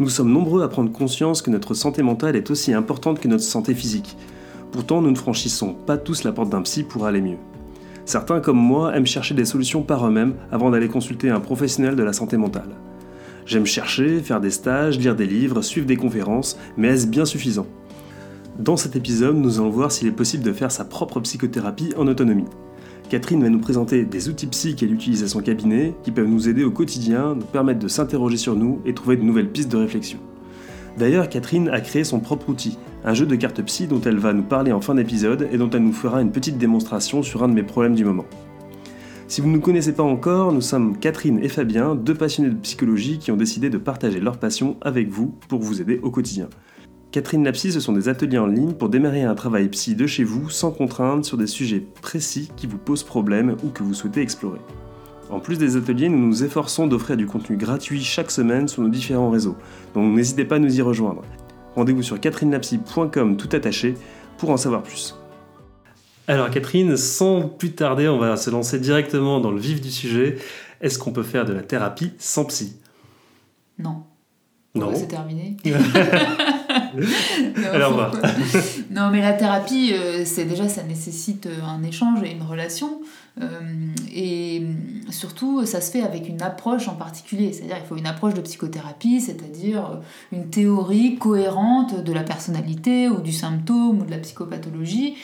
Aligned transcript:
Nous 0.00 0.08
sommes 0.08 0.32
nombreux 0.32 0.64
à 0.64 0.68
prendre 0.68 0.90
conscience 0.90 1.40
que 1.40 1.50
notre 1.50 1.72
santé 1.72 2.02
mentale 2.02 2.34
est 2.34 2.50
aussi 2.50 2.72
importante 2.72 3.20
que 3.20 3.28
notre 3.28 3.44
santé 3.44 3.74
physique. 3.74 4.16
Pourtant, 4.72 5.00
nous 5.00 5.10
ne 5.12 5.16
franchissons 5.16 5.72
pas 5.72 5.96
tous 5.96 6.24
la 6.24 6.32
porte 6.32 6.50
d'un 6.50 6.62
psy 6.62 6.82
pour 6.82 7.06
aller 7.06 7.20
mieux. 7.20 7.36
Certains, 8.04 8.40
comme 8.40 8.58
moi, 8.58 8.96
aiment 8.96 9.06
chercher 9.06 9.34
des 9.34 9.44
solutions 9.44 9.82
par 9.82 10.04
eux-mêmes 10.04 10.34
avant 10.50 10.70
d'aller 10.70 10.88
consulter 10.88 11.30
un 11.30 11.38
professionnel 11.38 11.94
de 11.94 12.02
la 12.02 12.12
santé 12.12 12.36
mentale. 12.36 12.70
J'aime 13.46 13.66
chercher, 13.66 14.18
faire 14.18 14.40
des 14.40 14.50
stages, 14.50 14.98
lire 14.98 15.14
des 15.14 15.26
livres, 15.26 15.62
suivre 15.62 15.86
des 15.86 15.96
conférences, 15.96 16.58
mais 16.76 16.88
est-ce 16.88 17.06
bien 17.06 17.24
suffisant? 17.24 17.66
Dans 18.58 18.76
cet 18.76 18.96
épisode, 18.96 19.36
nous 19.36 19.60
allons 19.60 19.70
voir 19.70 19.92
s'il 19.92 20.08
est 20.08 20.12
possible 20.12 20.42
de 20.42 20.52
faire 20.52 20.72
sa 20.72 20.84
propre 20.84 21.20
psychothérapie 21.20 21.92
en 21.96 22.08
autonomie. 22.08 22.48
Catherine 23.10 23.42
va 23.42 23.50
nous 23.50 23.58
présenter 23.58 24.04
des 24.04 24.28
outils 24.28 24.46
psy 24.46 24.74
qu'elle 24.74 24.92
utilise 24.92 25.22
à 25.22 25.28
son 25.28 25.40
cabinet 25.40 25.94
qui 26.02 26.10
peuvent 26.10 26.26
nous 26.26 26.48
aider 26.48 26.64
au 26.64 26.70
quotidien, 26.70 27.34
nous 27.34 27.44
permettre 27.44 27.78
de 27.78 27.88
s'interroger 27.88 28.38
sur 28.38 28.56
nous 28.56 28.80
et 28.86 28.94
trouver 28.94 29.16
de 29.16 29.22
nouvelles 29.22 29.50
pistes 29.50 29.70
de 29.70 29.76
réflexion. 29.76 30.18
D'ailleurs, 30.98 31.28
Catherine 31.28 31.68
a 31.68 31.80
créé 31.80 32.02
son 32.02 32.20
propre 32.20 32.48
outil, 32.48 32.78
un 33.04 33.14
jeu 33.14 33.26
de 33.26 33.36
cartes 33.36 33.62
psy 33.62 33.86
dont 33.86 34.00
elle 34.00 34.18
va 34.18 34.32
nous 34.32 34.42
parler 34.42 34.72
en 34.72 34.80
fin 34.80 34.94
d'épisode 34.94 35.48
et 35.52 35.58
dont 35.58 35.68
elle 35.70 35.82
nous 35.82 35.92
fera 35.92 36.22
une 36.22 36.32
petite 36.32 36.56
démonstration 36.56 37.22
sur 37.22 37.42
un 37.42 37.48
de 37.48 37.54
mes 37.54 37.62
problèmes 37.62 37.94
du 37.94 38.04
moment. 38.04 38.24
Si 39.28 39.40
vous 39.40 39.48
ne 39.48 39.54
nous 39.54 39.60
connaissez 39.60 39.92
pas 39.92 40.02
encore, 40.02 40.52
nous 40.52 40.60
sommes 40.60 40.98
Catherine 40.98 41.38
et 41.42 41.48
Fabien, 41.48 41.94
deux 41.94 42.14
passionnés 42.14 42.50
de 42.50 42.56
psychologie 42.56 43.18
qui 43.18 43.32
ont 43.32 43.36
décidé 43.36 43.68
de 43.68 43.78
partager 43.78 44.20
leur 44.20 44.38
passion 44.38 44.76
avec 44.80 45.08
vous 45.08 45.34
pour 45.48 45.60
vous 45.60 45.82
aider 45.82 46.00
au 46.02 46.10
quotidien. 46.10 46.48
Catherine 47.14 47.44
Lapsy, 47.44 47.70
ce 47.70 47.78
sont 47.78 47.92
des 47.92 48.08
ateliers 48.08 48.38
en 48.38 48.48
ligne 48.48 48.72
pour 48.72 48.88
démarrer 48.88 49.22
un 49.22 49.36
travail 49.36 49.68
psy 49.68 49.94
de 49.94 50.04
chez 50.04 50.24
vous 50.24 50.50
sans 50.50 50.72
contrainte 50.72 51.24
sur 51.24 51.36
des 51.36 51.46
sujets 51.46 51.78
précis 52.02 52.50
qui 52.56 52.66
vous 52.66 52.76
posent 52.76 53.04
problème 53.04 53.54
ou 53.62 53.68
que 53.68 53.84
vous 53.84 53.94
souhaitez 53.94 54.20
explorer. 54.20 54.58
En 55.30 55.38
plus 55.38 55.56
des 55.56 55.76
ateliers, 55.76 56.08
nous 56.08 56.18
nous 56.18 56.42
efforçons 56.42 56.88
d'offrir 56.88 57.16
du 57.16 57.26
contenu 57.26 57.56
gratuit 57.56 58.02
chaque 58.02 58.32
semaine 58.32 58.66
sur 58.66 58.82
nos 58.82 58.88
différents 58.88 59.30
réseaux, 59.30 59.54
donc 59.94 60.12
n'hésitez 60.12 60.44
pas 60.44 60.56
à 60.56 60.58
nous 60.58 60.76
y 60.76 60.82
rejoindre. 60.82 61.22
Rendez-vous 61.76 62.02
sur 62.02 62.18
catherinelapsy.com 62.18 63.36
tout 63.36 63.48
attaché 63.52 63.94
pour 64.36 64.50
en 64.50 64.56
savoir 64.56 64.82
plus. 64.82 65.14
Alors 66.26 66.50
Catherine, 66.50 66.96
sans 66.96 67.42
plus 67.42 67.74
tarder, 67.74 68.08
on 68.08 68.18
va 68.18 68.36
se 68.36 68.50
lancer 68.50 68.80
directement 68.80 69.38
dans 69.38 69.52
le 69.52 69.60
vif 69.60 69.80
du 69.80 69.92
sujet. 69.92 70.38
Est-ce 70.80 70.98
qu'on 70.98 71.12
peut 71.12 71.22
faire 71.22 71.44
de 71.44 71.52
la 71.52 71.62
thérapie 71.62 72.10
sans 72.18 72.44
psy? 72.46 72.74
Non. 73.78 74.02
Non. 74.74 74.90
C'est 74.96 75.06
terminé. 75.06 75.56
non, 76.96 77.68
Alors 77.72 78.12
non, 78.90 79.10
mais 79.10 79.20
la 79.20 79.32
thérapie, 79.32 79.92
euh, 79.92 80.24
c'est 80.24 80.44
déjà, 80.44 80.68
ça 80.68 80.82
nécessite 80.82 81.46
euh, 81.46 81.62
un 81.66 81.82
échange 81.82 82.22
et 82.22 82.32
une 82.32 82.42
relation. 82.42 83.00
Euh, 83.40 83.46
et 84.14 84.62
surtout, 85.10 85.66
ça 85.66 85.80
se 85.80 85.90
fait 85.90 86.02
avec 86.02 86.28
une 86.28 86.40
approche 86.40 86.86
en 86.86 86.94
particulier. 86.94 87.52
C'est-à-dire, 87.52 87.78
il 87.82 87.86
faut 87.86 87.96
une 87.96 88.06
approche 88.06 88.34
de 88.34 88.40
psychothérapie, 88.40 89.20
c'est-à-dire 89.20 90.00
une 90.32 90.50
théorie 90.50 91.16
cohérente 91.16 92.04
de 92.04 92.12
la 92.12 92.22
personnalité 92.22 93.08
ou 93.08 93.20
du 93.20 93.32
symptôme 93.32 94.02
ou 94.02 94.04
de 94.04 94.10
la 94.10 94.18
psychopathologie, 94.18 95.16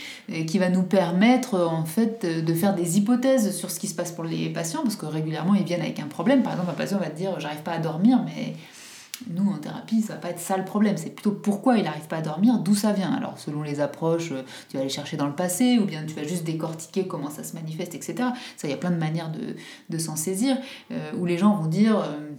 qui 0.48 0.58
va 0.58 0.70
nous 0.70 0.82
permettre 0.82 1.60
en 1.60 1.84
fait 1.84 2.26
de 2.26 2.54
faire 2.54 2.74
des 2.74 2.98
hypothèses 2.98 3.56
sur 3.56 3.70
ce 3.70 3.78
qui 3.78 3.86
se 3.86 3.94
passe 3.94 4.10
pour 4.10 4.24
les 4.24 4.48
patients, 4.48 4.82
parce 4.82 4.96
que 4.96 5.06
régulièrement 5.06 5.54
ils 5.54 5.64
viennent 5.64 5.82
avec 5.82 6.00
un 6.00 6.08
problème. 6.08 6.42
Par 6.42 6.54
exemple, 6.54 6.70
un 6.70 6.74
patient 6.74 6.98
va 6.98 7.10
te 7.10 7.16
dire, 7.16 7.38
j'arrive 7.38 7.62
pas 7.62 7.72
à 7.72 7.78
dormir, 7.78 8.18
mais 8.26 8.54
nous, 9.28 9.50
en 9.50 9.58
thérapie, 9.58 10.02
ça 10.02 10.14
va 10.14 10.20
pas 10.20 10.30
être 10.30 10.40
ça 10.40 10.56
le 10.56 10.64
problème. 10.64 10.96
C'est 10.96 11.10
plutôt 11.10 11.32
pourquoi 11.32 11.76
il 11.76 11.84
n'arrive 11.84 12.06
pas 12.06 12.16
à 12.16 12.22
dormir, 12.22 12.58
d'où 12.58 12.74
ça 12.74 12.92
vient. 12.92 13.12
Alors, 13.12 13.38
selon 13.38 13.62
les 13.62 13.80
approches, 13.80 14.32
euh, 14.32 14.42
tu 14.68 14.76
vas 14.76 14.82
aller 14.82 14.90
chercher 14.90 15.16
dans 15.16 15.26
le 15.26 15.34
passé, 15.34 15.78
ou 15.78 15.84
bien 15.84 16.04
tu 16.06 16.14
vas 16.14 16.24
juste 16.24 16.44
décortiquer 16.44 17.06
comment 17.06 17.30
ça 17.30 17.44
se 17.44 17.54
manifeste, 17.54 17.94
etc. 17.94 18.14
Ça, 18.56 18.68
il 18.68 18.70
y 18.70 18.74
a 18.74 18.76
plein 18.76 18.90
de 18.90 18.96
manières 18.96 19.30
de, 19.30 19.98
s'en 19.98 20.16
saisir, 20.16 20.56
euh, 20.90 21.12
où 21.18 21.26
les 21.26 21.38
gens 21.38 21.54
vont 21.54 21.66
dire... 21.66 21.98
Euh, 21.98 22.29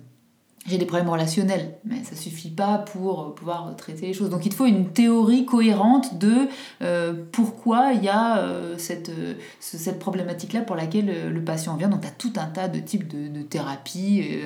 j'ai 0.67 0.78
des 0.78 0.86
problèmes 0.86 1.09
relationnels, 1.09 1.76
mais 1.86 2.04
ça 2.04 2.16
suffit 2.16 2.52
pas 2.52 2.78
pour 2.78 3.22
euh, 3.22 3.34
pouvoir 3.34 3.76
traiter 3.76 4.06
les 4.08 4.14
choses. 4.14 4.30
Donc 4.30 4.45
il 4.45 4.50
te 4.50 4.56
faut 4.56 4.67
une 4.67 4.90
théorie 4.90 5.45
cohérente 5.45 6.20
de 6.20 6.48
euh, 6.83 7.14
pourquoi 7.32 7.94
il 7.94 8.04
y 8.04 8.10
a 8.10 8.38
euh, 8.38 8.77
cette, 8.77 9.11
cette 9.60 9.98
problématique-là 9.98 10.61
pour 10.61 10.76
laquelle 10.76 11.32
le 11.32 11.44
patient 11.44 11.76
vient. 11.77 11.89
Donc 11.89 12.02
tu 12.02 12.08
as 12.08 12.11
tout 12.11 12.33
un 12.38 12.45
tas 12.45 12.67
de 12.67 12.80
types 12.80 13.08
de, 13.08 13.27
de 13.27 13.45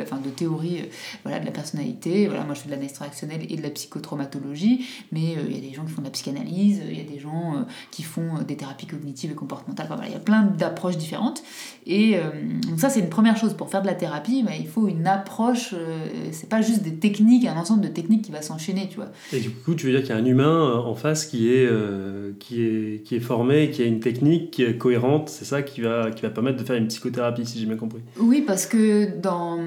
enfin 0.02 0.18
de 0.18 0.30
théories 0.30 0.86
voilà, 1.24 1.40
de 1.40 1.46
la 1.46 1.52
personnalité. 1.52 2.28
Voilà, 2.28 2.44
moi 2.44 2.54
je 2.54 2.62
fais 2.62 2.68
de 2.68 2.72
l'analyse 2.72 2.94
transactionnelle 2.94 3.46
et 3.50 3.56
de 3.58 3.62
la 3.62 3.70
psychotraumatologie, 3.70 4.86
mais 5.12 5.36
il 5.48 5.56
y 5.56 5.58
a 5.58 5.62
des 5.62 5.74
gens 5.74 5.84
qui 5.84 5.92
font 5.92 6.02
de 6.02 6.08
la 6.08 6.12
psychanalyse, 6.12 6.82
il 6.90 6.98
y 6.98 7.02
a 7.02 7.10
des 7.10 7.20
gens 7.20 7.66
qui 7.92 8.04
font 8.04 8.42
des 8.48 8.56
thérapies 8.56 8.88
cognitives 8.88 9.32
et 9.32 9.36
comportementales. 9.36 9.86
Enfin, 9.88 9.96
voilà, 9.96 10.10
il 10.10 10.14
y 10.14 10.18
a 10.18 10.22
plein 10.24 10.44
d'approches 10.44 10.98
différentes. 10.98 11.44
Et 11.86 12.20
donc 12.68 12.80
ça 12.80 12.90
c'est 12.90 13.02
une 13.02 13.10
première 13.10 13.38
chose. 13.38 13.54
Pour 13.54 13.70
faire 13.70 13.82
de 13.82 13.88
la 13.88 13.96
thérapie, 13.96 14.44
il 14.60 14.68
faut 14.68 14.88
une 14.88 15.08
approche 15.08 15.74
euh, 15.74 16.05
c'est 16.32 16.50
pas 16.50 16.62
juste 16.62 16.82
des 16.82 16.96
techniques, 16.96 17.46
un 17.46 17.58
ensemble 17.58 17.82
de 17.82 17.88
techniques 17.88 18.24
qui 18.24 18.32
va 18.32 18.42
s'enchaîner, 18.42 18.88
tu 18.90 18.98
vois. 18.98 19.12
Et 19.34 19.40
du 19.40 19.50
coup, 19.50 19.76
tu 19.76 19.88
veux 19.88 19.92
dire 19.92 20.02
qu'il 20.02 20.10
y 20.10 20.14
a 20.14 20.18
un 20.18 20.26
humain 20.26 20.70
euh, 20.70 20.78
en 20.78 20.96
face 20.96 21.26
qui 21.26 21.52
est, 21.52 21.66
euh, 21.66 22.32
qui 22.40 22.62
est, 22.62 23.04
qui 23.04 23.16
est 23.16 23.20
formé, 23.20 23.70
qui 23.72 23.82
a 23.82 23.86
une 23.86 24.00
technique 24.00 24.52
qui 24.52 24.64
est 24.64 24.78
cohérente, 24.78 25.30
c'est 25.30 25.46
ça 25.46 25.62
qui 25.62 25.82
va, 25.82 26.12
qui 26.12 26.22
va 26.22 26.30
permettre 26.30 26.58
de 26.58 26.64
faire 26.64 26.76
une 26.76 26.88
psychothérapie, 26.88 27.46
si 27.46 27.60
j'ai 27.60 27.66
bien 27.66 27.78
compris. 27.78 28.02
Oui, 28.20 28.44
parce 28.46 28.66
que 28.66 29.18
dans 29.20 29.60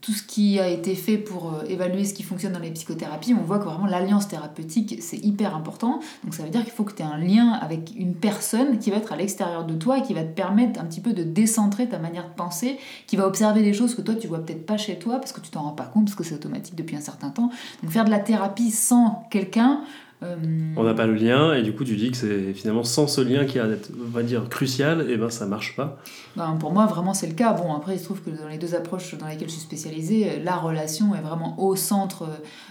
tout 0.00 0.12
ce 0.12 0.22
qui 0.22 0.58
a 0.60 0.68
été 0.68 0.94
fait 0.94 1.18
pour 1.18 1.54
évaluer 1.68 2.04
ce 2.04 2.14
qui 2.14 2.22
fonctionne 2.22 2.52
dans 2.52 2.58
les 2.58 2.70
psychothérapies, 2.70 3.34
on 3.34 3.44
voit 3.44 3.58
que 3.58 3.64
vraiment 3.64 3.86
l'alliance 3.86 4.28
thérapeutique, 4.28 4.98
c'est 5.00 5.18
hyper 5.18 5.54
important. 5.56 6.00
Donc 6.22 6.34
ça 6.34 6.42
veut 6.42 6.50
dire 6.50 6.62
qu'il 6.62 6.72
faut 6.72 6.84
que 6.84 6.94
tu 6.94 7.02
aies 7.02 7.06
un 7.06 7.18
lien 7.18 7.52
avec 7.52 7.92
une 7.96 8.14
personne 8.14 8.78
qui 8.78 8.90
va 8.90 8.98
être 8.98 9.12
à 9.12 9.16
l'extérieur 9.16 9.64
de 9.64 9.74
toi 9.74 9.98
et 9.98 10.02
qui 10.02 10.14
va 10.14 10.22
te 10.22 10.34
permettre 10.34 10.80
un 10.80 10.84
petit 10.84 11.00
peu 11.00 11.12
de 11.12 11.22
décentrer 11.22 11.88
ta 11.88 11.98
manière 11.98 12.28
de 12.28 12.34
penser, 12.34 12.78
qui 13.06 13.16
va 13.16 13.26
observer 13.26 13.62
des 13.62 13.72
choses 13.72 13.94
que 13.94 14.02
toi 14.02 14.14
tu 14.14 14.26
vois 14.26 14.38
peut-être 14.38 14.66
pas 14.66 14.76
chez 14.76 14.98
toi 14.98 15.18
parce 15.18 15.32
que 15.32 15.40
tu 15.40 15.50
t'en 15.54 15.62
rends 15.62 15.72
pas 15.72 15.84
compte 15.84 16.06
parce 16.06 16.16
que 16.16 16.24
c'est 16.24 16.34
automatique 16.34 16.74
depuis 16.74 16.96
un 16.96 17.00
certain 17.00 17.30
temps. 17.30 17.50
Donc 17.82 17.90
faire 17.90 18.04
de 18.04 18.10
la 18.10 18.18
thérapie 18.18 18.70
sans 18.70 19.26
quelqu'un, 19.30 19.80
euh, 20.24 20.36
on 20.76 20.84
n'a 20.84 20.94
pas 20.94 21.06
le 21.06 21.14
lien 21.14 21.54
et 21.54 21.62
du 21.62 21.74
coup 21.74 21.84
tu 21.84 21.96
dis 21.96 22.10
que 22.10 22.16
c'est 22.16 22.52
finalement 22.54 22.84
sans 22.84 23.06
ce 23.08 23.20
lien 23.20 23.44
qui 23.44 23.58
est 23.58 23.62
on 23.62 24.10
va 24.10 24.22
dire 24.22 24.48
crucial 24.48 25.10
et 25.10 25.16
ben 25.16 25.28
ça 25.28 25.44
marche 25.44 25.74
pas. 25.76 25.98
Ben, 26.36 26.56
pour 26.58 26.72
moi 26.72 26.86
vraiment 26.86 27.14
c'est 27.14 27.26
le 27.26 27.34
cas. 27.34 27.52
Bon 27.52 27.74
après 27.74 27.96
il 27.96 27.98
se 27.98 28.04
trouve 28.04 28.22
que 28.22 28.30
dans 28.30 28.48
les 28.48 28.56
deux 28.56 28.74
approches 28.74 29.16
dans 29.18 29.26
lesquelles 29.26 29.48
je 29.48 29.54
suis 29.54 29.62
spécialisée, 29.62 30.40
la 30.42 30.56
relation 30.56 31.14
est 31.14 31.20
vraiment 31.20 31.60
au 31.60 31.74
centre 31.76 32.28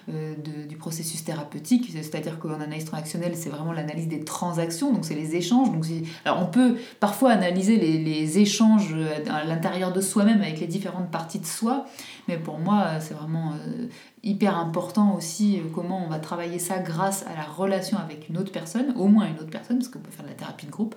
euh, 0.10 0.34
du 0.68 0.78
processus 0.78 1.24
thérapeutique. 1.24 1.92
C'est-à-dire 1.94 2.40
qu'en 2.40 2.54
analyse 2.54 2.86
transactionnelle 2.86 3.34
c'est 3.36 3.50
vraiment 3.50 3.74
l'analyse 3.74 4.08
des 4.08 4.24
transactions 4.24 4.94
donc 4.94 5.06
c'est 5.06 5.16
les 5.16 5.36
échanges. 5.36 5.72
Donc 5.72 5.86
alors 6.26 6.42
on 6.42 6.48
peut 6.48 6.76
parfois 7.00 7.32
analyser 7.32 7.78
les, 7.78 8.00
les 8.00 8.40
échanges 8.40 8.96
à 9.30 9.44
l'intérieur 9.44 9.92
de 9.92 10.02
soi-même 10.02 10.42
avec 10.42 10.60
les 10.60 10.68
différentes 10.68 11.12
parties 11.12 11.40
de 11.40 11.46
soi, 11.46 11.86
mais 12.28 12.38
pour 12.38 12.60
moi 12.60 13.00
c'est 13.00 13.14
vraiment 13.14 13.54
euh, 13.54 13.88
hyper 14.24 14.58
important 14.58 15.16
aussi 15.16 15.60
euh, 15.60 15.64
comment 15.74 16.04
on 16.06 16.10
va 16.10 16.20
travailler 16.20 16.60
ça 16.60 16.80
grâce 16.80 17.24
à 17.24 17.36
la 17.36 17.44
relation 17.44 17.98
avec 17.98 18.30
une 18.30 18.38
autre 18.38 18.52
personne, 18.52 18.94
au 18.98 19.08
moins 19.08 19.28
une 19.28 19.40
autre 19.40 19.50
personne, 19.50 19.78
parce 19.78 19.90
qu'on 19.90 20.00
peut 20.00 20.12
faire 20.12 20.26
de 20.26 20.30
la 20.30 20.36
thérapie 20.36 20.66
de 20.66 20.72
groupe. 20.72 20.96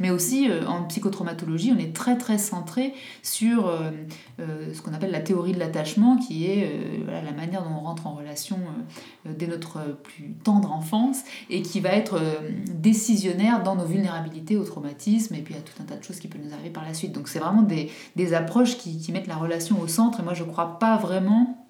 Mais 0.00 0.10
aussi 0.10 0.50
euh, 0.50 0.66
en 0.66 0.84
psychotraumatologie, 0.84 1.72
on 1.76 1.78
est 1.78 1.94
très 1.94 2.18
très 2.18 2.38
centré 2.38 2.94
sur 3.22 3.68
euh, 3.68 3.90
ce 4.74 4.82
qu'on 4.82 4.92
appelle 4.92 5.12
la 5.12 5.20
théorie 5.20 5.52
de 5.52 5.58
l'attachement, 5.58 6.16
qui 6.16 6.46
est 6.46 6.68
la 7.06 7.32
manière 7.32 7.62
dont 7.62 7.70
on 7.70 7.84
rentre 7.84 8.06
en 8.06 8.14
relation 8.14 8.58
dès 9.24 9.46
notre 9.46 9.80
plus 10.02 10.32
tendre 10.42 10.72
enfance 10.72 11.20
et 11.50 11.62
qui 11.62 11.80
va 11.80 11.90
être 11.90 12.20
décisionnaire 12.66 13.62
dans 13.62 13.76
nos 13.76 13.84
vulnérabilités 13.84 14.56
au 14.56 14.64
traumatisme 14.64 15.34
et 15.34 15.42
puis 15.42 15.54
à 15.54 15.58
tout 15.58 15.74
un 15.80 15.84
tas 15.84 15.96
de 15.96 16.02
choses 16.02 16.18
qui 16.18 16.28
peuvent 16.28 16.40
nous 16.42 16.52
arriver 16.52 16.70
par 16.70 16.84
la 16.84 16.94
suite. 16.94 17.12
Donc 17.12 17.28
c'est 17.28 17.38
vraiment 17.38 17.62
des, 17.62 17.90
des 18.16 18.32
approches 18.32 18.78
qui, 18.78 18.98
qui 18.98 19.12
mettent 19.12 19.26
la 19.26 19.36
relation 19.36 19.80
au 19.80 19.86
centre 19.86 20.20
et 20.20 20.22
moi 20.22 20.34
je 20.34 20.44
crois 20.44 20.78
pas 20.78 20.96
vraiment 20.96 21.60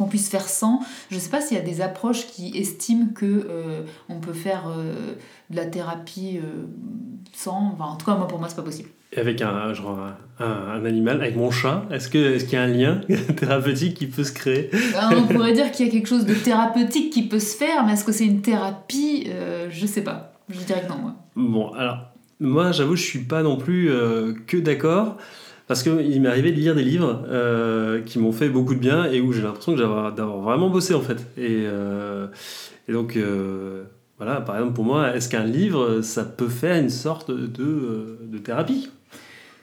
qu'on 0.00 0.08
puisse 0.08 0.30
faire 0.30 0.48
sans. 0.48 0.80
Je 1.10 1.16
ne 1.16 1.20
sais 1.20 1.28
pas 1.28 1.42
s'il 1.42 1.56
y 1.56 1.60
a 1.60 1.62
des 1.62 1.82
approches 1.82 2.26
qui 2.26 2.56
estiment 2.56 3.08
que 3.14 3.26
euh, 3.26 3.82
on 4.08 4.18
peut 4.18 4.32
faire 4.32 4.68
euh, 4.68 5.14
de 5.50 5.56
la 5.56 5.66
thérapie 5.66 6.38
euh, 6.38 6.66
sans. 7.32 7.76
en 7.78 7.96
tout 7.96 8.06
cas, 8.06 8.16
moi, 8.16 8.28
pour 8.28 8.38
moi, 8.38 8.48
c'est 8.48 8.56
pas 8.56 8.62
possible. 8.62 8.88
Et 9.12 9.18
avec 9.18 9.42
un, 9.42 9.72
genre 9.74 9.98
un, 10.38 10.84
animal, 10.84 11.20
avec 11.20 11.36
mon 11.36 11.50
chat, 11.50 11.84
est-ce 11.90 12.08
qu'il 12.08 12.20
est 12.20 12.44
qu'il 12.44 12.52
y 12.52 12.56
a 12.56 12.62
un 12.62 12.68
lien 12.68 13.00
thérapeutique 13.36 13.94
qui 13.94 14.06
peut 14.06 14.22
se 14.22 14.32
créer? 14.32 14.70
Ben, 14.72 15.10
On 15.16 15.26
pourrait 15.26 15.52
dire 15.52 15.72
qu'il 15.72 15.86
y 15.86 15.88
a 15.88 15.92
quelque 15.92 16.08
chose 16.08 16.26
de 16.26 16.34
thérapeutique 16.34 17.12
qui 17.12 17.26
peut 17.26 17.40
se 17.40 17.56
faire, 17.56 17.84
mais 17.84 17.94
est-ce 17.94 18.04
que 18.04 18.12
c'est 18.12 18.26
une 18.26 18.42
thérapie? 18.42 19.28
Je 19.70 19.86
sais 19.86 20.02
pas. 20.02 20.32
Je 20.48 20.60
dirais 20.60 20.82
que 20.82 20.88
non, 20.88 20.98
moi. 20.98 21.14
Bon, 21.34 21.72
alors, 21.72 21.98
moi, 22.38 22.70
j'avoue, 22.70 22.94
je 22.94 23.02
suis 23.02 23.24
pas 23.24 23.42
non 23.42 23.56
plus 23.56 23.90
que 24.46 24.58
d'accord. 24.58 25.16
Parce 25.70 25.84
qu'il 25.84 26.20
m'est 26.20 26.28
arrivé 26.28 26.50
de 26.50 26.56
lire 26.56 26.74
des 26.74 26.82
livres 26.82 27.22
euh, 27.28 28.00
qui 28.00 28.18
m'ont 28.18 28.32
fait 28.32 28.48
beaucoup 28.48 28.74
de 28.74 28.80
bien 28.80 29.04
et 29.04 29.20
où 29.20 29.32
j'ai 29.32 29.40
l'impression 29.40 29.76
d'avoir 29.76 30.40
vraiment 30.40 30.68
bossé 30.68 30.94
en 30.94 31.00
fait. 31.00 31.18
Et, 31.38 31.62
euh, 31.64 32.26
et 32.88 32.92
donc, 32.92 33.16
euh, 33.16 33.84
voilà, 34.20 34.42
par 34.42 34.56
exemple, 34.56 34.74
pour 34.74 34.84
moi, 34.84 35.16
est-ce 35.16 35.30
qu'un 35.30 35.44
livre, 35.44 36.02
ça 36.02 36.24
peut 36.24 36.50
faire 36.50 36.76
une 36.76 36.90
sorte 36.90 37.30
de, 37.30 38.18
de 38.22 38.38
thérapie? 38.38 38.90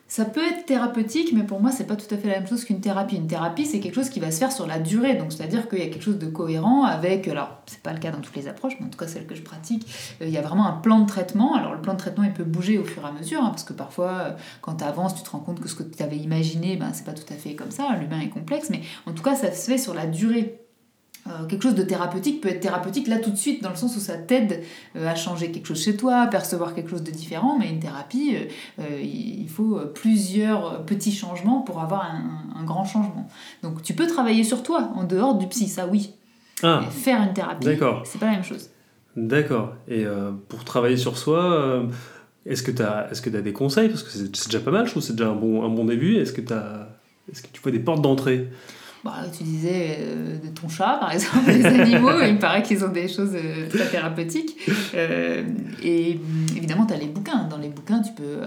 Ça 0.07 0.25
peut 0.25 0.41
être 0.41 0.65
thérapeutique, 0.65 1.31
mais 1.31 1.43
pour 1.43 1.59
moi, 1.59 1.69
c'est 1.69 1.85
pas 1.85 1.95
tout 1.95 2.11
à 2.15 2.17
fait 2.17 2.29
la 2.29 2.39
même 2.39 2.47
chose 2.47 2.63
qu'une 2.63 2.79
thérapie. 2.79 3.17
Une 3.17 3.27
thérapie, 3.27 3.67
c'est 3.67 3.79
quelque 3.79 3.93
chose 3.93 4.09
qui 4.09 4.19
va 4.19 4.31
se 4.31 4.39
faire 4.39 4.51
sur 4.51 4.65
la 4.65 4.79
durée. 4.79 5.15
Donc, 5.15 5.31
c'est-à-dire 5.31 5.69
qu'il 5.69 5.79
y 5.79 5.83
a 5.83 5.89
quelque 5.89 6.03
chose 6.03 6.17
de 6.17 6.25
cohérent 6.25 6.85
avec. 6.85 7.27
Alors, 7.27 7.61
c'est 7.67 7.83
pas 7.83 7.93
le 7.93 7.99
cas 7.99 8.09
dans 8.09 8.21
toutes 8.21 8.35
les 8.35 8.47
approches, 8.47 8.73
mais 8.79 8.87
en 8.87 8.89
tout 8.89 8.97
cas, 8.97 9.05
celle 9.05 9.27
que 9.27 9.35
je 9.35 9.43
pratique, 9.43 9.85
euh, 10.21 10.25
il 10.25 10.31
y 10.31 10.39
a 10.39 10.41
vraiment 10.41 10.65
un 10.65 10.77
plan 10.77 11.01
de 11.01 11.07
traitement. 11.07 11.55
Alors, 11.55 11.75
le 11.75 11.81
plan 11.81 11.93
de 11.93 11.99
traitement, 11.99 12.23
il 12.23 12.33
peut 12.33 12.45
bouger 12.45 12.79
au 12.79 12.83
fur 12.83 13.03
et 13.03 13.07
à 13.07 13.11
mesure, 13.11 13.43
hein, 13.43 13.49
parce 13.49 13.63
que 13.63 13.73
parfois, 13.73 14.11
euh, 14.11 14.31
quand 14.61 14.77
tu 14.77 14.85
avances, 14.85 15.13
tu 15.13 15.23
te 15.23 15.29
rends 15.29 15.39
compte 15.39 15.59
que 15.59 15.67
ce 15.67 15.75
que 15.75 15.83
tu 15.83 16.01
avais 16.01 16.17
imaginé, 16.17 16.77
ben, 16.77 16.93
c'est 16.93 17.05
pas 17.05 17.13
tout 17.13 17.31
à 17.31 17.35
fait 17.35 17.53
comme 17.53 17.71
ça. 17.71 17.95
L'humain 17.99 18.21
est 18.21 18.29
complexe, 18.29 18.69
mais 18.69 18.81
en 19.05 19.11
tout 19.11 19.23
cas, 19.23 19.35
ça 19.35 19.51
se 19.51 19.69
fait 19.69 19.77
sur 19.77 19.93
la 19.93 20.07
durée. 20.07 20.66
Euh, 21.29 21.45
quelque 21.47 21.63
chose 21.63 21.75
de 21.75 21.83
thérapeutique 21.83 22.41
peut 22.41 22.49
être 22.49 22.59
thérapeutique 22.59 23.07
là 23.07 23.17
tout 23.17 23.31
de 23.31 23.35
suite, 23.35 23.61
dans 23.61 23.69
le 23.69 23.75
sens 23.75 23.95
où 23.95 23.99
ça 23.99 24.17
t'aide 24.17 24.63
euh, 24.95 25.07
à 25.07 25.15
changer 25.15 25.51
quelque 25.51 25.67
chose 25.67 25.83
chez 25.83 25.97
toi, 25.97 26.21
à 26.21 26.27
percevoir 26.27 26.73
quelque 26.73 26.89
chose 26.89 27.03
de 27.03 27.11
différent, 27.11 27.57
mais 27.59 27.69
une 27.69 27.79
thérapie, 27.79 28.35
euh, 28.79 28.83
il 29.01 29.47
faut 29.49 29.79
plusieurs 29.93 30.85
petits 30.85 31.11
changements 31.11 31.61
pour 31.61 31.81
avoir 31.81 32.05
un, 32.05 32.63
grand 32.63 32.85
changement. 32.85 33.27
Donc 33.63 33.81
tu 33.81 33.93
peux 33.93 34.07
travailler 34.07 34.43
sur 34.43 34.63
toi, 34.63 34.91
en 34.95 35.03
dehors 35.03 35.35
du 35.35 35.47
psy, 35.47 35.67
ça 35.67 35.87
oui. 35.87 36.11
Ah, 36.63 36.81
faire 36.89 37.21
une 37.21 37.33
thérapie, 37.33 37.67
c'est 38.03 38.19
pas 38.19 38.25
la 38.25 38.31
même 38.31 38.43
chose. 38.43 38.69
D'accord. 39.15 39.73
Et 39.87 40.05
pour 40.49 40.63
travailler 40.63 40.97
sur 40.97 41.17
soi, 41.17 41.83
est-ce 42.45 42.63
que 42.63 42.71
tu 42.71 42.81
as, 42.81 43.09
est 43.11 43.35
as 43.35 43.41
des 43.41 43.53
conseils? 43.53 43.89
Parce 43.89 44.03
que 44.03 44.09
c'est 44.09 44.31
déjà 44.31 44.59
pas 44.59 44.71
mal, 44.71 44.85
je 44.85 44.91
trouve 44.91 45.03
c'est 45.03 45.15
déjà 45.15 45.29
un 45.29 45.35
bon, 45.35 45.63
un 45.63 45.69
bon 45.69 45.85
début. 45.85 46.17
Est-ce 46.17 46.33
que, 46.33 46.41
est-ce 46.41 47.43
que 47.43 47.47
tu 47.53 47.61
vois 47.61 47.71
des 47.71 47.79
portes 47.79 48.01
d'entrée? 48.01 48.49
Bah, 49.03 49.13
tu 49.35 49.43
disais 49.43 49.97
euh, 49.99 50.37
de 50.37 50.47
ton 50.49 50.67
chat, 50.69 50.97
par 50.99 51.11
exemple, 51.11 51.51
les 51.51 51.65
animaux, 51.79 52.19
il 52.21 52.33
me 52.33 52.39
paraît 52.39 52.63
qu'ils 52.63 52.83
ont 52.83 52.89
des 52.89 53.07
choses 53.07 53.35
euh, 53.35 53.69
très 53.69 53.87
thérapeutiques. 53.87 54.57
Euh, 54.95 55.43
et 55.83 56.19
évidemment, 56.55 56.85
tu 56.85 56.93
as 56.93 56.97
les 56.97 57.05
bouquins. 57.07 57.43
Dans 57.43 57.57
les 57.57 57.69
bouquins, 57.69 58.01
tu 58.01 58.11
peux 58.13 58.39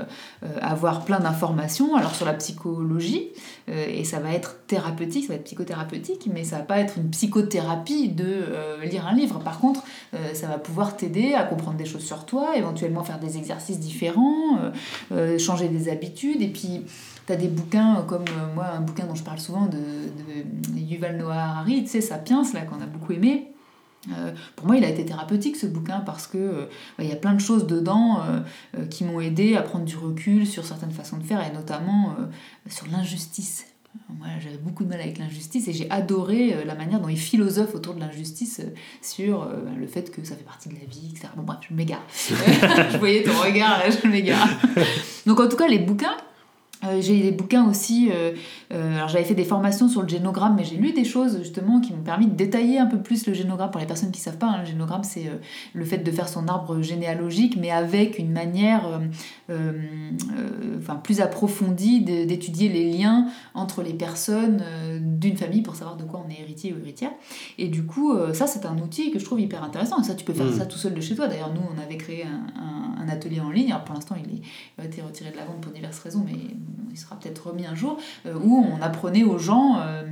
avoir 0.60 1.04
plein 1.04 1.20
d'informations, 1.20 1.94
alors 1.96 2.14
sur 2.14 2.26
la 2.26 2.32
psychologie, 2.34 3.28
et 3.68 4.04
ça 4.04 4.18
va 4.18 4.32
être 4.32 4.56
thérapeutique, 4.66 5.24
ça 5.24 5.28
va 5.28 5.34
être 5.36 5.44
psychothérapeutique, 5.44 6.28
mais 6.32 6.44
ça 6.44 6.58
va 6.58 6.62
pas 6.64 6.78
être 6.78 6.96
une 6.96 7.10
psychothérapie 7.10 8.08
de 8.08 8.44
lire 8.84 9.06
un 9.06 9.14
livre. 9.14 9.38
Par 9.40 9.60
contre, 9.60 9.82
ça 10.32 10.48
va 10.48 10.58
pouvoir 10.58 10.96
t'aider 10.96 11.34
à 11.34 11.44
comprendre 11.44 11.76
des 11.76 11.84
choses 11.84 12.04
sur 12.04 12.26
toi, 12.26 12.56
éventuellement 12.56 13.04
faire 13.04 13.18
des 13.18 13.36
exercices 13.36 13.78
différents, 13.78 14.72
changer 15.38 15.68
des 15.68 15.88
habitudes, 15.88 16.42
et 16.42 16.48
puis 16.48 16.82
tu 17.30 17.34
as 17.34 17.36
des 17.36 17.48
bouquins 17.48 18.04
comme 18.08 18.24
euh, 18.24 18.54
moi, 18.54 18.66
un 18.66 18.80
bouquin 18.80 19.06
dont 19.06 19.14
je 19.14 19.22
parle 19.22 19.38
souvent 19.38 19.66
de, 19.66 19.78
Yuval 20.76 21.16
Noah 21.16 21.34
Harari, 21.34 21.84
tu 21.84 21.90
sais, 21.90 22.00
Sapiens, 22.00 22.42
là, 22.54 22.62
qu'on 22.62 22.80
a 22.80 22.86
beaucoup 22.86 23.12
aimé. 23.12 23.52
Euh, 24.10 24.32
pour 24.56 24.66
moi, 24.66 24.76
il 24.76 24.84
a 24.84 24.88
été 24.88 25.04
thérapeutique 25.04 25.56
ce 25.56 25.66
bouquin 25.66 26.00
parce 26.00 26.26
que 26.26 26.38
euh, 26.38 26.66
bah, 26.98 27.04
il 27.04 27.08
y 27.08 27.12
a 27.12 27.16
plein 27.16 27.34
de 27.34 27.40
choses 27.40 27.66
dedans 27.66 28.22
qui 28.88 29.04
m'ont 29.04 29.20
aidé 29.20 29.56
à 29.56 29.62
prendre 29.62 29.84
du 29.84 29.96
recul 29.96 30.46
sur 30.46 30.64
certaines 30.64 30.90
façons 30.90 31.18
de 31.18 31.22
faire 31.22 31.46
et 31.46 31.52
notamment 31.52 32.16
sur 32.68 32.86
l'injustice. 32.88 33.66
Moi, 34.08 34.28
j'avais 34.40 34.56
beaucoup 34.56 34.84
de 34.84 34.88
mal 34.88 35.00
avec 35.00 35.18
l'injustice 35.18 35.68
et 35.68 35.72
j'ai 35.72 35.90
adoré 35.90 36.64
la 36.64 36.74
manière 36.74 37.00
dont 37.00 37.08
il 37.08 37.18
philosophe 37.18 37.74
autour 37.74 37.94
de 37.94 38.00
l'injustice 38.00 38.60
sur 39.02 39.48
le 39.76 39.86
fait 39.86 40.10
que 40.10 40.24
ça 40.24 40.36
fait 40.36 40.44
partie 40.44 40.68
de 40.68 40.74
la 40.74 40.86
vie, 40.88 41.10
etc. 41.10 41.28
Bon, 41.36 41.42
bref, 41.42 41.58
je 41.68 41.74
m'égare. 41.74 42.02
je 42.90 42.96
voyais 42.98 43.22
ton 43.22 43.36
regard, 43.38 43.78
là, 43.78 43.90
je 43.90 44.08
m'égare. 44.08 44.48
Donc, 45.26 45.40
en 45.40 45.48
tout 45.48 45.56
cas, 45.56 45.68
les 45.68 45.80
bouquins, 45.80 46.16
euh, 46.84 47.00
j'ai 47.00 47.20
des 47.22 47.30
bouquins 47.32 47.68
aussi. 47.68 48.10
Euh, 48.10 48.32
euh, 48.72 48.96
alors 48.96 49.08
j'avais 49.08 49.24
fait 49.24 49.34
des 49.34 49.44
formations 49.44 49.88
sur 49.88 50.02
le 50.02 50.08
génogramme, 50.08 50.54
mais 50.56 50.64
j'ai 50.64 50.76
lu 50.76 50.92
des 50.92 51.04
choses 51.04 51.38
justement 51.38 51.80
qui 51.80 51.92
m'ont 51.92 52.02
permis 52.02 52.26
de 52.26 52.34
détailler 52.34 52.78
un 52.78 52.86
peu 52.86 52.98
plus 52.98 53.26
le 53.26 53.34
génogramme 53.34 53.70
pour 53.70 53.80
les 53.80 53.86
personnes 53.86 54.10
qui 54.10 54.20
savent 54.20 54.38
pas. 54.38 54.46
Hein, 54.46 54.60
le 54.60 54.66
génogramme, 54.66 55.04
c'est 55.04 55.30
le 55.74 55.84
fait 55.84 55.98
de 55.98 56.10
faire 56.10 56.28
son 56.28 56.48
arbre 56.48 56.80
généalogique, 56.80 57.56
mais 57.60 57.70
avec 57.70 58.18
une 58.18 58.32
manière 58.32 59.00
enfin, 60.78 60.96
plus 60.96 61.20
approfondie 61.20 62.00
d'étudier 62.00 62.68
les 62.68 62.90
liens 62.90 63.26
entre 63.54 63.82
les 63.82 63.92
personnes 63.92 64.62
d'une 65.00 65.36
famille 65.36 65.62
pour 65.62 65.74
savoir 65.74 65.96
de 65.96 66.04
quoi 66.04 66.24
on 66.26 66.30
est 66.30 66.40
héritier 66.40 66.72
ou 66.72 66.78
héritière. 66.78 67.10
Et 67.58 67.68
du 67.68 67.84
coup, 67.84 68.14
ça 68.32 68.46
c'est 68.46 68.64
un 68.64 68.78
outil 68.78 69.10
que 69.10 69.18
je 69.18 69.24
trouve 69.24 69.40
hyper 69.40 69.62
intéressant. 69.62 70.00
Et 70.00 70.04
ça, 70.04 70.14
tu 70.14 70.24
peux 70.24 70.32
faire 70.32 70.46
mmh. 70.46 70.58
ça 70.58 70.66
tout 70.66 70.78
seul 70.78 70.94
de 70.94 71.00
chez 71.00 71.14
toi. 71.14 71.28
D'ailleurs, 71.28 71.52
nous, 71.52 71.62
on 71.74 71.80
avait 71.82 71.96
créé 71.96 72.24
un, 72.24 73.02
un, 73.02 73.08
atelier 73.08 73.40
en 73.40 73.50
ligne. 73.50 73.72
Alors 73.72 73.84
pour 73.84 73.94
l'instant, 73.94 74.16
il, 74.16 74.40
il 74.40 74.82
a 74.82 74.84
été 74.84 75.02
retiré 75.02 75.30
de 75.30 75.36
la 75.36 75.44
vente 75.44 75.60
pour 75.60 75.72
diverses 75.72 75.98
raisons, 75.98 76.24
mais 76.24 76.38
il 76.90 76.98
sera 76.98 77.16
peut-être 77.16 77.48
remis 77.48 77.66
un 77.66 77.74
jour, 77.74 77.98
euh, 78.26 78.34
où 78.42 78.64
on 78.64 78.82
apprenait 78.82 79.24
aux 79.24 79.38
gens 79.38 79.78
euh, 79.80 80.02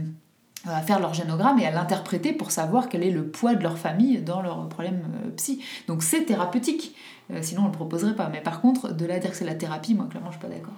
à 0.67 0.81
faire 0.83 1.01
leur 1.01 1.15
génogramme 1.15 1.59
et 1.59 1.67
à 1.67 1.71
l'interpréter 1.71 2.33
pour 2.33 2.51
savoir 2.51 2.89
quel 2.89 3.03
est 3.03 3.11
le 3.11 3.25
poids 3.25 3.55
de 3.55 3.63
leur 3.63 3.79
famille 3.79 4.19
dans 4.19 4.43
leurs 4.43 4.69
problèmes 4.69 5.03
euh, 5.25 5.31
psy. 5.37 5.63
Donc 5.87 6.03
c'est 6.03 6.25
thérapeutique, 6.25 6.95
sinon 7.43 7.63
on 7.63 7.65
ne 7.65 7.71
le 7.71 7.77
proposerait 7.77 8.15
pas. 8.15 8.29
Mais 8.33 8.41
par 8.41 8.61
contre, 8.61 8.95
de 8.95 9.07
là 9.07 9.19
dire 9.19 9.31
que 9.31 9.37
c'est 9.37 9.45
la 9.45 9.55
thérapie, 9.55 9.95
moi 9.95 10.07
clairement 10.11 10.31
je 10.31 10.39
suis 10.39 10.47
pas 10.47 10.53
d'accord. 10.53 10.75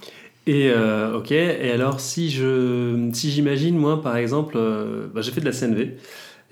Et 0.47 0.73
ok, 1.15 1.31
et 1.31 1.71
alors 1.71 2.01
si 2.01 2.31
je 2.31 3.11
si 3.13 3.31
j'imagine 3.31 3.77
moi 3.77 4.03
par 4.03 4.17
exemple, 4.17 4.59
bah, 5.15 5.21
j'ai 5.21 5.31
fait 5.31 5.41
de 5.41 5.47
la 5.47 5.53
CNV. 5.53 5.97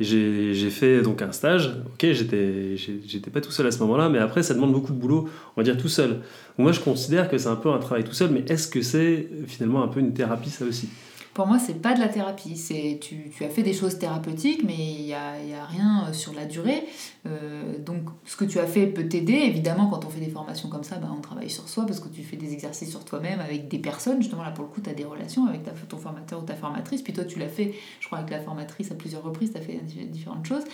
J'ai 0.00 0.70
fait 0.70 1.02
donc 1.02 1.22
un 1.22 1.32
stage. 1.32 1.74
Ok, 1.86 2.06
j'étais 2.12 2.76
j'étais 2.76 3.30
pas 3.30 3.40
tout 3.40 3.50
seul 3.50 3.66
à 3.66 3.72
ce 3.72 3.80
moment-là, 3.80 4.08
mais 4.08 4.18
après 4.18 4.42
ça 4.44 4.54
demande 4.54 4.72
beaucoup 4.72 4.92
de 4.92 4.98
boulot, 4.98 5.28
on 5.56 5.60
va 5.60 5.64
dire 5.64 5.76
tout 5.76 5.88
seul. 5.88 6.20
Moi 6.56 6.70
je 6.72 6.80
considère 6.80 7.28
que 7.28 7.36
c'est 7.36 7.48
un 7.48 7.56
peu 7.56 7.70
un 7.70 7.78
travail 7.78 8.04
tout 8.04 8.12
seul, 8.12 8.30
mais 8.30 8.44
est-ce 8.48 8.68
que 8.68 8.80
c'est 8.82 9.28
finalement 9.46 9.82
un 9.82 9.88
peu 9.88 9.98
une 10.00 10.14
thérapie 10.14 10.50
ça 10.50 10.64
aussi? 10.64 10.88
Pour 11.38 11.46
moi, 11.46 11.60
c'est 11.60 11.80
pas 11.80 11.94
de 11.94 12.00
la 12.00 12.08
thérapie. 12.08 12.56
C'est 12.56 12.98
tu, 13.00 13.30
tu, 13.30 13.44
as 13.44 13.48
fait 13.48 13.62
des 13.62 13.72
choses 13.72 13.96
thérapeutiques, 13.96 14.64
mais 14.66 14.74
il 14.74 15.04
n'y 15.04 15.14
a, 15.14 15.40
y 15.40 15.54
a, 15.54 15.64
rien 15.66 16.08
euh, 16.08 16.12
sur 16.12 16.34
la 16.34 16.46
durée. 16.46 16.82
Euh, 17.26 17.78
donc, 17.78 18.08
ce 18.24 18.34
que 18.34 18.44
tu 18.44 18.58
as 18.58 18.66
fait 18.66 18.88
peut 18.88 19.06
t'aider. 19.06 19.34
Évidemment, 19.34 19.86
quand 19.86 20.04
on 20.04 20.08
fait 20.08 20.18
des 20.18 20.32
formations 20.32 20.68
comme 20.68 20.82
ça, 20.82 20.96
bah, 20.96 21.08
on 21.16 21.20
travaille 21.20 21.48
sur 21.48 21.68
soi 21.68 21.86
parce 21.86 22.00
que 22.00 22.08
tu 22.08 22.24
fais 22.24 22.34
des 22.34 22.52
exercices 22.52 22.90
sur 22.90 23.04
toi-même 23.04 23.38
avec 23.38 23.68
des 23.68 23.78
personnes. 23.78 24.20
Justement, 24.20 24.42
là, 24.42 24.50
pour 24.50 24.64
le 24.64 24.70
coup, 24.70 24.80
tu 24.80 24.90
as 24.90 24.94
des 24.94 25.04
relations 25.04 25.46
avec 25.46 25.62
ta, 25.62 25.70
ton 25.70 25.98
formateur 25.98 26.42
ou 26.42 26.44
ta 26.44 26.56
formatrice. 26.56 27.02
Puis 27.02 27.12
toi, 27.12 27.24
tu 27.24 27.38
l'as 27.38 27.46
fait, 27.46 27.72
je 28.00 28.06
crois, 28.08 28.18
avec 28.18 28.32
la 28.32 28.40
formatrice 28.40 28.90
à 28.90 28.96
plusieurs 28.96 29.22
reprises, 29.22 29.52
tu 29.52 29.58
as 29.58 29.60
fait 29.60 29.78
différentes 30.10 30.44
choses. 30.44 30.64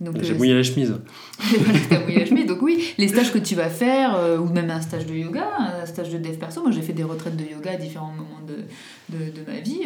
J'ai 0.00 0.32
euh, 0.32 0.38
mouillé 0.38 0.54
la 0.54 0.62
chemise. 0.62 0.94
as 1.90 2.00
mouillé 2.00 2.20
la 2.20 2.24
chemise. 2.24 2.46
Donc, 2.46 2.62
oui, 2.62 2.82
les 2.96 3.08
stages 3.08 3.30
que 3.30 3.38
tu 3.38 3.56
vas 3.56 3.68
faire, 3.68 4.18
ou 4.40 4.46
même 4.46 4.70
un 4.70 4.80
stage 4.80 5.04
de 5.04 5.14
yoga, 5.14 5.46
un 5.82 5.84
stage 5.84 6.08
de 6.08 6.16
dev 6.16 6.38
perso. 6.38 6.62
Moi, 6.62 6.70
j'ai 6.70 6.80
fait 6.80 6.94
des 6.94 7.04
retraites 7.04 7.36
de 7.36 7.44
yoga 7.44 7.72
à 7.72 7.76
différents 7.76 8.12
moments 8.12 8.40
de, 8.48 8.64
de, 9.10 9.30
de 9.30 9.44
ma 9.46 9.60
vie 9.60 9.82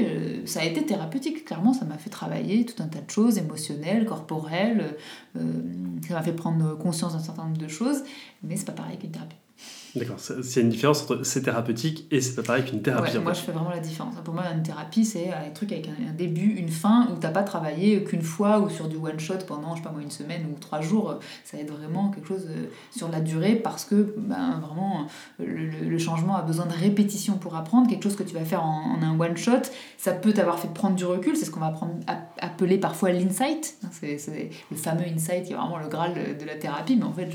ça 0.48 0.60
a 0.60 0.64
été 0.64 0.84
thérapeutique. 0.84 1.44
Clairement, 1.44 1.72
ça 1.72 1.84
m'a 1.84 1.98
fait 1.98 2.10
travailler 2.10 2.64
tout 2.64 2.82
un 2.82 2.86
tas 2.86 3.00
de 3.00 3.10
choses, 3.10 3.38
émotionnelles, 3.38 4.06
corporelles. 4.06 4.96
Euh, 5.36 5.40
ça 6.06 6.14
m'a 6.14 6.22
fait 6.22 6.32
prendre 6.32 6.76
conscience 6.76 7.12
d'un 7.12 7.20
certain 7.20 7.44
nombre 7.44 7.58
de 7.58 7.68
choses, 7.68 8.02
mais 8.42 8.56
c'est 8.56 8.64
pas 8.64 8.72
pareil 8.72 8.98
qu'une 8.98 9.10
thérapie. 9.10 9.36
D'accord, 9.94 10.16
c'est 10.18 10.60
une 10.60 10.68
différence 10.68 11.02
entre 11.02 11.22
c'est 11.24 11.42
thérapeutique 11.42 12.06
et 12.10 12.20
c'est 12.20 12.34
pas 12.34 12.42
pareil 12.42 12.64
qu'une 12.64 12.82
thérapie. 12.82 13.18
moi, 13.18 13.32
je 13.32 13.40
fais 13.40 13.52
vraiment 13.52 13.70
la 13.70 13.80
différence. 13.80 14.14
Pour 14.24 14.34
moi, 14.34 14.44
une 14.54 14.62
thérapie, 14.62 15.04
c'est 15.04 15.30
un 15.30 15.50
truc 15.50 15.72
avec 15.72 15.88
un, 15.88 16.12
début, 16.12 16.54
une 16.56 16.68
fin, 16.68 17.08
où 17.10 17.18
t'as 17.18 17.30
pas 17.30 17.42
travaillé 17.42 18.04
qu'une 18.04 18.22
fois 18.22 18.60
ou 18.60 18.68
sur 18.68 18.88
du 18.88 18.96
one 18.96 19.18
shot 19.18 19.38
pendant, 19.46 19.74
je 19.74 19.80
sais 19.80 19.84
pas 19.84 19.92
moi, 19.92 20.02
une 20.02 20.10
semaine 20.10 20.46
ou 20.52 20.58
trois 20.58 20.80
jours. 20.80 21.18
Ça 21.44 21.58
aide 21.58 21.70
vraiment 21.70 22.10
quelque 22.10 22.28
chose 22.28 22.46
euh, 22.48 22.66
sur 22.94 23.08
la 23.10 23.20
durée 23.20 23.54
parce 23.54 23.84
que 23.84 24.14
ben, 24.16 24.60
vraiment 24.60 25.06
le, 25.38 25.98
changement 25.98 26.36
a 26.36 26.42
besoin 26.42 26.66
de 26.66 26.74
répétition 26.74 27.38
pour 27.38 27.56
apprendre. 27.56 27.88
Quelque 27.88 28.04
chose 28.04 28.16
que 28.16 28.22
tu 28.22 28.34
vas 28.34 28.44
faire 28.44 28.64
en, 28.64 28.98
un 29.02 29.18
one 29.18 29.36
shot, 29.36 29.62
ça 29.96 30.12
peut 30.12 30.32
t'avoir 30.32 30.58
fait 30.58 30.68
prendre 30.68 30.96
du 30.96 31.04
recul. 31.04 31.36
C'est 31.36 31.46
ce 31.46 31.50
qu'on 31.50 31.60
va 31.60 31.74
appeler 32.40 32.78
parfois 32.78 33.10
l'insight. 33.12 33.76
C'est 33.90 34.50
le 34.70 34.76
fameux 34.76 35.04
insight 35.04 35.44
qui 35.44 35.52
est 35.52 35.56
vraiment 35.56 35.78
le 35.78 35.88
graal 35.88 36.14
de, 36.14 36.44
la 36.44 36.54
thérapie. 36.54 36.96
Mais 36.96 37.04
en 37.04 37.12
fait, 37.12 37.28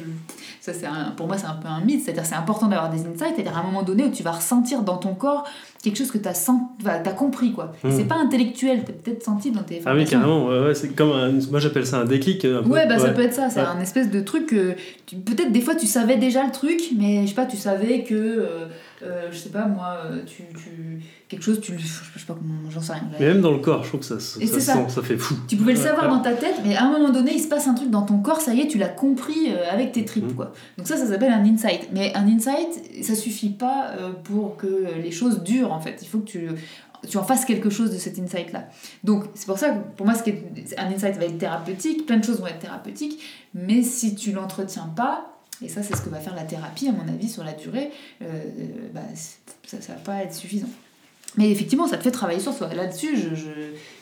ça, 0.61 0.71
pour 1.17 1.27
moi, 1.27 1.37
c'est 1.37 1.47
un 1.47 1.55
peu 1.55 1.67
un 1.67 1.81
mythe. 1.81 2.03
C'est-à-dire, 2.03 2.25
c'est 2.25 2.35
important 2.43 2.67
d'avoir 2.67 2.89
des 2.89 3.07
insights, 3.07 3.35
c'est-à-dire 3.35 3.57
à 3.57 3.61
un 3.61 3.63
moment 3.63 3.83
donné 3.83 4.03
où 4.03 4.11
tu 4.11 4.21
vas 4.21 4.33
ressentir 4.33 4.81
dans 4.83 4.97
ton 4.97 5.15
corps 5.15 5.45
quelque 5.83 5.97
chose 5.97 6.11
que 6.11 6.17
tu 6.17 6.29
as, 6.29 6.49
as, 6.85 7.11
compris. 7.11 7.51
quoi. 7.51 7.73
Hmm. 7.83 7.91
C'est 7.91 8.05
pas 8.05 8.15
intellectuel, 8.15 8.83
tu 8.85 8.91
as 8.91 8.93
peut-être 8.93 9.23
senti 9.23 9.51
dans 9.51 9.63
tes 9.63 9.81
Ah 9.85 9.93
oui, 9.93 10.05
carrément, 10.05 10.47
ouais, 10.47 10.73
c'est 10.73 10.95
comme 10.95 11.11
moi 11.51 11.59
j'appelle 11.59 11.85
ça 11.85 11.99
un 11.99 12.05
déclic. 12.05 12.47
ouais, 12.65 12.87
bah 12.87 12.97
ça 12.97 13.09
peut 13.09 13.21
être 13.21 13.33
ça, 13.33 13.49
c'est 13.49 13.59
un 13.59 13.79
espèce 13.81 14.09
de 14.09 14.21
truc 14.21 14.47
que 14.47 14.75
peut-être 15.25 15.51
des 15.51 15.61
fois 15.61 15.75
tu 15.75 15.87
savais 15.87 16.17
déjà 16.17 16.43
le 16.45 16.51
truc, 16.51 16.81
mais 16.97 17.23
je 17.23 17.29
sais 17.29 17.35
pas, 17.35 17.45
tu 17.45 17.57
savais 17.57 18.03
que. 18.03 18.13
Euh, 18.13 18.67
euh, 19.01 19.27
je 19.31 19.37
sais 19.37 19.49
pas 19.49 19.65
moi, 19.65 19.97
euh, 20.05 20.21
tu, 20.25 20.43
tu, 20.55 21.03
quelque 21.27 21.43
chose, 21.43 21.59
tu, 21.59 21.77
je 21.77 21.85
sais 21.85 22.25
pas 22.25 22.35
comment, 22.35 22.69
j'en 22.69 22.79
sais 22.79 22.93
rien. 22.93 23.03
Mais 23.19 23.25
même 23.27 23.41
dans 23.41 23.51
le 23.51 23.57
corps, 23.57 23.83
je 23.83 23.89
trouve 23.89 23.99
que 23.99 24.05
ça, 24.05 24.17
ça, 24.17 24.39
ça, 24.59 24.87
ça 24.87 25.01
fait 25.01 25.17
fou. 25.17 25.35
Tu 25.49 25.57
pouvais 25.57 25.73
le 25.73 25.79
savoir 25.79 26.07
dans 26.07 26.21
ta 26.21 26.31
tête, 26.31 26.55
mais 26.63 26.77
à 26.77 26.85
un 26.85 26.91
moment 26.91 27.09
donné, 27.09 27.33
il 27.33 27.41
se 27.41 27.49
passe 27.49 27.67
un 27.67 27.73
truc 27.73 27.89
dans 27.89 28.03
ton 28.03 28.19
corps, 28.19 28.39
ça 28.39 28.53
y 28.53 28.61
est, 28.61 28.67
tu 28.67 28.77
l'as 28.77 28.87
compris 28.87 29.51
avec 29.69 29.91
tes 29.91 30.05
tripes, 30.05 30.31
mmh. 30.31 30.35
quoi. 30.35 30.53
Donc 30.77 30.87
ça, 30.87 30.95
ça 30.95 31.05
s'appelle 31.05 31.33
un 31.33 31.43
insight. 31.43 31.89
Mais 31.91 32.13
un 32.15 32.25
insight, 32.27 33.03
ça 33.03 33.15
suffit 33.15 33.49
pas 33.49 33.91
pour 34.23 34.55
que 34.55 34.85
les 35.01 35.11
choses 35.11 35.43
durent, 35.43 35.72
en 35.73 35.79
fait. 35.79 35.99
Il 36.01 36.07
faut 36.07 36.19
que 36.19 36.29
tu 36.29 36.49
tu 37.09 37.17
en 37.17 37.23
fasses 37.23 37.45
quelque 37.45 37.69
chose 37.69 37.91
de 37.91 37.97
cet 37.97 38.17
insight-là. 38.17 38.69
Donc, 39.03 39.25
c'est 39.33 39.45
pour 39.45 39.57
ça 39.57 39.71
que 39.71 39.79
pour 39.97 40.05
moi, 40.05 40.15
ce 40.15 40.23
qui 40.23 40.29
est, 40.29 40.75
un 40.77 40.87
insight 40.87 41.17
va 41.17 41.25
être 41.25 41.37
thérapeutique, 41.37 42.05
plein 42.05 42.17
de 42.17 42.23
choses 42.23 42.39
vont 42.39 42.47
être 42.47 42.59
thérapeutiques, 42.59 43.21
mais 43.53 43.83
si 43.83 44.15
tu 44.15 44.31
l'entretiens 44.31 44.89
pas, 44.95 45.29
et 45.61 45.69
ça, 45.69 45.83
c'est 45.83 45.95
ce 45.95 46.01
que 46.01 46.09
va 46.09 46.19
faire 46.19 46.35
la 46.35 46.43
thérapie, 46.43 46.87
à 46.87 46.91
mon 46.91 47.07
avis, 47.07 47.29
sur 47.29 47.43
la 47.43 47.53
durée. 47.53 47.91
Euh, 48.21 48.43
bah, 48.93 49.01
ça 49.65 49.77
ne 49.77 49.81
va 49.81 49.93
pas 49.95 50.23
être 50.23 50.33
suffisant. 50.33 50.67
Mais 51.37 51.49
effectivement, 51.49 51.87
ça 51.87 51.97
te 51.97 52.03
fait 52.03 52.11
travailler 52.11 52.39
sur 52.39 52.53
soi. 52.53 52.69
Là-dessus, 52.75 53.17
je, 53.17 53.35
je, 53.35 53.49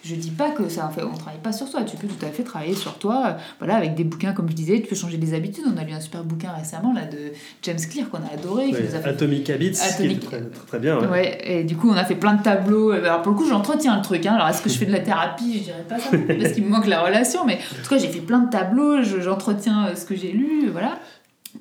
je, 0.03 0.15
dis 0.15 0.31
pas 0.31 0.49
que 0.49 0.67
ça 0.67 0.89
fait, 0.93 1.03
on 1.03 1.13
travaille 1.13 1.39
pas 1.41 1.53
sur 1.53 1.67
soi. 1.67 1.83
Tu 1.83 1.95
peux 1.95 2.07
tout 2.07 2.25
à 2.25 2.29
fait 2.29 2.43
travailler 2.43 2.75
sur 2.75 2.95
toi, 2.95 3.37
voilà, 3.59 3.75
avec 3.77 3.95
des 3.95 4.03
bouquins, 4.03 4.33
comme 4.33 4.49
je 4.49 4.53
disais, 4.53 4.81
tu 4.81 4.87
peux 4.87 4.95
changer 4.95 5.17
des 5.17 5.33
habitudes. 5.33 5.63
On 5.73 5.77
a 5.77 5.83
lu 5.83 5.93
un 5.93 6.01
super 6.01 6.23
bouquin 6.23 6.51
récemment, 6.51 6.93
là, 6.93 7.05
de 7.05 7.31
James 7.63 7.79
Clear, 7.89 8.09
qu'on 8.09 8.17
a 8.17 8.33
adoré. 8.33 8.71
Atomic 9.05 9.49
Habits, 9.49 9.71
qui 9.71 10.05
est 10.05 10.19
très, 10.19 10.41
très, 10.67 10.79
bien. 10.79 10.99
Ouais. 11.09 11.37
et 11.43 11.63
du 11.63 11.77
coup, 11.77 11.89
on 11.89 11.95
a 11.95 12.03
fait 12.03 12.15
plein 12.15 12.33
de 12.33 12.43
tableaux. 12.43 12.91
Alors, 12.91 13.21
pour 13.21 13.31
le 13.31 13.37
coup, 13.37 13.47
j'entretiens 13.47 13.95
le 13.95 14.01
truc. 14.01 14.25
Hein. 14.25 14.33
Alors, 14.33 14.49
est-ce 14.49 14.61
que 14.61 14.69
je 14.69 14.77
fais 14.77 14.85
de 14.85 14.91
la 14.91 14.99
thérapie? 14.99 15.59
Je 15.59 15.63
dirais 15.63 15.85
pas 15.87 15.99
ça, 15.99 16.09
parce 16.11 16.53
qu'il 16.53 16.65
me 16.65 16.69
manque 16.69 16.87
la 16.87 17.01
relation. 17.01 17.45
Mais 17.45 17.55
en 17.55 17.83
tout 17.83 17.89
cas, 17.89 17.97
j'ai 17.97 18.09
fait 18.09 18.19
plein 18.19 18.39
de 18.39 18.49
tableaux, 18.49 19.03
j'entretiens 19.03 19.87
euh, 19.87 19.95
ce 19.95 20.05
que 20.05 20.15
j'ai 20.15 20.31
lu, 20.31 20.69
voilà 20.69 20.99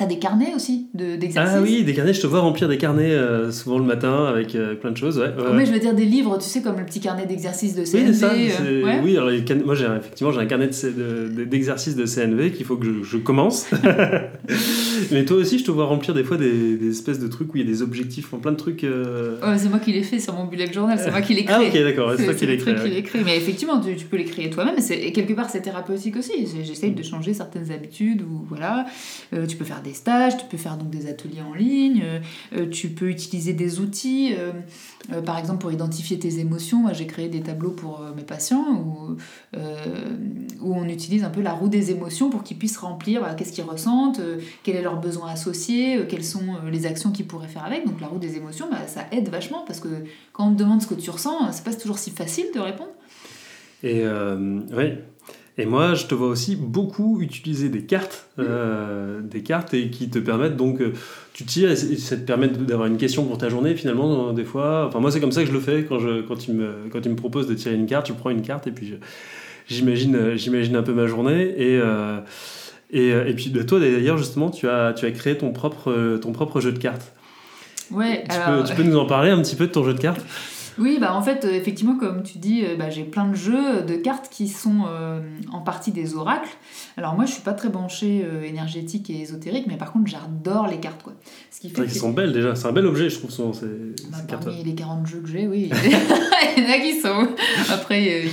T'as 0.01 0.07
des 0.07 0.19
carnets 0.19 0.55
aussi 0.57 0.87
d'exercices 0.95 1.53
Ah 1.59 1.61
oui, 1.61 1.85
des 1.85 1.93
carnets, 1.93 2.15
je 2.15 2.23
te 2.23 2.27
vois 2.27 2.41
remplir 2.41 2.71
des 2.71 2.79
carnets 2.79 3.11
euh, 3.11 3.53
souvent 3.53 3.77
le 3.77 3.85
matin 3.85 4.25
avec 4.25 4.55
euh, 4.55 4.75
plein 4.75 4.93
de 4.93 4.97
choses. 4.97 5.19
Ouais, 5.19 5.27
ouais, 5.27 5.57
Oui, 5.59 5.67
je 5.67 5.73
veux 5.73 5.79
dire 5.79 5.93
des 5.95 6.07
livres, 6.07 6.39
tu 6.39 6.49
sais, 6.49 6.63
comme 6.63 6.79
le 6.79 6.87
petit 6.87 7.01
carnet 7.01 7.27
d'exercices 7.27 7.75
de 7.75 7.85
CNV. 7.85 8.07
Oui, 8.09 8.15
ça, 8.15 8.33
euh, 8.33 8.83
ouais. 8.83 9.01
oui 9.05 9.19
alors, 9.19 9.31
moi 9.67 9.75
j'ai 9.75 9.85
effectivement 9.85 10.33
j'ai 10.33 10.41
un 10.41 10.47
carnet 10.47 10.69
de- 10.69 11.29
de- 11.37 11.45
d'exercices 11.45 11.97
de, 11.97 12.07
CNV 12.07 12.51
qu'il 12.53 12.65
faut 12.65 12.77
que 12.77 12.87
je, 12.87 13.03
je 13.03 13.19
commence. 13.19 13.67
Mais 15.13 15.25
toi 15.25 15.37
aussi, 15.39 15.59
je 15.59 15.65
te 15.65 15.71
vois 15.71 15.87
remplir 15.87 16.15
des 16.15 16.25
fois 16.25 16.37
des, 16.37 16.77
des 16.77 16.91
espèces 16.91 17.19
de 17.19 17.29
trucs 17.29 17.53
où 17.53 17.57
il 17.57 17.65
y 17.65 17.67
a 17.67 17.71
des 17.71 17.83
objectifs, 17.83 18.27
enfin, 18.27 18.39
plein 18.41 18.53
de 18.53 18.57
trucs. 18.57 18.85
euh, 18.85 19.37
Ouais, 19.43 19.59
c'est 19.59 19.69
moi 19.69 19.79
qui 19.79 19.93
l'ai 19.93 20.03
fait 20.03 20.19
sur 20.19 20.35
mon 20.35 20.45
bullet 20.47 20.73
journal, 20.73 20.99
c'est 21.03 21.11
moi 21.11 21.21
qui 21.23 21.35
l'ai 21.35 21.45
créé. 21.45 21.57
Ah 21.59 21.69
ok, 21.69 21.83
d'accord, 21.83 22.13
c'est 22.17 22.25
toi 22.25 22.35
qui 22.35 22.41
c'est 22.41 22.47
l'as 22.47 22.53
le 22.55 22.59
truc 22.59 22.75
créé. 22.77 22.85
qu'il 22.85 22.93
ouais. 22.95 22.99
est 22.99 23.03
créé. 23.03 23.23
Mais 23.25 23.37
effectivement, 23.37 23.81
tu, 23.81 23.97
tu 23.97 24.07
peux 24.07 24.17
les 24.17 24.25
créer 24.25 24.51
toi-même. 24.51 24.77
Et, 24.91 25.13
quelque 25.13 25.33
part, 25.35 25.51
c'est 25.51 25.63
thérapeutique 25.63 26.17
aussi. 26.17 26.47
J'essaye 26.65 26.93
de 26.93 27.03
changer 27.03 27.35
certaines 27.35 27.71
habitudes. 27.73 28.23
Ou 28.23 28.45
voilà, 28.49 28.87
Euh, 29.33 29.47
tu 29.47 29.57
peux 29.57 29.65
faire 29.65 29.83
des 29.83 29.93
stages, 29.95 30.37
tu 30.37 30.45
peux 30.51 30.57
faire 30.57 30.77
donc 30.77 30.91
des 30.91 31.09
ateliers 31.09 31.43
en 31.49 31.55
ligne. 31.55 32.03
euh, 32.57 32.67
tu 32.71 32.89
peux 32.89 33.09
utiliser 33.09 33.53
des 33.53 33.81
outils. 33.81 34.33
par 35.25 35.39
exemple, 35.39 35.61
pour 35.61 35.73
identifier 35.73 36.19
tes 36.19 36.39
émotions, 36.39 36.79
moi, 36.79 36.93
j'ai 36.93 37.07
créé 37.07 37.29
des 37.29 37.41
tableaux 37.41 37.71
pour 37.71 38.01
mes 38.17 38.23
patients 38.23 38.65
où, 38.85 39.17
où 40.61 40.75
on 40.75 40.85
utilise 40.89 41.25
un 41.25 41.31
peu 41.31 41.41
la 41.43 41.53
roue 41.53 41.69
des 41.69 41.91
émotions 41.91 42.31
pour 42.31 42.43
qu'ils 42.43 42.59
puissent 42.59 42.77
remplir 42.79 43.23
qu'est-ce 43.37 43.53
qu'ils 43.53 43.65
ressentent, 43.65 44.21
euh, 44.21 44.39
quels 44.63 44.83
sont 44.85 44.90
leurs 44.91 45.01
besoins 45.01 45.31
associés, 45.31 45.97
euh, 45.97 46.07
quelles 46.09 46.25
sont 46.25 46.41
euh, 46.65 46.71
les 46.71 46.87
actions 46.87 47.11
qu'ils 47.11 47.27
pourraient 47.27 47.49
faire 47.49 47.65
avec. 47.65 47.87
Donc 47.87 48.01
la 48.01 48.07
roue 48.07 48.19
des 48.19 48.37
émotions, 48.37 48.69
bah, 48.71 48.87
ça 48.87 49.07
aide 49.13 49.29
vachement 49.29 49.65
parce 49.67 49.81
que 49.81 49.89
quand 50.33 50.49
on 50.49 50.53
te 50.53 50.59
demande 50.59 50.83
ce 50.83 50.87
que 50.87 50.95
tu 50.95 51.11
ressens, 51.11 51.53
c'est 51.53 51.65
pas 51.65 51.75
toujours 51.75 51.99
si 51.99 52.11
facile 52.11 52.47
de 52.55 52.61
répondre. 52.61 52.91
Et 53.83 54.03
euh, 54.05 54.61
ouais. 54.73 55.03
Et 55.59 55.67
moi, 55.67 55.95
je 55.95 56.07
te 56.07 56.15
vois 56.15 56.29
aussi 56.29 56.57
beaucoup 56.57 57.21
utiliser 57.21 57.69
des 57.69 57.83
cartes, 57.83 58.29
euh, 58.39 59.21
des 59.21 59.43
cartes 59.43 59.75
et 59.75 59.91
qui 59.91 60.09
te 60.09 60.19
permettent 60.19 60.57
donc, 60.57 60.81
euh, 60.81 60.95
tu 61.33 61.45
tires 61.45 61.71
et 61.71 61.77
ça 61.77 62.17
te 62.17 62.23
permet 62.23 62.49
d'avoir 62.49 62.87
une 62.87 62.97
question 62.97 63.25
pour 63.25 63.39
ta 63.39 63.49
journée 63.49 63.75
finalement 63.75 64.29
euh, 64.29 64.33
des 64.33 64.45
fois. 64.45 64.87
Enfin 64.87 65.01
moi 65.01 65.11
c'est 65.11 65.21
comme 65.21 65.33
ça 65.33 65.43
que 65.43 65.49
je 65.49 65.53
le 65.53 65.61
fais 65.61 65.85
quand 65.89 65.99
je 65.99 66.23
quand 66.23 66.37
tu 66.37 66.53
me 66.53 66.89
quand 66.91 67.01
tu 67.01 67.09
me 67.09 67.17
proposes 67.17 67.47
de 67.47 67.55
tirer 67.55 67.75
une 67.75 67.87
carte, 67.87 68.09
je 68.09 68.13
prends 68.13 68.31
une 68.31 68.43
carte 68.43 68.67
et 68.67 68.73
puis 68.73 68.95
j'imagine 69.69 70.15
euh, 70.17 70.37
j'imagine 70.37 70.77
un 70.77 70.83
peu 70.83 70.93
ma 70.93 71.07
journée 71.07 71.55
et 71.57 71.79
euh, 71.79 72.21
et, 72.93 73.13
euh, 73.13 73.27
et 73.29 73.35
puis 73.35 73.51
de 73.51 73.63
toi 73.63 73.79
d'ailleurs 73.81 74.19
justement 74.19 74.51
tu 74.51 74.69
as 74.69 74.93
tu 74.93 75.07
as 75.07 75.11
créé 75.13 75.37
ton 75.39 75.53
propre 75.53 75.91
euh, 75.91 76.19
ton 76.19 76.33
propre 76.33 76.61
jeu 76.61 76.73
de 76.73 76.79
cartes. 76.79 77.13
Ouais, 77.91 78.25
Tu, 78.29 78.37
alors- 78.37 78.63
peux, 78.63 78.69
tu 78.69 78.75
peux 78.77 78.83
nous 78.85 78.99
en 78.99 79.07
parler 79.07 79.31
un 79.31 79.41
petit 79.43 79.57
peu 79.57 79.67
de 79.67 79.73
ton 79.73 79.83
jeu 79.85 79.95
de 79.95 80.01
cartes? 80.01 80.25
Oui, 80.79 80.99
bah 81.01 81.13
en 81.15 81.21
fait, 81.21 81.45
euh, 81.45 81.53
effectivement, 81.53 81.97
comme 81.97 82.23
tu 82.23 82.39
dis, 82.39 82.65
bah, 82.79 82.89
j'ai 82.89 83.03
plein 83.03 83.29
de 83.29 83.35
jeux 83.35 83.83
de 83.83 83.97
cartes 83.97 84.29
qui 84.31 84.49
sont 84.49 84.85
euh, 84.89 85.21
en 85.53 85.61
partie 85.61 85.91
des 85.91 86.15
oracles. 86.15 86.49
Alors 86.97 87.15
moi, 87.17 87.27
je 87.27 87.33
suis 87.33 87.43
pas 87.43 87.53
très 87.53 87.69
branchée 87.69 88.25
euh, 88.25 88.45
énergétique 88.45 89.11
et 89.11 89.21
ésotérique, 89.21 89.67
mais 89.67 89.77
par 89.77 89.93
contre, 89.93 90.09
j'adore 90.09 90.69
les 90.69 90.79
cartes, 90.79 91.03
quoi. 91.03 91.13
Ce 91.51 91.61
qui 91.61 91.69
fait 91.69 91.75
qu'elles 91.83 91.91
sont 91.91 92.13
belles 92.13 92.33
déjà, 92.33 92.55
c'est 92.55 92.67
un 92.69 92.73
bel 92.73 92.87
objet 92.87 93.11
je 93.11 93.19
trouve 93.19 93.31
souvent 93.33 93.53
ces, 93.53 93.67
Bah, 93.67 94.19
ces 94.21 94.27
cartes. 94.29 94.45
parmi 94.45 94.63
les 94.65 94.75
40 94.75 95.07
jeux 95.07 95.19
que 95.21 95.29
j'ai, 95.29 95.47
oui. 95.49 95.69
il 96.57 96.63
y 96.63 96.67
en 96.67 96.71
a 96.71 96.79
qui 96.79 96.99
sont. 97.01 97.29
Après, 97.75 98.25
euh, 98.25 98.29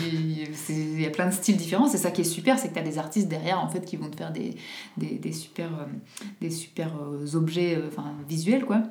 c'est- 0.54 0.87
il 0.98 1.04
y 1.04 1.08
a 1.08 1.12
plein 1.12 1.28
de 1.28 1.34
styles 1.34 1.58
différents. 1.58 1.88
C'est 1.88 1.98
ça 1.98 2.12
qui 2.12 2.22
est 2.22 2.26
super, 2.26 2.58
c'est 2.60 2.70
que 2.70 2.74
tu 2.74 2.80
as 2.80 2.84
des 2.84 2.98
artistes 2.98 3.28
derrière 3.28 3.60
en 3.60 3.70
fait, 3.70 3.86
qui 3.86 3.98
vont 3.98 4.10
te 4.10 4.16
faire 4.16 4.32
des, 4.32 4.56
des, 4.98 5.32
super, 5.32 5.68
euh, 5.68 5.86
des 6.42 6.52
super 6.52 6.92
euh, 7.02 7.36
objets 7.36 7.76
euh, 7.76 7.90
visuels. 8.28 8.66
quoi. 8.66 8.84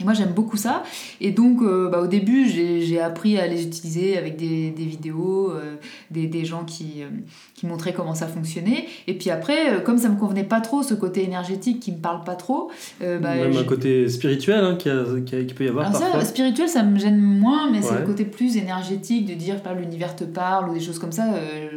Et 0.00 0.04
moi 0.04 0.12
j'aime 0.12 0.32
beaucoup 0.32 0.58
ça. 0.58 0.82
Et 1.22 1.30
donc 1.30 1.62
euh, 1.62 1.88
bah, 1.88 2.00
au 2.02 2.06
début 2.06 2.48
j'ai 2.48 3.00
appris 3.00 3.38
à 3.38 3.46
les 3.46 3.62
utiliser 3.64 4.18
avec 4.18 4.36
des, 4.36 4.70
des 4.70 4.84
vidéos, 4.84 5.50
euh, 5.52 5.76
des, 6.10 6.26
des 6.26 6.44
gens 6.44 6.64
qui, 6.64 7.02
euh, 7.02 7.06
qui 7.54 7.66
montraient 7.66 7.94
comment 7.94 8.14
ça 8.14 8.26
fonctionnait. 8.26 8.84
Et 9.06 9.14
puis 9.14 9.30
après, 9.30 9.82
comme 9.84 9.96
ça 9.96 10.10
me 10.10 10.16
convenait 10.18 10.44
pas 10.44 10.60
trop, 10.60 10.82
ce 10.82 10.92
côté 10.92 11.24
énergétique 11.24 11.80
qui 11.80 11.92
me 11.92 11.96
parle 11.98 12.24
pas 12.24 12.34
trop, 12.34 12.70
bah, 13.00 13.16
Même 13.36 13.56
un 13.56 13.64
côté 13.64 14.06
spirituel 14.10 14.62
hein, 14.62 14.76
qui, 14.76 14.90
a- 14.90 15.04
qui 15.24 15.34
a- 15.36 15.44
qui 15.44 15.54
peut 15.54 15.64
y 15.64 15.68
avoir 15.68 15.86
alors 15.86 15.98
parfois. 16.00 16.20
ça, 16.20 16.26
spirituel, 16.26 16.68
ça 16.68 16.82
me 16.82 16.98
gêne 16.98 17.18
moins, 17.20 17.70
mais 17.70 17.80
c'est 17.80 17.98
le 17.98 18.04
côté 18.06 18.24
plus 18.26 18.56
énergétique 18.58 19.24
de 19.26 19.32
dire 19.34 19.62
par 19.62 19.74
l'univers 19.74 20.14
te 20.14 20.24
parle 20.24 20.68
ou 20.70 20.74
des 20.74 20.80
choses 20.80 20.98
comme 20.98 21.12
ça. 21.12 21.24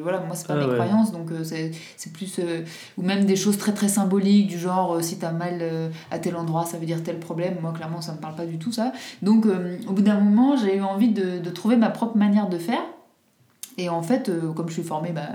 voilà, 0.01 0.19
moi 0.21 0.35
c'est 0.35 0.47
pas 0.47 0.55
Ah 0.55 0.59
mes 0.59 0.65
ouais. 0.65 0.73
croyances, 0.75 1.11
donc 1.13 1.29
c'est 1.43 1.71
c'est 1.95 2.11
plus 2.11 2.39
ou 2.97 3.01
même 3.01 3.23
des 3.25 3.35
choses 3.37 3.57
très 3.57 3.71
très 3.71 3.87
symboliques 3.87 4.47
du 4.47 4.57
genre 4.59 5.01
si 5.01 5.17
t'as 5.19 5.31
mal 5.31 5.63
à 6.11 6.19
tel 6.19 6.35
endroit, 6.35 6.65
ça 6.65 6.77
veut 6.77 6.85
dire 6.85 7.01
tel 7.03 7.17
problème. 7.19 7.55
Moi 7.61 7.71
clairement, 7.73 8.01
ça 8.01 8.08
me 8.13 8.17
parle 8.17 8.35
pas 8.35 8.45
du 8.45 8.57
tout 8.57 8.71
ça. 8.71 8.91
Donc 9.21 9.45
euh, 9.45 9.77
au 9.87 9.93
bout 9.93 10.01
d'un 10.01 10.19
moment, 10.19 10.55
j'ai 10.57 10.77
eu 10.77 10.81
envie 10.81 11.09
de, 11.09 11.49
trouver 11.49 11.77
ma 11.77 11.89
propre 11.89 12.17
manière 12.17 12.49
de 12.49 12.57
faire. 12.57 12.81
Et 13.77 13.87
en 13.87 14.01
fait, 14.01 14.27
euh, 14.27 14.51
comme 14.51 14.67
je 14.67 14.73
suis 14.73 14.83
formée 14.83 15.13
bah, 15.13 15.29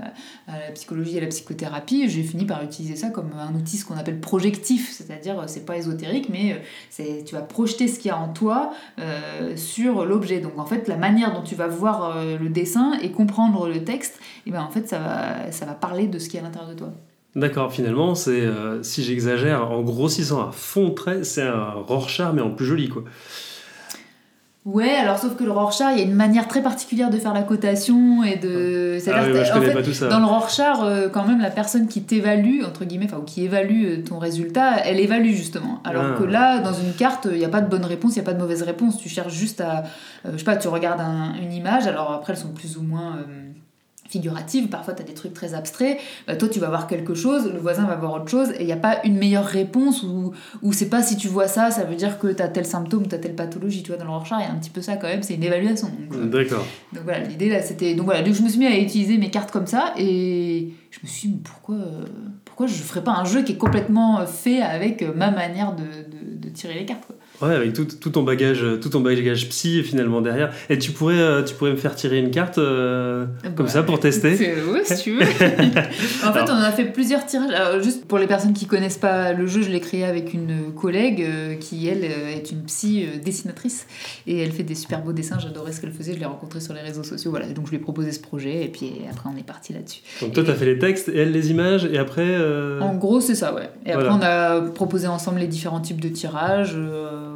à 0.47 0.59
la 0.59 0.71
psychologie 0.71 1.15
et 1.15 1.17
à 1.17 1.21
la 1.21 1.27
psychothérapie, 1.27 2.07
j'ai 2.09 2.21
fini 2.21 2.45
par 2.45 2.63
utiliser 2.63 2.95
ça 2.95 3.09
comme 3.09 3.31
un 3.39 3.55
outil, 3.55 3.77
ce 3.77 3.85
qu'on 3.85 3.97
appelle 3.97 4.19
projectif, 4.19 4.91
c'est-à-dire 4.91 5.39
euh, 5.39 5.43
c'est 5.47 5.65
pas 5.65 5.77
ésotérique, 5.77 6.29
mais 6.29 6.61
tu 7.25 7.33
vas 7.33 7.41
projeter 7.41 7.87
ce 7.87 7.97
qu'il 7.97 8.09
y 8.09 8.11
a 8.11 8.19
en 8.19 8.29
toi 8.29 8.71
sur 9.55 10.05
l'objet. 10.05 10.41
Donc 10.41 10.59
en 10.59 10.65
fait, 10.65 10.87
la 10.87 10.97
manière 10.97 11.33
dont 11.33 11.41
tu 11.41 11.55
vas 11.55 11.67
voir 11.67 12.23
le 12.23 12.49
dessin 12.49 12.93
et 13.01 13.11
comprendre 13.11 13.67
le 13.67 13.83
texte, 13.83 14.19
et 14.45 14.51
ben 14.51 14.61
en 14.61 14.69
fait, 14.69 14.87
ça 14.87 14.99
va, 14.99 15.51
ça 15.51 15.65
va 15.65 15.73
parler 15.73 16.07
de 16.07 16.19
ce 16.19 16.29
qu'il 16.29 16.39
y 16.39 16.43
a 16.43 16.45
à 16.45 16.47
l'intérieur 16.47 16.69
de 16.69 16.77
toi. 16.77 16.93
D'accord, 17.35 17.71
finalement, 17.73 18.15
c'est 18.15 18.41
euh, 18.41 18.81
si 18.81 19.03
j'exagère, 19.03 19.69
en 19.71 19.81
grossissant 19.81 20.41
à 20.47 20.51
fond 20.53 20.89
de 20.89 20.93
trait, 20.93 21.23
c'est 21.23 21.41
un 21.41 21.71
Rorschach 21.85 22.31
mais 22.33 22.41
en 22.41 22.51
plus 22.51 22.65
joli 22.65 22.87
quoi. 22.89 23.03
Ouais, 24.63 24.89
alors 24.95 25.19
sauf 25.19 25.35
que 25.35 25.43
le 25.43 25.51
Rorschach, 25.51 25.89
il 25.93 25.99
y 25.99 26.01
a 26.01 26.05
une 26.05 26.15
manière 26.15 26.47
très 26.47 26.63
particulière 26.63 27.11
de 27.11 27.17
faire 27.17 27.35
la 27.35 27.43
cotation 27.43 28.23
et 28.23 28.35
de. 28.37 28.97
Ah 29.13 29.21
oui, 29.27 29.33
moi, 29.33 29.43
je 29.43 29.51
en 29.51 29.53
connais 29.53 29.65
fait, 29.67 29.73
pas 29.73 29.83
tout 29.83 29.93
ça. 29.93 30.07
Dans 30.07 30.19
le 30.19 30.25
Rorschach, 30.25 30.77
euh, 30.81 31.07
quand 31.07 31.23
même, 31.27 31.39
la 31.39 31.51
personne 31.51 31.87
qui 31.87 32.01
t'évalue, 32.01 32.63
entre 32.65 32.83
guillemets, 32.83 33.05
enfin, 33.05 33.17
ou 33.17 33.23
qui 33.23 33.43
évalue 33.43 33.85
euh, 33.85 34.03
ton 34.03 34.17
résultat, 34.17 34.77
elle 34.83 34.99
évalue 34.99 35.33
justement. 35.33 35.81
Alors 35.83 36.05
Ah. 36.15 36.17
que 36.17 36.23
là, 36.23 36.61
dans 36.61 36.73
une 36.73 36.93
carte, 36.93 37.27
il 37.31 37.37
n'y 37.37 37.45
a 37.45 37.49
pas 37.49 37.61
de 37.61 37.69
bonne 37.69 37.85
réponse, 37.85 38.15
il 38.15 38.19
n'y 38.19 38.23
a 38.23 38.25
pas 38.25 38.33
de 38.33 38.39
mauvaise 38.41 38.63
réponse. 38.63 38.97
Tu 38.97 39.07
cherches 39.07 39.33
juste 39.35 39.61
à. 39.61 39.83
je 40.31 40.35
sais 40.35 40.43
pas, 40.43 40.55
tu 40.57 40.67
regardes 40.67 41.01
un- 41.01 41.35
une 41.39 41.53
image, 41.53 41.85
alors 41.85 42.11
après, 42.11 42.33
elles 42.33 42.39
sont 42.39 42.53
plus 42.53 42.77
ou 42.77 42.81
moins. 42.81 43.17
euh, 43.17 43.21
figuratives, 44.07 44.67
parfois 44.67 44.93
tu 44.93 45.01
as 45.01 45.05
des 45.05 45.13
trucs 45.13 45.33
très 45.33 45.53
abstraits, 45.53 45.97
bah, 46.27 46.35
toi 46.35 46.47
tu 46.47 46.59
vas 46.59 46.69
voir 46.69 46.87
quelque 46.87 47.15
chose, 47.15 47.51
le 47.51 47.59
voisin 47.59 47.85
va 47.85 47.95
voir 47.95 48.13
autre 48.13 48.29
chose, 48.29 48.51
et 48.51 48.61
il 48.61 48.65
n'y 48.65 48.71
a 48.71 48.77
pas 48.77 48.99
une 49.03 49.17
meilleure 49.17 49.45
réponse, 49.45 50.03
ou, 50.03 50.31
ou 50.61 50.73
c'est 50.73 50.89
pas 50.89 51.01
si 51.01 51.17
tu 51.17 51.27
vois 51.27 51.47
ça, 51.47 51.71
ça 51.71 51.83
veut 51.83 51.95
dire 51.95 52.19
que 52.19 52.27
tu 52.27 52.41
as 52.41 52.47
tel 52.47 52.65
symptôme, 52.65 53.07
tu 53.07 53.15
as 53.15 53.17
telle 53.17 53.35
pathologie, 53.35 53.83
tu 53.83 53.91
vois, 53.91 53.97
dans 53.97 54.05
le 54.05 54.11
Rorschach, 54.11 54.39
il 54.41 54.47
y 54.47 54.49
a 54.49 54.51
un 54.51 54.57
petit 54.57 54.69
peu 54.69 54.81
ça 54.81 54.97
quand 54.97 55.07
même, 55.07 55.23
c'est 55.23 55.35
une 55.35 55.43
évaluation. 55.43 55.89
Euh, 56.13 56.25
D'accord. 56.25 56.65
donc 56.93 57.03
voilà, 57.03 57.19
l'idée 57.19 57.49
là 57.49 57.61
c'était. 57.61 57.95
Donc 57.95 58.05
voilà, 58.05 58.21
donc 58.21 58.33
je 58.33 58.41
me 58.41 58.49
suis 58.49 58.59
mis 58.59 58.67
à 58.67 58.79
utiliser 58.79 59.17
mes 59.17 59.31
cartes 59.31 59.51
comme 59.51 59.67
ça 59.67 59.93
et 59.97 60.73
je 60.91 60.99
me 61.01 61.07
suis 61.07 61.29
dit 61.29 61.39
pourquoi, 61.43 61.77
pourquoi 62.45 62.67
je 62.67 62.73
ferais 62.73 63.03
pas 63.03 63.13
un 63.13 63.25
jeu 63.25 63.43
qui 63.43 63.53
est 63.53 63.57
complètement 63.57 64.19
euh, 64.19 64.25
fait 64.25 64.61
avec 64.61 65.01
euh, 65.01 65.13
ma 65.15 65.31
manière 65.31 65.75
de, 65.75 65.83
de, 65.83 66.47
de 66.47 66.49
tirer 66.49 66.75
les 66.75 66.85
cartes 66.85 67.05
quoi. 67.05 67.15
Ouais, 67.41 67.53
avec 67.53 67.73
tout, 67.73 67.85
tout 67.85 68.09
ton 68.11 68.23
bagage, 68.23 68.63
euh, 68.63 68.77
tout 68.77 68.89
ton 68.89 69.01
bagage 69.01 69.49
psy 69.49 69.83
finalement 69.83 70.21
derrière. 70.21 70.53
Et 70.69 70.77
tu 70.77 70.91
pourrais, 70.91 71.19
euh, 71.19 71.43
tu 71.43 71.53
pourrais 71.55 71.71
me 71.71 71.75
faire 71.75 71.93
tirer 71.95 72.17
une 72.19 72.31
carte 72.31 72.57
euh, 72.57 73.25
comme 73.55 73.65
Bah, 73.65 73.71
ça 73.71 73.83
pour 73.83 73.99
tester. 73.99 74.35
C'est- 74.37 74.55
Ouais, 74.63 74.83
si 74.85 75.03
tu 75.03 75.11
veux. 75.17 75.21
en 75.21 75.25
fait, 75.25 76.39
Alors. 76.39 76.49
on 76.49 76.53
en 76.53 76.61
a 76.61 76.71
fait 76.71 76.85
plusieurs 76.85 77.25
tirages. 77.25 77.51
Alors, 77.53 77.81
juste 77.83 78.05
pour 78.05 78.17
les 78.19 78.27
personnes 78.27 78.53
qui 78.53 78.65
connaissent 78.67 78.97
pas 78.97 79.33
le 79.33 79.47
jeu, 79.47 79.61
je 79.61 79.69
l'ai 79.69 79.79
créé 79.81 80.05
avec 80.05 80.33
une 80.33 80.73
collègue 80.73 81.21
euh, 81.27 81.55
qui, 81.55 81.87
elle, 81.87 82.03
est 82.05 82.51
une 82.51 82.63
psy 82.63 83.05
euh, 83.05 83.19
dessinatrice. 83.23 83.85
Et 84.27 84.39
elle 84.39 84.51
fait 84.51 84.63
des 84.63 84.75
super 84.75 85.01
beaux 85.01 85.11
dessins. 85.13 85.37
J'adorais 85.39 85.71
ce 85.73 85.81
qu'elle 85.81 85.91
faisait. 85.91 86.13
Je 86.13 86.19
l'ai 86.19 86.25
rencontrée 86.25 86.61
sur 86.61 86.73
les 86.73 86.81
réseaux 86.81 87.03
sociaux. 87.03 87.31
Voilà. 87.31 87.47
Donc, 87.47 87.65
je 87.65 87.71
lui 87.71 87.77
ai 87.77 87.81
proposé 87.81 88.11
ce 88.13 88.19
projet. 88.21 88.63
Et 88.63 88.69
puis 88.69 88.91
après, 89.11 89.29
on 89.33 89.37
est 89.37 89.45
parti 89.45 89.73
là-dessus. 89.73 90.01
Donc 90.21 90.33
toi, 90.33 90.43
tu 90.43 90.51
as 90.51 90.55
fait 90.55 90.65
les 90.65 90.79
textes 90.79 91.09
et 91.09 91.17
elle 91.17 91.31
les 91.31 91.51
images 91.51 91.85
et 91.85 91.97
après. 91.97 92.23
euh, 92.25 92.79
En 92.79 92.95
gros, 92.95 93.19
c'est 93.19 93.35
ça, 93.35 93.53
ouais. 93.53 93.69
Et 93.85 93.91
après, 93.91 94.07
on 94.09 94.21
a 94.21 94.61
proposé 94.61 95.07
ensemble 95.07 95.39
les 95.39 95.47
différents 95.47 95.81
types 95.81 95.99
de 96.01 96.09
tirages. 96.09 96.75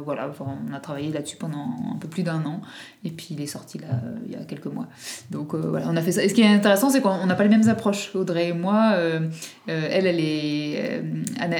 Euh, 0.00 0.02
voilà, 0.04 0.28
enfin, 0.28 0.46
on 0.68 0.72
a 0.72 0.80
travaillé 0.80 1.12
là-dessus 1.12 1.36
pendant 1.36 1.76
un 1.94 1.98
peu 1.98 2.08
plus 2.08 2.22
d'un 2.22 2.44
an. 2.44 2.60
Et 3.04 3.10
puis, 3.10 3.28
il 3.30 3.40
est 3.40 3.46
sorti 3.46 3.78
là, 3.78 3.88
euh, 3.90 4.16
il 4.26 4.32
y 4.32 4.36
a 4.36 4.44
quelques 4.44 4.66
mois. 4.66 4.86
Donc, 5.30 5.54
euh, 5.54 5.58
voilà, 5.58 5.86
on 5.88 5.96
a 5.96 6.02
fait 6.02 6.12
ça. 6.12 6.22
Et 6.22 6.28
ce 6.28 6.34
qui 6.34 6.42
est 6.42 6.46
intéressant, 6.46 6.90
c'est 6.90 7.00
qu'on 7.00 7.26
n'a 7.26 7.34
pas 7.34 7.44
les 7.44 7.48
mêmes 7.48 7.68
approches. 7.68 8.14
Audrey 8.14 8.48
et 8.48 8.52
moi, 8.52 8.94
elle, 9.66 10.06
elle 10.06 10.20
est. 10.20 11.02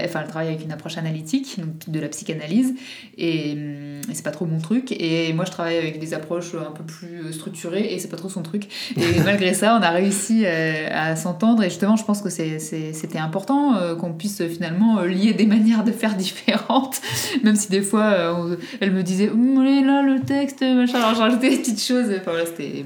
enfin, 0.04 0.20
elle 0.23 0.28
travaille 0.28 0.49
avec 0.49 0.64
une 0.64 0.73
approche 0.73 0.99
analytique, 0.99 1.59
donc 1.59 1.88
de 1.88 2.00
la 2.00 2.09
psychanalyse. 2.09 2.75
Et, 3.16 3.52
et 3.52 4.14
c'est 4.14 4.25
pas 4.25 4.30
trop 4.30 4.47
mon 4.47 4.59
truc. 4.59 4.92
Et 4.92 5.32
moi, 5.32 5.44
je 5.44 5.50
travaille 5.50 5.78
avec 5.78 5.99
des 5.99 6.14
approches 6.14 6.54
un 6.54 6.73
peu 6.73 6.85
plus 6.85 7.32
structurées. 7.32 7.92
Et 7.92 7.99
c'est 7.99 8.09
pas 8.09 8.16
trop 8.16 8.28
son 8.28 8.42
truc. 8.42 8.68
Et 8.97 9.20
malgré 9.25 9.54
ça, 9.54 9.76
on 9.78 9.82
a 9.82 9.90
réussi 9.90 10.47
à 10.47 11.16
s'entendre. 11.16 11.62
Et 11.62 11.70
justement, 11.70 11.97
je 11.97 12.04
pense 12.04 12.23
que 12.23 12.30
c'était 12.30 13.18
important 13.18 13.97
qu'on 13.97 14.12
puisse 14.12 14.42
finalement 14.49 15.00
lier 15.02 15.32
des 15.32 15.47
manières 15.47 15.85
de 15.85 15.92
faire 15.92 16.16
différentes. 16.16 17.00
Même 17.44 17.56
si 17.56 17.68
des 17.70 17.82
fois, 17.82 18.29
on- 18.34 18.56
elle 18.80 18.92
me 18.92 19.02
disait 19.02 19.28
Hum, 19.30 19.62
là, 19.64 20.02
le 20.02 20.20
texte, 20.20 20.62
machin. 20.62 20.99
Alors, 20.99 21.14
je 21.14 21.20
rajoutais 21.20 21.50
des 21.50 21.56
petites 21.58 21.82
choses. 21.82 22.06
Enfin, 22.20 22.32
c'était. 22.46 22.84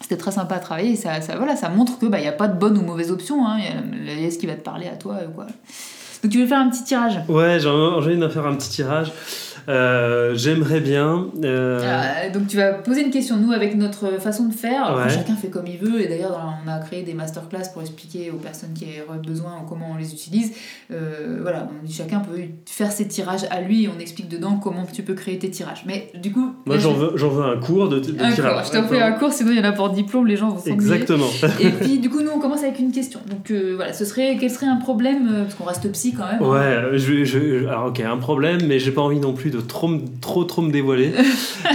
C'était 0.00 0.16
très 0.16 0.32
sympa 0.32 0.56
à 0.56 0.58
travailler 0.58 0.96
ça, 0.96 1.20
ça, 1.20 1.36
voilà, 1.36 1.54
ça 1.54 1.68
montre 1.68 1.96
qu'il 2.00 2.08
n'y 2.10 2.26
a 2.26 2.32
pas 2.32 2.48
de 2.48 2.58
bonne 2.58 2.76
ou 2.76 2.82
mauvaise 2.82 3.12
option. 3.12 3.46
hein. 3.46 3.58
Il 3.60 3.64
y 4.08 4.10
a- 4.10 4.14
Il 4.20 4.32
ce 4.32 4.38
qui 4.38 4.46
va 4.46 4.54
te 4.54 4.60
parler 4.64 4.88
à 4.88 4.96
toi. 4.96 5.18
euh, 5.22 5.28
Quoi. 5.28 5.46
Donc 6.24 6.32
tu 6.32 6.38
veux 6.40 6.46
faire 6.46 6.58
un 6.58 6.68
petit 6.70 6.82
tirage? 6.84 7.20
Ouais, 7.28 7.58
j'ai 7.60 7.68
envie 7.68 8.16
d'en 8.16 8.28
faire 8.30 8.46
un 8.46 8.54
petit 8.56 8.70
tirage. 8.70 9.12
Euh, 9.68 10.34
J'aimerais 10.34 10.80
bien. 10.80 11.26
euh, 11.44 11.80
Ah, 11.84 12.28
donc 12.30 12.46
tu 12.48 12.56
vas 12.56 12.72
poser 12.72 13.02
une 13.02 13.10
question, 13.10 13.36
nous, 13.36 13.52
avec 13.52 13.76
notre 13.76 14.20
façon 14.20 14.46
de 14.48 14.54
faire. 14.54 14.94
Ouais. 14.96 15.12
chacun 15.12 15.34
fait 15.36 15.48
comme 15.48 15.66
il 15.66 15.78
veut. 15.78 16.00
Et 16.00 16.08
d'ailleurs, 16.08 16.40
on 16.64 16.68
a 16.70 16.78
créé 16.80 17.02
des 17.02 17.14
masterclass 17.14 17.70
pour 17.72 17.82
expliquer 17.82 18.30
aux 18.30 18.36
personnes 18.38 18.72
qui 18.74 18.86
auraient 19.08 19.18
besoin 19.18 19.52
comment 19.68 19.92
on 19.94 19.96
les 19.96 20.12
utilise. 20.12 20.52
Euh, 20.90 21.38
voilà, 21.42 21.68
on 21.80 21.86
dit 21.86 21.92
chacun 21.92 22.20
peut 22.20 22.38
faire 22.66 22.90
ses 22.92 23.06
tirages 23.08 23.44
à 23.50 23.60
lui 23.60 23.84
et 23.84 23.88
on 23.94 24.00
explique 24.00 24.28
dedans 24.28 24.56
comment 24.62 24.84
tu 24.92 25.02
peux 25.02 25.14
créer 25.14 25.38
tes 25.38 25.50
tirages. 25.50 25.84
Mais 25.86 26.10
du 26.20 26.32
coup, 26.32 26.52
Moi, 26.66 26.78
j'en 26.78 26.94
je- 27.16 27.26
veux, 27.26 27.44
un 27.44 27.58
cours 27.58 27.88
de, 27.88 27.98
de 28.00 28.12
un 28.22 28.32
tirage. 28.32 28.54
cours. 28.54 28.64
Je 28.74 28.78
t'en 28.80 28.88
fais 28.88 29.00
un 29.00 29.12
cours, 29.12 29.32
sinon 29.32 29.52
il 29.52 29.58
y 29.58 29.60
en 29.60 29.64
a 29.64 29.72
pour 29.72 29.90
diplôme, 29.90 30.26
les 30.26 30.36
gens 30.36 30.48
vont 30.50 30.58
s'ennuyer. 30.58 30.74
Exactement. 30.74 31.26
Et 31.60 31.68
puis 31.70 31.98
du 31.98 32.10
coup, 32.10 32.20
nous, 32.20 32.30
on 32.34 32.38
commence 32.40 32.62
avec 32.62 32.78
une 32.78 32.92
question. 32.92 33.20
Donc 33.28 33.50
voilà, 33.76 33.92
ce 33.92 34.04
serait 34.04 34.36
quel 34.40 34.50
serait 34.50 34.66
un 34.66 34.76
problème 34.76 35.30
parce 35.44 35.54
qu'on 35.54 35.64
reste 35.64 35.90
psy 35.92 36.14
quand 36.14 36.26
même. 36.26 36.42
hein. 36.42 36.90
Ouais, 36.92 36.98
je, 36.98 37.24
je- 37.24 37.66
alors 37.66 37.86
ok, 37.86 38.00
un 38.00 38.16
problème, 38.16 38.60
mais 38.66 38.78
j'ai 38.78 38.90
pas 38.92 39.02
envie 39.02 39.20
non 39.20 39.32
plus 39.34 39.50
de 39.52 39.60
trop, 39.60 39.90
trop, 40.20 40.44
trop 40.44 40.62
me 40.62 40.72
dévoiler. 40.72 41.12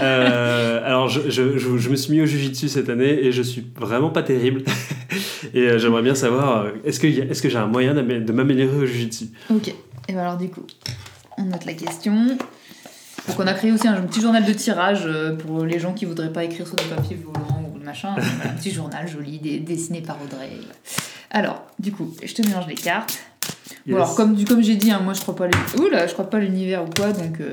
Euh, 0.02 0.86
alors, 0.86 1.08
je, 1.08 1.30
je, 1.30 1.58
je, 1.58 1.78
je 1.78 1.90
me 1.90 1.96
suis 1.96 2.12
mis 2.12 2.22
au 2.22 2.26
jujitsu 2.26 2.68
cette 2.68 2.90
année 2.90 3.26
et 3.26 3.32
je 3.32 3.42
suis 3.42 3.66
vraiment 3.76 4.10
pas 4.10 4.22
terrible. 4.22 4.64
et 5.54 5.62
euh, 5.62 5.80
j'aimerais 5.80 6.02
bien 6.02 6.14
savoir, 6.14 6.66
euh, 6.66 6.72
est-ce 6.84 7.00
que, 7.00 7.08
est-ce 7.08 7.42
que 7.42 7.50
j'ai 7.50 7.58
un 7.58 7.68
moyen 7.68 7.94
de 7.96 8.32
m'améliorer 8.32 8.78
au 8.78 8.86
jujitsu? 8.86 9.30
Ok. 9.50 9.70
Et 9.70 10.14
ben 10.14 10.20
alors 10.20 10.38
du 10.38 10.50
coup, 10.50 10.62
on 11.38 11.46
note 11.46 11.66
la 11.66 11.74
question. 11.74 12.28
Donc 13.28 13.40
on 13.40 13.48
a 13.48 13.54
créé 13.54 13.72
aussi 13.72 13.88
un 13.88 14.02
petit 14.02 14.22
journal 14.22 14.46
de 14.46 14.54
tirage 14.54 15.10
pour 15.40 15.64
les 15.64 15.80
gens 15.80 15.94
qui 15.94 16.06
voudraient 16.06 16.34
pas 16.34 16.44
écrire 16.44 16.68
sur 16.68 16.76
des 16.76 16.84
papiers 16.84 17.18
volants 17.24 17.72
ou 17.74 17.84
machin. 17.84 18.16
Un 18.44 18.50
petit 18.50 18.72
journal 18.72 19.08
joli 19.08 19.40
dessiné 19.62 20.02
par 20.02 20.18
Audrey. 20.22 20.50
Alors, 21.32 21.64
du 21.80 21.92
coup, 21.92 22.14
je 22.24 22.34
te 22.34 22.42
mélange 22.42 22.68
les 22.68 22.76
cartes. 22.76 23.20
Bon, 23.88 23.96
alors 23.96 24.16
comme, 24.16 24.44
comme 24.46 24.62
j'ai 24.62 24.76
dit, 24.76 24.92
hein, 24.92 25.02
moi 25.04 25.14
je 25.14 25.22
crois 25.22 25.36
pas 25.36 25.48
Oula, 25.80 26.08
je 26.08 26.14
crois 26.14 26.30
pas 26.30 26.40
l'univers 26.40 26.84
ou 26.84 26.90
quoi, 26.96 27.12
donc 27.14 27.40
euh, 27.40 27.50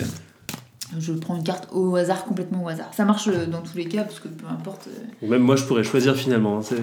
je 0.98 1.12
prends 1.12 1.36
une 1.36 1.42
carte 1.42 1.68
au 1.72 1.96
hasard, 1.96 2.24
complètement 2.24 2.64
au 2.64 2.68
hasard. 2.68 2.90
Ça 2.92 3.04
marche 3.04 3.26
euh, 3.28 3.46
dans 3.46 3.60
tous 3.62 3.76
les 3.76 3.86
cas 3.86 4.02
parce 4.02 4.20
que 4.20 4.28
peu 4.28 4.46
importe. 4.48 4.86
euh, 5.22 5.28
Même 5.28 5.42
moi, 5.42 5.56
je 5.56 5.64
pourrais 5.64 5.82
choisir 5.82 6.14
finalement. 6.14 6.58
hein, 6.58 6.62
c'est- 6.62 6.76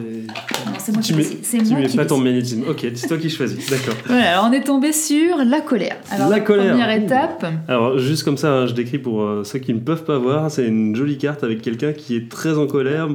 moi 0.92 1.02
Tu 1.02 1.14
qui 1.14 1.14
décide. 1.14 1.38
C'est 1.44 1.58
Tu 1.60 1.66
moi 1.72 1.80
mets 1.80 1.88
qui 1.88 1.96
pas 1.98 2.06
ton 2.06 2.18
magnétisme. 2.18 2.64
Ok, 2.70 2.86
c'est 2.96 3.08
toi 3.08 3.18
qui 3.18 3.30
choisis. 3.30 3.70
D'accord. 3.70 3.94
Voilà, 4.06 4.32
alors 4.40 4.50
on 4.50 4.54
est 4.54 4.64
tombé 4.64 4.92
sur 4.92 5.38
la 5.46 5.62
colère. 5.62 5.96
Alors 6.10 6.30
La 6.30 6.40
colère. 6.42 6.72
Première 6.72 6.92
étape. 6.92 7.46
Alors, 7.68 7.98
juste 8.00 8.24
comme 8.24 8.38
ça, 8.38 8.52
hein, 8.54 8.68
je 8.68 8.74
décris 8.74 8.98
pour 9.00 9.46
ceux 9.46 9.60
qui 9.60 9.74
ne 9.74 9.80
peuvent 9.80 10.04
pas 10.04 10.18
voir, 10.18 10.50
c'est 10.52 10.66
une 10.68 10.96
jolie 10.96 11.18
carte 11.18 11.44
avec 11.44 11.62
quelqu'un 11.62 11.94
qui 11.94 12.16
est 12.16 12.30
très 12.30 12.58
en 12.58 12.68
colère. 12.68 13.08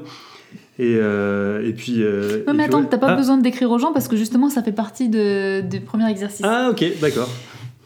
Et, 0.78 0.96
euh, 1.00 1.66
et 1.66 1.72
puis. 1.72 2.02
euh, 2.02 2.44
Non 2.46 2.54
mais 2.54 2.64
attends, 2.64 2.80
ouais. 2.80 2.86
t'as 2.90 2.98
pas 2.98 3.12
ah, 3.12 3.16
besoin 3.16 3.38
de 3.38 3.42
décrire 3.42 3.70
aux 3.70 3.78
gens 3.78 3.92
parce 3.92 4.08
que 4.08 4.16
justement 4.16 4.50
ça 4.50 4.62
fait 4.62 4.72
partie 4.72 5.08
de, 5.08 5.62
du 5.62 5.80
premier 5.80 6.10
exercice. 6.10 6.42
Ah, 6.44 6.68
ok, 6.70 6.84
d'accord. 7.00 7.30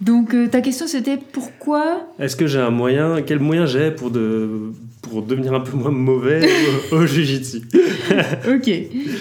Donc 0.01 0.35
euh, 0.35 0.49
ta 0.49 0.61
question 0.63 0.87
c'était 0.87 1.19
pourquoi 1.19 2.09
Est-ce 2.19 2.35
que 2.35 2.47
j'ai 2.47 2.59
un 2.59 2.71
moyen, 2.71 3.21
quel 3.25 3.39
moyen 3.39 3.67
j'ai 3.67 3.91
pour, 3.91 4.11
de, 4.11 4.49
pour 5.03 5.23
devenir 5.23 5.53
un 5.53 5.61
peu 5.61 5.77
moins 5.77 5.91
mauvais 5.91 6.49
au, 6.91 6.97
au 6.97 7.07
jujitsu 7.07 7.59
Ok. 8.51 8.71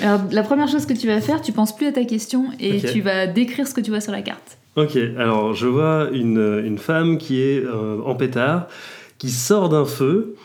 Alors 0.01 0.21
la 0.31 0.41
première 0.41 0.67
chose 0.69 0.85
que 0.85 0.93
tu 0.93 1.05
vas 1.07 1.19
faire, 1.21 1.41
tu 1.41 1.51
penses 1.51 1.75
plus 1.75 1.87
à 1.87 1.91
ta 1.91 2.05
question 2.05 2.45
et 2.59 2.79
tu 2.81 3.01
vas 3.01 3.27
décrire 3.27 3.67
ce 3.67 3.73
que 3.73 3.81
tu 3.81 3.91
vois 3.91 3.99
sur 4.01 4.13
la 4.13 4.21
carte. 4.21 4.57
Ok, 4.77 4.97
alors 5.17 5.53
je 5.53 5.67
vois 5.67 6.07
une, 6.13 6.61
une 6.65 6.77
femme 6.77 7.17
qui 7.17 7.41
est 7.41 7.61
euh, 7.65 7.97
en 8.05 8.15
pétard, 8.15 8.67
qui 9.17 9.29
sort 9.31 9.67
d'un 9.67 9.83
feu. 9.85 10.35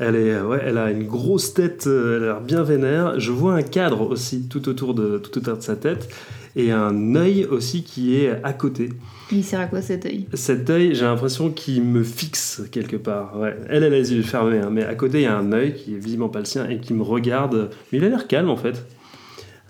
Elle, 0.00 0.14
est, 0.16 0.40
ouais, 0.40 0.60
elle 0.64 0.78
a 0.78 0.90
une 0.90 1.04
grosse 1.06 1.54
tête, 1.54 1.86
euh, 1.86 2.16
elle 2.16 2.22
a 2.22 2.26
l'air 2.26 2.40
bien 2.40 2.62
vénère. 2.62 3.18
Je 3.18 3.32
vois 3.32 3.54
un 3.54 3.62
cadre 3.62 4.02
aussi 4.10 4.42
tout 4.48 4.68
autour 4.68 4.94
de, 4.94 5.18
tout 5.18 5.36
autour 5.38 5.56
de 5.56 5.62
sa 5.62 5.74
tête 5.76 6.08
et 6.56 6.70
un 6.70 7.14
œil 7.16 7.46
aussi 7.46 7.82
qui 7.82 8.16
est 8.16 8.32
à 8.44 8.52
côté. 8.52 8.90
Il 9.32 9.44
sert 9.44 9.60
à 9.60 9.66
quoi 9.66 9.82
cet 9.82 10.06
œil? 10.06 10.26
Cet 10.34 10.70
œil, 10.70 10.94
j'ai 10.94 11.04
l'impression 11.04 11.50
qu'il 11.50 11.82
me 11.82 12.02
fixe 12.02 12.62
quelque 12.70 12.96
part. 12.96 13.38
Ouais. 13.38 13.56
Elle, 13.68 13.82
elle 13.82 13.92
a 13.92 13.96
les 13.98 14.14
yeux 14.14 14.22
fermés, 14.22 14.58
hein, 14.58 14.70
mais 14.72 14.84
à 14.84 14.94
côté, 14.94 15.18
il 15.18 15.24
y 15.24 15.26
a 15.26 15.36
un 15.36 15.52
œil 15.52 15.74
qui 15.74 15.94
est 15.94 15.98
visiblement 15.98 16.28
pas 16.30 16.38
le 16.38 16.44
sien 16.46 16.68
et 16.68 16.78
qui 16.78 16.94
me 16.94 17.02
regarde. 17.02 17.70
Mais 17.92 17.98
il 17.98 18.04
a 18.04 18.08
l'air 18.08 18.26
calme 18.26 18.48
en 18.50 18.56
fait. 18.56 18.86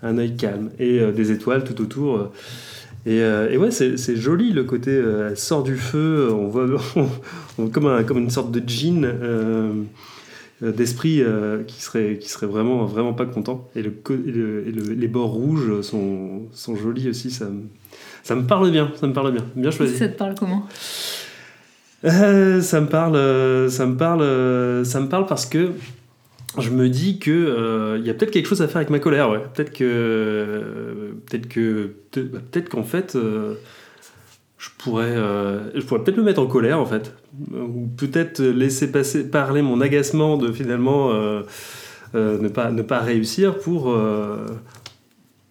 Un 0.03 0.17
œil 0.17 0.35
calme. 0.37 0.69
Et 0.79 0.99
euh, 0.99 1.11
des 1.11 1.31
étoiles 1.31 1.63
tout 1.63 1.81
autour. 1.81 2.15
euh. 2.17 2.31
Et, 3.05 3.21
euh, 3.21 3.49
et 3.49 3.57
ouais, 3.57 3.71
c'est 3.71 3.97
joli 4.15 4.51
le 4.53 4.63
côté. 4.63 4.91
euh, 4.91 5.29
elle 5.31 5.37
sort 5.37 5.63
du 5.63 5.75
feu, 5.75 6.29
on 6.31 6.47
voit 6.47 6.67
on- 7.57 7.67
comme, 7.67 7.87
un- 7.87 8.03
comme 8.03 8.19
une 8.19 8.29
sorte 8.29 8.51
de 8.51 8.61
jean. 8.69 9.05
Euh, 10.63 10.71
d'esprit 10.71 11.21
euh, 11.21 11.63
qui 11.63 11.81
serait 11.81 12.17
qui 12.19 12.29
serait 12.29 12.47
vraiment 12.47 12.85
vraiment 12.85 13.13
pas 13.13 13.25
content. 13.25 13.69
Et, 13.75 13.81
le, 13.81 13.91
co- 13.91 14.13
et 14.13 14.31
le- 14.31 14.67
et 14.67 14.71
le- 14.71 14.93
les 14.93 15.07
bords 15.07 15.31
rouges 15.31 15.81
sont, 15.81 16.43
sont 16.51 16.75
jolis 16.75 17.09
aussi 17.09 17.31
ça 17.31 17.45
me, 17.45 17.63
ça 18.23 18.35
me 18.35 18.43
parle 18.43 18.71
bien 18.71 18.91
ça 18.99 19.07
me 19.07 19.13
parle 19.13 19.31
bien. 19.31 19.45
Bien 19.55 19.71
choisi. 19.71 19.97
Ça 19.97 20.07
te 20.09 20.17
parle 20.17 20.35
comment? 20.37 20.65
Euh, 22.05 22.61
ça 22.61 22.79
me 22.79 22.87
parle, 22.87 23.69
ça 23.69 23.85
me 23.85 23.97
parle, 23.97 24.85
ça 24.85 25.01
me 25.01 25.07
parle 25.09 25.25
parce 25.25 25.45
que 25.45 25.71
je 26.57 26.69
me 26.69 26.87
dis 26.89 27.19
que 27.19 27.29
euh, 27.31 27.97
il 27.99 28.05
y 28.07 28.09
a 28.09 28.13
peut-être 28.13 28.31
quelque 28.31 28.47
chose 28.47 28.61
à 28.61 28.67
faire 28.67 28.77
avec 28.77 28.89
ma 28.89 28.99
colère, 28.99 29.29
ouais. 29.29 29.41
Peut-être 29.53 29.71
que, 29.73 31.13
peut-être 31.29 31.47
que, 31.49 31.91
bah, 32.21 32.39
peut-être 32.51 32.69
qu'en 32.69 32.83
fait, 32.83 33.15
je 34.59 34.69
pourrais, 34.77 35.15
euh, 35.15 35.81
pourrais 35.87 36.03
peut-être 36.03 36.17
me 36.17 36.23
mettre 36.23 36.41
en 36.41 36.45
colère 36.45 36.79
en 36.79 36.85
fait, 36.85 37.15
ou 37.51 37.87
peut-être 37.97 38.43
laisser 38.43 38.91
passer, 38.91 39.27
parler 39.27 39.63
mon 39.63 39.81
agacement 39.81 40.37
de 40.37 40.51
finalement 40.51 41.11
euh, 41.11 41.41
euh, 42.13 42.37
ne 42.39 42.49
pas, 42.49 42.71
ne 42.71 42.83
pas 42.83 42.99
réussir 42.99 43.57
pour. 43.57 43.89
euh, 43.89 44.45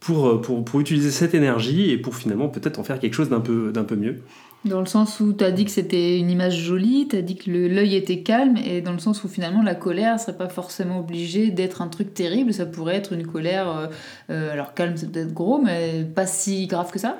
pour, 0.00 0.40
pour, 0.40 0.64
pour 0.64 0.80
utiliser 0.80 1.10
cette 1.10 1.34
énergie 1.34 1.90
et 1.90 1.98
pour 1.98 2.14
finalement 2.14 2.48
peut-être 2.48 2.78
en 2.78 2.84
faire 2.84 2.98
quelque 2.98 3.12
chose 3.12 3.28
d'un 3.28 3.40
peu, 3.40 3.72
peu 3.72 3.96
mieux. 3.96 4.22
Dans 4.64 4.80
le 4.80 4.86
sens 4.86 5.20
où 5.20 5.32
t'as 5.32 5.50
dit 5.50 5.64
que 5.64 5.70
c'était 5.70 6.18
une 6.18 6.30
image 6.30 6.58
jolie, 6.58 7.06
t'as 7.08 7.20
dit 7.20 7.36
que 7.36 7.50
l'œil 7.50 7.94
était 7.94 8.22
calme, 8.22 8.56
et 8.56 8.80
dans 8.80 8.92
le 8.92 8.98
sens 8.98 9.22
où 9.22 9.28
finalement 9.28 9.62
la 9.62 9.74
colère 9.74 10.18
serait 10.18 10.36
pas 10.36 10.48
forcément 10.48 10.98
obligée 10.98 11.50
d'être 11.50 11.80
un 11.80 11.88
truc 11.88 12.12
terrible, 12.14 12.52
ça 12.54 12.66
pourrait 12.66 12.96
être 12.96 13.12
une 13.12 13.26
colère, 13.26 13.68
euh, 13.68 13.86
euh, 14.30 14.52
alors 14.52 14.74
calme 14.74 14.94
c'est 14.96 15.12
peut-être 15.12 15.34
gros, 15.34 15.60
mais 15.62 16.04
pas 16.14 16.26
si 16.26 16.66
grave 16.66 16.90
que 16.90 16.98
ça? 16.98 17.18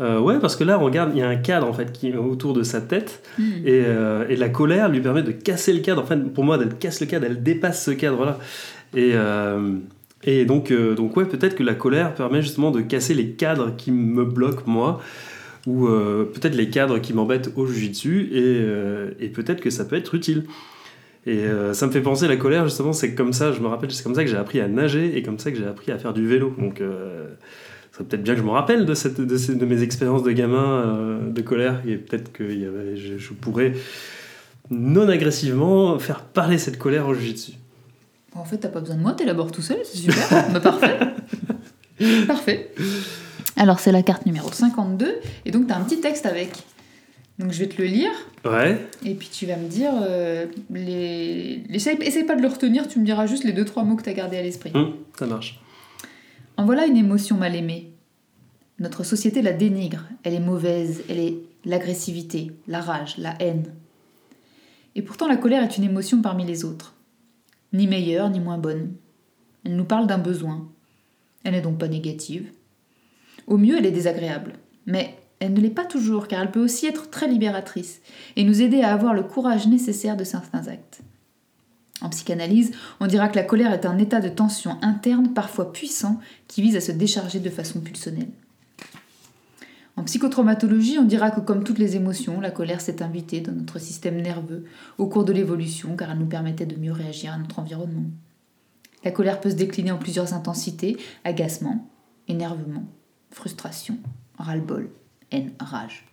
Euh, 0.00 0.18
ouais, 0.18 0.38
parce 0.40 0.56
que 0.56 0.64
là, 0.64 0.78
on 0.78 0.84
regarde, 0.84 1.10
il 1.14 1.18
y 1.18 1.22
a 1.22 1.28
un 1.28 1.36
cadre 1.36 1.66
en 1.66 1.72
fait 1.74 1.92
qui 1.92 2.08
est 2.08 2.16
autour 2.16 2.54
de 2.54 2.62
sa 2.62 2.80
tête, 2.80 3.22
Hmm. 3.38 3.42
et, 3.66 3.82
euh, 3.86 4.24
et 4.28 4.36
la 4.36 4.48
colère 4.48 4.88
lui 4.88 5.00
permet 5.00 5.22
de 5.22 5.32
casser 5.32 5.72
le 5.72 5.80
cadre. 5.80 6.02
En 6.02 6.06
fait, 6.06 6.16
pour 6.32 6.44
moi, 6.44 6.58
elle 6.60 6.74
casse 6.76 7.00
le 7.00 7.06
cadre, 7.06 7.26
elle 7.26 7.42
dépasse 7.42 7.84
ce 7.84 7.90
cadre-là. 7.90 8.38
Et, 8.96 9.12
euh, 9.14 9.74
et 10.24 10.44
donc, 10.46 10.72
donc 10.72 11.16
ouais, 11.16 11.26
peut-être 11.26 11.54
que 11.54 11.62
la 11.62 11.74
colère 11.74 12.14
permet 12.14 12.40
justement 12.42 12.70
de 12.70 12.80
casser 12.80 13.14
les 13.14 13.30
cadres 13.32 13.74
qui 13.76 13.92
me 13.92 14.24
bloquent 14.24 14.64
moi, 14.66 15.00
ou 15.66 15.86
peut-être 15.86 16.54
les 16.54 16.70
cadres 16.70 16.98
qui 16.98 17.12
m'embêtent 17.12 17.52
au 17.56 17.66
jujitsu, 17.66 18.28
et, 18.32 19.24
et 19.24 19.28
peut-être 19.28 19.60
que 19.60 19.70
ça 19.70 19.84
peut 19.84 19.96
être 19.96 20.14
utile. 20.14 20.44
Et 21.26 21.44
ça 21.72 21.86
me 21.86 21.92
fait 21.92 22.00
penser 22.00 22.26
la 22.28 22.36
colère 22.36 22.64
justement, 22.64 22.92
c'est 22.92 23.14
comme 23.14 23.32
ça, 23.32 23.52
je 23.52 23.60
me 23.60 23.66
rappelle, 23.66 23.90
c'est 23.92 24.02
comme 24.02 24.14
ça 24.14 24.24
que 24.24 24.30
j'ai 24.30 24.36
appris 24.36 24.60
à 24.60 24.68
nager 24.68 25.16
et 25.16 25.22
comme 25.22 25.38
ça 25.38 25.50
que 25.50 25.56
j'ai 25.58 25.66
appris 25.66 25.92
à 25.92 25.98
faire 25.98 26.12
du 26.12 26.26
vélo. 26.26 26.54
Donc 26.58 26.82
serait 28.00 28.08
peut-être 28.08 28.22
bien 28.22 28.34
que 28.34 28.40
je 28.40 28.44
me 28.44 28.50
rappelle 28.50 28.86
de, 28.86 28.94
cette, 28.94 29.20
de, 29.20 29.36
ces- 29.36 29.54
de 29.54 29.66
mes 29.66 29.82
expériences 29.82 30.22
de 30.22 30.32
gamin 30.32 30.80
euh, 30.84 31.30
de 31.30 31.40
colère 31.42 31.80
et 31.86 31.96
peut-être 31.96 32.32
que 32.32 32.44
il 32.44 32.60
y 32.60 32.64
avait- 32.66 32.96
je, 32.96 33.18
je 33.18 33.32
pourrais 33.32 33.72
non 34.70 35.08
agressivement 35.08 35.98
faire 35.98 36.22
parler 36.22 36.58
cette 36.58 36.78
colère 36.78 37.06
au 37.08 37.14
jiu-jitsu. 37.14 37.52
En 38.34 38.44
fait, 38.44 38.58
t'as 38.58 38.68
pas 38.68 38.80
besoin 38.80 38.96
de 38.96 39.00
moi, 39.02 39.12
t'élabores 39.12 39.50
tout 39.52 39.62
seul, 39.62 39.78
c'est 39.84 39.98
super. 39.98 40.28
bah, 40.52 40.60
parfait. 40.60 40.98
parfait. 42.26 42.70
Alors, 43.56 43.80
c'est 43.80 43.92
la 43.92 44.02
carte 44.02 44.24
numéro 44.26 44.50
52, 44.50 45.16
et 45.44 45.50
donc 45.50 45.66
t'as 45.66 45.76
un 45.76 45.80
petit 45.82 46.00
texte 46.00 46.26
avec. 46.26 46.50
Donc, 47.38 47.52
je 47.52 47.58
vais 47.58 47.66
te 47.68 47.80
le 47.80 47.88
lire, 47.88 48.10
Ouais, 48.44 48.78
et 49.04 49.14
puis 49.14 49.28
tu 49.32 49.46
vas 49.46 49.56
me 49.56 49.66
dire. 49.66 49.90
euh, 50.02 50.46
les... 50.70 51.62
Essaye, 51.70 51.96
essaye 52.02 52.24
pas 52.24 52.36
de 52.36 52.42
le 52.42 52.48
retenir, 52.48 52.86
tu 52.86 52.98
me 53.00 53.04
diras 53.04 53.26
juste 53.26 53.44
les 53.44 53.52
deux, 53.52 53.64
trois 53.64 53.82
mots 53.82 53.96
que 53.96 54.02
t'as 54.02 54.12
gardés 54.12 54.36
à 54.36 54.42
l'esprit. 54.42 54.70
hum, 54.74 54.92
ça 55.18 55.26
marche. 55.26 55.58
En 56.60 56.66
voilà 56.66 56.84
une 56.84 56.98
émotion 56.98 57.38
mal 57.38 57.56
aimée. 57.56 57.94
Notre 58.80 59.02
société 59.02 59.40
la 59.40 59.54
dénigre, 59.54 60.04
elle 60.24 60.34
est 60.34 60.40
mauvaise, 60.40 61.02
elle 61.08 61.18
est 61.18 61.38
l'agressivité, 61.64 62.52
la 62.68 62.82
rage, 62.82 63.16
la 63.16 63.34
haine. 63.40 63.72
Et 64.94 65.00
pourtant 65.00 65.26
la 65.26 65.38
colère 65.38 65.62
est 65.62 65.78
une 65.78 65.84
émotion 65.84 66.20
parmi 66.20 66.44
les 66.44 66.66
autres. 66.66 66.92
Ni 67.72 67.86
meilleure, 67.86 68.28
ni 68.28 68.40
moins 68.40 68.58
bonne. 68.58 68.92
Elle 69.64 69.74
nous 69.74 69.86
parle 69.86 70.06
d'un 70.06 70.18
besoin. 70.18 70.68
Elle 71.44 71.52
n'est 71.52 71.62
donc 71.62 71.78
pas 71.78 71.88
négative. 71.88 72.52
Au 73.46 73.56
mieux, 73.56 73.78
elle 73.78 73.86
est 73.86 73.90
désagréable. 73.90 74.52
Mais 74.84 75.16
elle 75.38 75.54
ne 75.54 75.60
l'est 75.62 75.70
pas 75.70 75.86
toujours, 75.86 76.28
car 76.28 76.42
elle 76.42 76.50
peut 76.50 76.62
aussi 76.62 76.84
être 76.84 77.08
très 77.08 77.26
libératrice 77.26 78.02
et 78.36 78.44
nous 78.44 78.60
aider 78.60 78.82
à 78.82 78.92
avoir 78.92 79.14
le 79.14 79.22
courage 79.22 79.66
nécessaire 79.66 80.18
de 80.18 80.24
certains 80.24 80.68
actes. 80.68 81.00
En 82.00 82.08
psychanalyse, 82.08 82.72
on 83.00 83.06
dira 83.06 83.28
que 83.28 83.36
la 83.36 83.42
colère 83.42 83.72
est 83.72 83.86
un 83.86 83.98
état 83.98 84.20
de 84.20 84.28
tension 84.28 84.78
interne 84.82 85.32
parfois 85.34 85.72
puissant 85.72 86.20
qui 86.48 86.62
vise 86.62 86.76
à 86.76 86.80
se 86.80 86.92
décharger 86.92 87.40
de 87.40 87.50
façon 87.50 87.80
pulsionnelle. 87.80 88.30
En 89.96 90.04
psychotraumatologie, 90.04 90.98
on 90.98 91.04
dira 91.04 91.30
que 91.30 91.40
comme 91.40 91.62
toutes 91.62 91.78
les 91.78 91.96
émotions, 91.96 92.40
la 92.40 92.50
colère 92.50 92.80
s'est 92.80 93.02
invitée 93.02 93.40
dans 93.40 93.52
notre 93.52 93.78
système 93.78 94.20
nerveux 94.22 94.64
au 94.96 95.08
cours 95.08 95.24
de 95.24 95.32
l'évolution 95.32 95.94
car 95.94 96.10
elle 96.10 96.18
nous 96.18 96.26
permettait 96.26 96.64
de 96.64 96.76
mieux 96.76 96.92
réagir 96.92 97.34
à 97.34 97.38
notre 97.38 97.58
environnement. 97.58 98.06
La 99.04 99.10
colère 99.10 99.40
peut 99.40 99.50
se 99.50 99.56
décliner 99.56 99.90
en 99.90 99.98
plusieurs 99.98 100.32
intensités, 100.32 100.96
agacement, 101.24 101.86
énervement, 102.28 102.84
frustration, 103.30 103.98
ras-le-bol, 104.38 104.90
haine, 105.32 105.52
rage. 105.58 106.06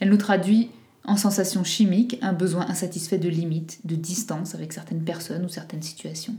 Elle 0.00 0.10
nous 0.10 0.16
traduit 0.16 0.70
En 1.04 1.16
sensation 1.16 1.64
chimique, 1.64 2.18
un 2.22 2.32
besoin 2.32 2.68
insatisfait 2.68 3.18
de 3.18 3.28
limite, 3.28 3.80
de 3.84 3.96
distance 3.96 4.54
avec 4.54 4.72
certaines 4.72 5.02
personnes 5.02 5.44
ou 5.44 5.48
certaines 5.48 5.82
situations. 5.82 6.36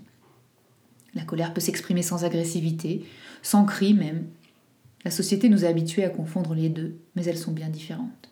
La 1.16 1.24
colère 1.24 1.54
peut 1.54 1.62
s'exprimer 1.62 2.02
sans 2.02 2.24
agressivité, 2.24 3.06
sans 3.42 3.66
cri 3.66 3.94
même. 3.94 4.28
La 5.06 5.12
société 5.12 5.50
nous 5.50 5.66
a 5.66 5.68
habitués 5.68 6.06
à 6.06 6.10
confondre 6.10 6.54
les 6.54 6.70
deux, 6.70 6.96
mais 7.16 7.26
elles 7.26 7.38
sont 7.38 7.52
bien 7.52 7.70
différentes. 7.70 8.30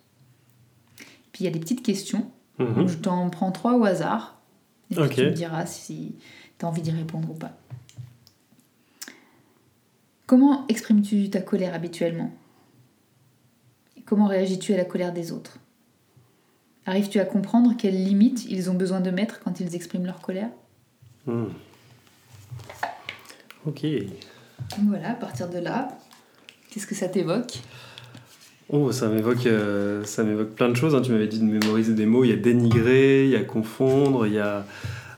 Puis 1.32 1.42
il 1.42 1.44
y 1.44 1.48
a 1.48 1.52
des 1.52 1.60
petites 1.60 1.82
questions. 1.82 2.30
Mhm. 2.58 2.88
Je 2.88 2.96
t'en 2.96 3.28
prends 3.30 3.52
trois 3.52 3.76
au 3.76 3.84
hasard. 3.84 4.40
Et 4.90 4.94
puis 4.94 5.16
tu 5.16 5.22
me 5.22 5.30
diras 5.30 5.66
si 5.66 6.14
tu 6.58 6.64
as 6.64 6.68
envie 6.68 6.82
d'y 6.82 6.90
répondre 6.90 7.30
ou 7.30 7.34
pas. 7.34 7.56
Comment 10.26 10.66
exprimes-tu 10.68 11.28
ta 11.30 11.40
colère 11.40 11.74
habituellement? 11.74 12.30
Comment 14.06 14.26
réagis-tu 14.26 14.74
à 14.74 14.76
la 14.76 14.84
colère 14.84 15.12
des 15.12 15.32
autres? 15.32 15.58
Arrives-tu 16.86 17.20
à 17.20 17.24
comprendre 17.24 17.74
quelles 17.78 18.02
limites 18.04 18.44
ils 18.50 18.70
ont 18.70 18.74
besoin 18.74 19.00
de 19.00 19.10
mettre 19.10 19.40
quand 19.40 19.60
ils 19.60 19.74
expriment 19.74 20.06
leur 20.06 20.20
colère 20.20 20.48
Hmm. 21.26 21.44
Ok. 23.66 23.86
Voilà, 24.88 25.10
à 25.10 25.14
partir 25.14 25.48
de 25.48 25.58
là, 25.58 25.88
qu'est-ce 26.70 26.86
que 26.86 26.94
ça 26.96 27.08
t'évoque 27.08 27.60
Oh, 28.68 28.90
ça 28.90 29.08
m'évoque, 29.08 29.46
euh, 29.46 30.02
ça 30.04 30.24
m'évoque 30.24 30.50
plein 30.54 30.68
de 30.68 30.74
choses. 30.74 30.94
hein. 30.96 31.02
Tu 31.02 31.12
m'avais 31.12 31.28
dit 31.28 31.38
de 31.38 31.44
mémoriser 31.44 31.94
des 31.94 32.06
mots. 32.06 32.24
Il 32.24 32.30
y 32.30 32.32
a 32.32 32.36
dénigrer, 32.36 33.24
il 33.26 33.30
y 33.30 33.36
a 33.36 33.44
confondre, 33.44 34.26
il 34.26 34.32
y 34.32 34.38
a 34.40 34.64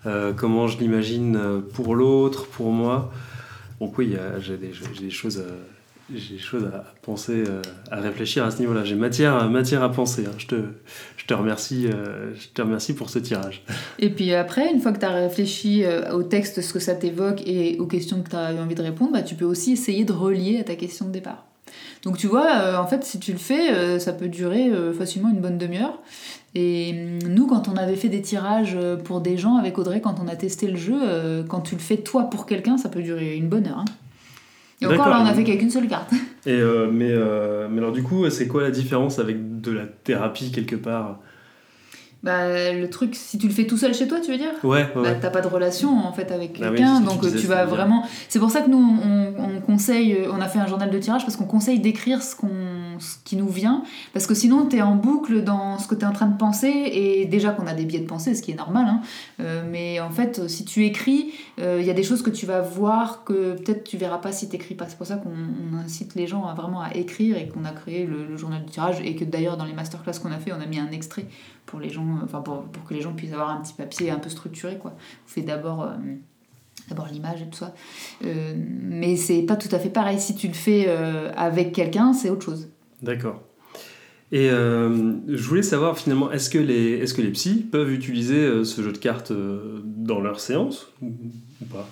euh, 0.07 0.33
comment 0.35 0.67
je 0.67 0.79
l'imagine 0.79 1.37
euh, 1.37 1.61
pour 1.61 1.95
l'autre, 1.95 2.47
pour 2.49 2.71
moi. 2.71 3.11
Donc 3.81 3.97
oui, 3.97 4.07
il 4.09 4.13
y 4.13 4.17
a- 4.19 4.39
j'ai 4.41 4.57
des, 4.59 4.73
j'ai 4.75 4.87
des 5.03 5.11
choses, 5.11 5.39
à, 5.39 5.45
j'ai 6.15 6.35
des 6.35 6.41
choses 6.41 6.65
à 6.67 6.85
penser, 7.03 7.45
euh, 7.49 7.63
à 7.91 8.01
réfléchir 8.01 8.45
à 8.45 8.51
ce 8.51 8.59
niveau-là. 8.61 8.85
J'ai 8.85 8.95
matière, 8.95 9.49
matière 9.49 9.83
à 9.83 9.91
penser. 9.91 10.25
hein. 10.27 10.35
Je 10.39 10.47
te, 10.47 10.57
je 11.17 11.25
te 11.25 11.33
remercie, 11.35 11.87
euh, 11.87 12.35
je 12.35 12.49
te 12.49 12.61
remercie 12.63 12.95
pour 12.95 13.09
ce 13.09 13.19
tirage. 13.19 13.63
Et 13.99 14.11
puis 14.11 14.35
après, 14.35 14.71
une 14.71 14.81
fois 14.81 14.93
que 14.93 14.99
tu 14.99 15.07
as 15.07 15.11
réfléchi 15.13 15.83
euh, 15.85 16.13
au 16.13 16.23
texte, 16.23 16.61
ce 16.61 16.73
que 16.73 16.79
ça 16.79 16.95
t'évoque 16.95 17.43
et 17.47 17.79
aux 17.79 17.87
questions 17.87 18.23
que 18.23 18.29
tu 18.31 18.37
as 18.37 18.53
envie 18.63 18.75
de 18.75 18.83
répondre, 18.83 19.13
bah, 19.13 19.23
tu 19.23 19.35
peux 19.35 19.47
aussi 19.47 19.73
essayer 19.73 20.05
de 20.05 20.13
relier 20.13 20.59
à 20.61 20.65
ta 20.65 20.75
question 20.75 21.07
de 21.07 21.11
départ. 21.13 21.47
Donc 22.03 22.19
tu 22.19 22.27
vois, 22.27 22.79
en 22.79 22.87
fait, 22.87 23.03
si 23.03 23.19
tu 23.19 23.33
le 23.33 23.39
fais, 23.39 23.99
ça 23.99 24.13
peut 24.13 24.29
durer 24.29 24.71
facilement 24.97 25.31
une 25.31 25.41
bonne 25.41 25.57
demi-heure. 25.57 25.99
Et 26.55 26.93
hum, 27.23 27.33
nous, 27.33 27.47
quand 27.47 27.67
on 27.67 27.77
avait 27.77 27.97
fait 27.97 28.11
des 28.11 28.21
tirages 28.21 28.77
pour 29.05 29.23
des 29.23 29.39
gens 29.39 29.57
avec 29.57 29.79
Audrey, 29.79 30.03
quand 30.03 30.17
on 30.23 30.29
a 30.29 30.37
testé 30.37 30.67
le 30.67 30.77
jeu, 30.77 31.45
quand 31.49 31.63
tu 31.63 31.75
le 31.75 31.81
fais 31.81 31.97
toi 31.97 32.25
pour 32.25 32.45
quelqu'un, 32.45 32.77
ça 32.77 32.91
peut 32.91 33.03
durer 33.03 33.37
une 33.37 33.49
bonne 33.49 33.67
heure. 33.67 33.79
hein. 33.79 33.85
Et 34.91 34.95
encore 34.95 35.09
là, 35.09 35.21
on 35.23 35.27
a 35.27 35.35
fait 35.35 35.45
qu'avec 35.45 35.63
une 35.63 35.71
seule 35.71 35.89
carte. 35.89 36.11
Et 36.47 36.53
euh, 36.53 36.89
mais, 36.93 37.11
euh, 37.11 37.69
mais 37.71 37.79
alors 37.79 37.93
du 37.93 38.03
coup, 38.03 38.29
c'est 38.31 38.47
quoi 38.47 38.63
la 38.63 38.71
différence 38.71 39.19
avec 39.19 39.61
de 39.61 39.73
la 39.73 39.85
thérapie 39.87 40.53
quelque 40.53 40.77
part? 40.77 41.21
Bah, 42.23 42.73
le 42.73 42.89
truc, 42.89 43.15
si 43.15 43.37
tu 43.37 43.49
le 43.49 43.53
fais 43.53 43.67
tout 43.67 43.77
seul 43.77 43.95
chez 43.95 44.09
toi, 44.09 44.19
tu 44.19 44.31
veux 44.31 44.39
dire? 44.39 44.53
Ouais, 44.63 44.79
ouais. 44.79 44.89
bah, 44.95 45.01
ouais. 45.03 45.19
t'as 45.21 45.31
pas 45.31 45.43
de 45.43 45.49
relation 45.49 45.91
en 45.91 46.13
fait 46.13 46.31
avec 46.33 46.59
Ah 46.63 46.71
oui, 46.71 46.77
quelqu'un, 46.77 47.01
donc 47.01 47.21
tu 47.21 47.47
vas 47.47 47.67
vraiment. 47.67 48.07
C'est 48.29 48.39
pour 48.39 48.51
ça 48.51 48.63
que 48.63 48.71
nous 48.71 48.79
on, 48.79 49.35
on 49.39 49.61
conseille, 49.61 50.19
on 50.33 50.41
a 50.41 50.49
fait 50.49 50.59
un 50.59 50.67
journal 50.67 50.91
de 50.91 50.99
tirage 50.99 51.23
parce 51.25 51.37
qu'on 51.37 51.45
conseille 51.45 51.81
d'écrire 51.81 52.23
ce, 52.23 52.35
qu'on, 52.35 52.94
ce 53.01 53.17
qui 53.25 53.37
nous 53.37 53.49
vient, 53.49 53.83
parce 54.13 54.27
que 54.27 54.35
sinon 54.35 54.67
t'es 54.67 54.83
en 54.83 54.95
boucle 54.95 55.43
dans 55.43 55.79
ce 55.79 55.89
que 55.89 55.95
t'es 55.95 56.07
en 56.07 56.13
train 56.13 56.27
de 56.27 56.37
penser 56.37 56.69
et 56.69 57.27
déjà 57.27 57.51
qu'on 57.51 57.67
a 57.67 57.75
des 57.75 57.85
biais 57.85 58.01
de 58.01 58.07
pensée, 58.07 58.35
ce 58.35 58.43
qui 58.43 58.53
est 58.53 58.57
normal, 58.57 58.87
hein, 58.89 59.01
euh, 59.41 59.63
mais 59.69 60.01
en 60.01 60.11
fait 60.11 60.49
si 60.49 60.65
tu 60.65 60.85
écris, 60.85 61.33
euh, 61.61 61.79
il 61.81 61.87
y 61.87 61.91
a 61.91 61.95
des 61.95 62.03
choses 62.03 62.23
que 62.23 62.31
tu 62.31 62.47
vas 62.47 62.61
voir 62.61 63.25
que 63.25 63.55
peut-être 63.55 63.85
tu 63.85 63.97
verras 63.97 64.19
pas 64.19 64.33
si 64.33 64.49
t'écris 64.49 64.75
pas. 64.75 64.87
C'est 64.89 64.97
pour 64.97 65.07
ça 65.07 65.17
qu'on 65.17 65.31
on 65.31 65.77
incite 65.77 66.15
les 66.15 66.27
gens 66.27 66.47
à 66.47 66.55
vraiment 66.55 66.81
à 66.81 66.95
écrire 66.95 67.37
et 67.37 67.49
qu'on 67.49 67.65
a 67.65 67.73
créé 67.73 68.07
le, 68.07 68.37
journal 68.37 68.65
de 68.65 68.71
tirage 68.71 69.01
et 69.01 69.15
que 69.15 69.25
d'ailleurs 69.25 69.57
dans 69.57 69.65
les 69.65 69.73
masterclass 69.73 70.19
qu'on 70.21 70.33
a 70.33 70.39
fait, 70.39 70.53
on 70.53 70.61
a 70.61 70.67
mis 70.67 70.79
un 70.79 70.91
extrait 70.91 71.27
pour 71.67 71.81
les 71.81 71.91
gens, 71.91 72.19
enfin 72.23 72.41
pour, 72.41 72.63
pour 72.65 72.85
que 72.85 72.95
les 72.95 73.01
gens 73.01 73.13
puissent 73.13 73.33
avoir 73.33 73.51
un 73.51 73.61
petit 73.61 73.75
papier 73.75 74.11
un 74.11 74.19
peu 74.19 74.31
structuré 74.31 74.79
quoi. 74.79 74.95
On 75.27 75.29
fait 75.29 75.43
d'abord 75.43 75.83
euh, 75.83 75.95
d'abord 76.89 77.07
l'image 77.11 77.43
et 77.43 77.47
tout 77.47 77.59
ça, 77.59 77.75
Euh, 78.25 78.55
mais 78.57 79.17
c'est 79.17 79.43
pas 79.43 79.57
tout 79.57 79.69
à 79.73 79.79
fait 79.79 79.89
pareil. 79.91 80.21
Si 80.21 80.35
tu 80.35 80.49
le 80.49 80.55
fais 80.55 80.89
avec 81.37 81.73
quelqu'un, 81.73 82.13
c'est 82.13 82.31
autre 82.31 82.45
chose. 82.45 82.69
D'accord. 83.03 83.43
Et 84.33 84.51
euh, 84.51 85.13
je 85.29 85.43
voulais 85.45 85.63
savoir 85.63 85.97
finalement, 85.97 86.33
est-ce 86.33 86.51
que 86.51 86.59
les, 86.59 86.99
les 86.99 87.31
psys 87.31 87.67
peuvent 87.71 87.93
utiliser 87.93 88.39
euh, 88.39 88.65
ce 88.65 88.83
jeu 88.83 88.91
de 88.91 88.99
cartes 88.99 89.31
euh, 89.31 89.81
dans 89.85 90.21
leur 90.21 90.41
séance 90.41 90.89
ou, 91.03 91.13
pas? 91.71 91.89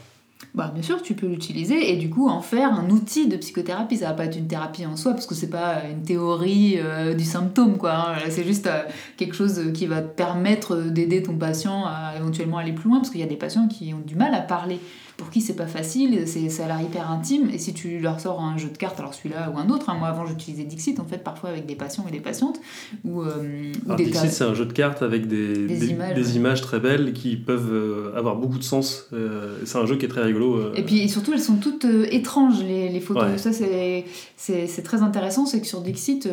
Bah, 0.54 0.72
bien 0.74 0.82
sûr, 0.82 1.00
tu 1.02 1.14
peux 1.14 1.28
l'utiliser 1.28 1.92
et 1.92 1.96
du 1.96 2.10
coup 2.10 2.28
en 2.28 2.42
faire 2.42 2.72
un 2.72 2.90
outil 2.90 3.28
de 3.28 3.36
psychothérapie. 3.36 3.98
Ça 3.98 4.08
va 4.08 4.14
pas 4.14 4.24
être 4.24 4.36
une 4.36 4.48
thérapie 4.48 4.84
en 4.84 4.96
soi 4.96 5.12
parce 5.12 5.26
que 5.26 5.36
c'est 5.36 5.50
pas 5.50 5.82
une 5.90 6.02
théorie 6.02 6.78
du 7.16 7.24
symptôme, 7.24 7.78
quoi. 7.78 7.92
hein. 7.92 8.18
C'est 8.28 8.44
juste 8.44 8.68
quelque 9.16 9.34
chose 9.34 9.72
qui 9.72 9.86
va 9.86 10.02
te 10.02 10.14
permettre 10.14 10.76
d'aider 10.76 11.22
ton 11.22 11.36
patient 11.36 11.84
à 11.86 12.14
éventuellement 12.18 12.58
aller 12.58 12.72
plus 12.72 12.88
loin 12.90 12.98
parce 12.98 13.10
qu'il 13.10 13.20
y 13.20 13.24
a 13.24 13.28
des 13.28 13.36
patients 13.36 13.68
qui 13.68 13.94
ont 13.94 14.02
du 14.04 14.16
mal 14.16 14.34
à 14.34 14.40
parler. 14.40 14.78
Pour 15.16 15.30
qui 15.30 15.40
c'est 15.40 15.56
pas 15.56 15.66
facile, 15.66 16.26
c'est, 16.26 16.48
ça 16.48 16.64
a 16.64 16.66
l'air 16.68 16.80
hyper 16.80 17.10
intime. 17.10 17.48
Et 17.52 17.58
si 17.58 17.72
tu 17.72 18.00
leur 18.00 18.18
sors 18.20 18.40
un 18.40 18.56
jeu 18.56 18.68
de 18.68 18.76
cartes, 18.76 18.98
alors 18.98 19.14
celui-là 19.14 19.52
ou 19.54 19.58
un 19.58 19.68
autre, 19.68 19.88
hein, 19.90 19.96
moi 19.98 20.08
avant 20.08 20.26
j'utilisais 20.26 20.64
Dixit 20.64 20.98
en 20.98 21.04
fait, 21.04 21.18
parfois 21.18 21.50
avec 21.50 21.66
des 21.66 21.76
patients 21.76 22.04
et 22.08 22.12
des 22.12 22.20
patientes, 22.20 22.60
ou, 23.04 23.22
euh, 23.22 23.72
ou 23.86 23.86
Alors, 23.86 23.96
des 23.96 24.06
Dixit, 24.06 24.30
c'est 24.30 24.44
un 24.44 24.54
jeu 24.54 24.66
de 24.66 24.72
cartes 24.72 25.02
avec 25.02 25.28
des, 25.28 25.66
Des 25.66 25.90
images, 25.90 26.16
ouais. 26.16 26.34
images 26.34 26.60
très 26.60 26.80
belles 26.80 27.12
qui 27.12 27.36
peuvent 27.36 27.72
euh, 27.72 28.16
avoir 28.16 28.36
beaucoup 28.36 28.58
de 28.58 28.64
sens. 28.64 29.08
Euh, 29.12 29.58
c'est 29.64 29.78
un 29.78 29.86
jeu 29.86 29.96
qui 29.96 30.06
est 30.06 30.08
très 30.08 30.22
rigolo. 30.22 30.74
Et 30.74 30.82
puis 30.82 31.08
surtout, 31.08 31.32
elles 31.32 31.40
sont 31.40 31.56
toutes 31.56 31.86
étranges, 32.10 32.62
les, 32.62 32.88
les 32.88 33.00
photos. 33.00 33.24
Ouais. 33.24 33.38
Ça, 33.38 33.52
c'est, 33.52 34.82
très 34.82 35.02
intéressant, 35.02 35.46
c'est 35.46 35.60
que 35.60 35.66
sur 35.66 35.80
Dixit, 35.82 36.28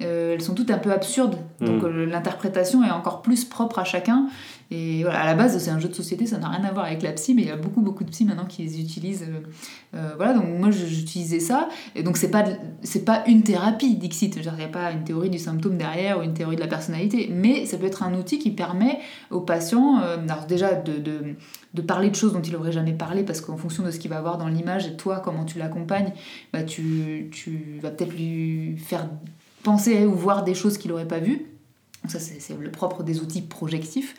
elles 0.00 0.42
sont 0.42 0.54
toutes 0.54 0.70
un 0.70 0.78
peu 0.78 0.92
absurdes. 0.92 1.36
Donc 1.60 1.78
Mm. 1.82 2.04
l'interprétation 2.04 2.84
est 2.84 2.90
encore 2.90 3.22
plus 3.22 3.44
propre 3.44 3.78
à 3.78 3.84
chacun. 3.84 4.26
Et 4.70 5.02
voilà, 5.02 5.20
à 5.20 5.26
la 5.26 5.34
base, 5.34 5.56
c'est 5.56 5.70
un 5.70 5.78
jeu 5.78 5.88
de 5.88 5.94
société, 5.94 6.26
ça 6.26 6.36
n'a 6.36 6.48
rien 6.50 6.62
à 6.64 6.72
voir 6.72 6.84
avec 6.84 7.02
la 7.02 7.12
psy, 7.12 7.32
mais 7.34 7.40
il 7.40 7.48
y 7.48 7.50
a 7.50 7.56
beaucoup, 7.56 7.80
beaucoup 7.80 8.04
de 8.04 8.10
psy 8.10 8.26
maintenant 8.26 8.44
qui 8.44 8.62
les 8.62 8.78
utilisent. 8.78 9.22
euh, 9.22 9.40
euh, 9.94 10.12
voilà, 10.16 10.34
donc 10.34 10.44
moi, 10.46 10.70
j'utilisais 10.70 11.40
ça. 11.40 11.70
Et 11.94 12.02
donc, 12.02 12.18
c'est 12.18 12.30
pas, 12.30 12.44
c'est 12.82 13.04
pas 13.06 13.24
une 13.26 13.42
thérapie, 13.42 13.94
Dixit. 13.96 14.36
Il 14.36 14.42
n'y 14.42 14.62
a 14.62 14.68
pas 14.68 14.92
une 14.92 15.04
théorie 15.04 15.30
du 15.30 15.38
symptôme 15.38 15.78
derrière 15.78 16.18
ou 16.18 16.22
une 16.22 16.34
théorie 16.34 16.56
de 16.56 16.60
la 16.60 16.66
personnalité. 16.66 17.30
Mais 17.32 17.64
ça 17.64 17.78
peut 17.78 17.86
être 17.86 18.02
un 18.02 18.12
outil 18.12 18.38
qui 18.38 18.50
permet 18.50 18.98
aux 19.30 19.40
patients, 19.40 20.00
euh, 20.02 20.18
déjà, 20.46 20.74
de, 20.74 20.98
de, 20.98 21.34
de 21.72 21.82
parler 21.82 22.10
de 22.10 22.14
choses 22.14 22.34
dont 22.34 22.42
il 22.42 22.52
n'aurait 22.52 22.72
jamais 22.72 22.92
parlé, 22.92 23.22
parce 23.22 23.40
qu'en 23.40 23.56
fonction 23.56 23.84
de 23.84 23.90
ce 23.90 23.98
qu'il 23.98 24.10
va 24.10 24.20
voir 24.20 24.36
dans 24.36 24.48
l'image 24.48 24.86
et 24.86 24.96
toi, 24.96 25.20
comment 25.24 25.46
tu 25.46 25.58
l'accompagnes, 25.58 26.12
bah, 26.52 26.62
tu, 26.62 27.30
tu 27.32 27.78
vas 27.80 27.90
peut-être 27.90 28.12
lui 28.12 28.76
faire 28.76 29.08
penser 29.62 30.04
ou 30.04 30.12
voir 30.12 30.44
des 30.44 30.54
choses 30.54 30.76
qu'il 30.76 30.90
n'aurait 30.90 31.08
pas 31.08 31.20
vues. 31.20 31.46
Ça, 32.06 32.18
c'est 32.20 32.56
le 32.58 32.70
propre 32.70 33.02
des 33.02 33.20
outils 33.20 33.42
projectifs. 33.42 34.14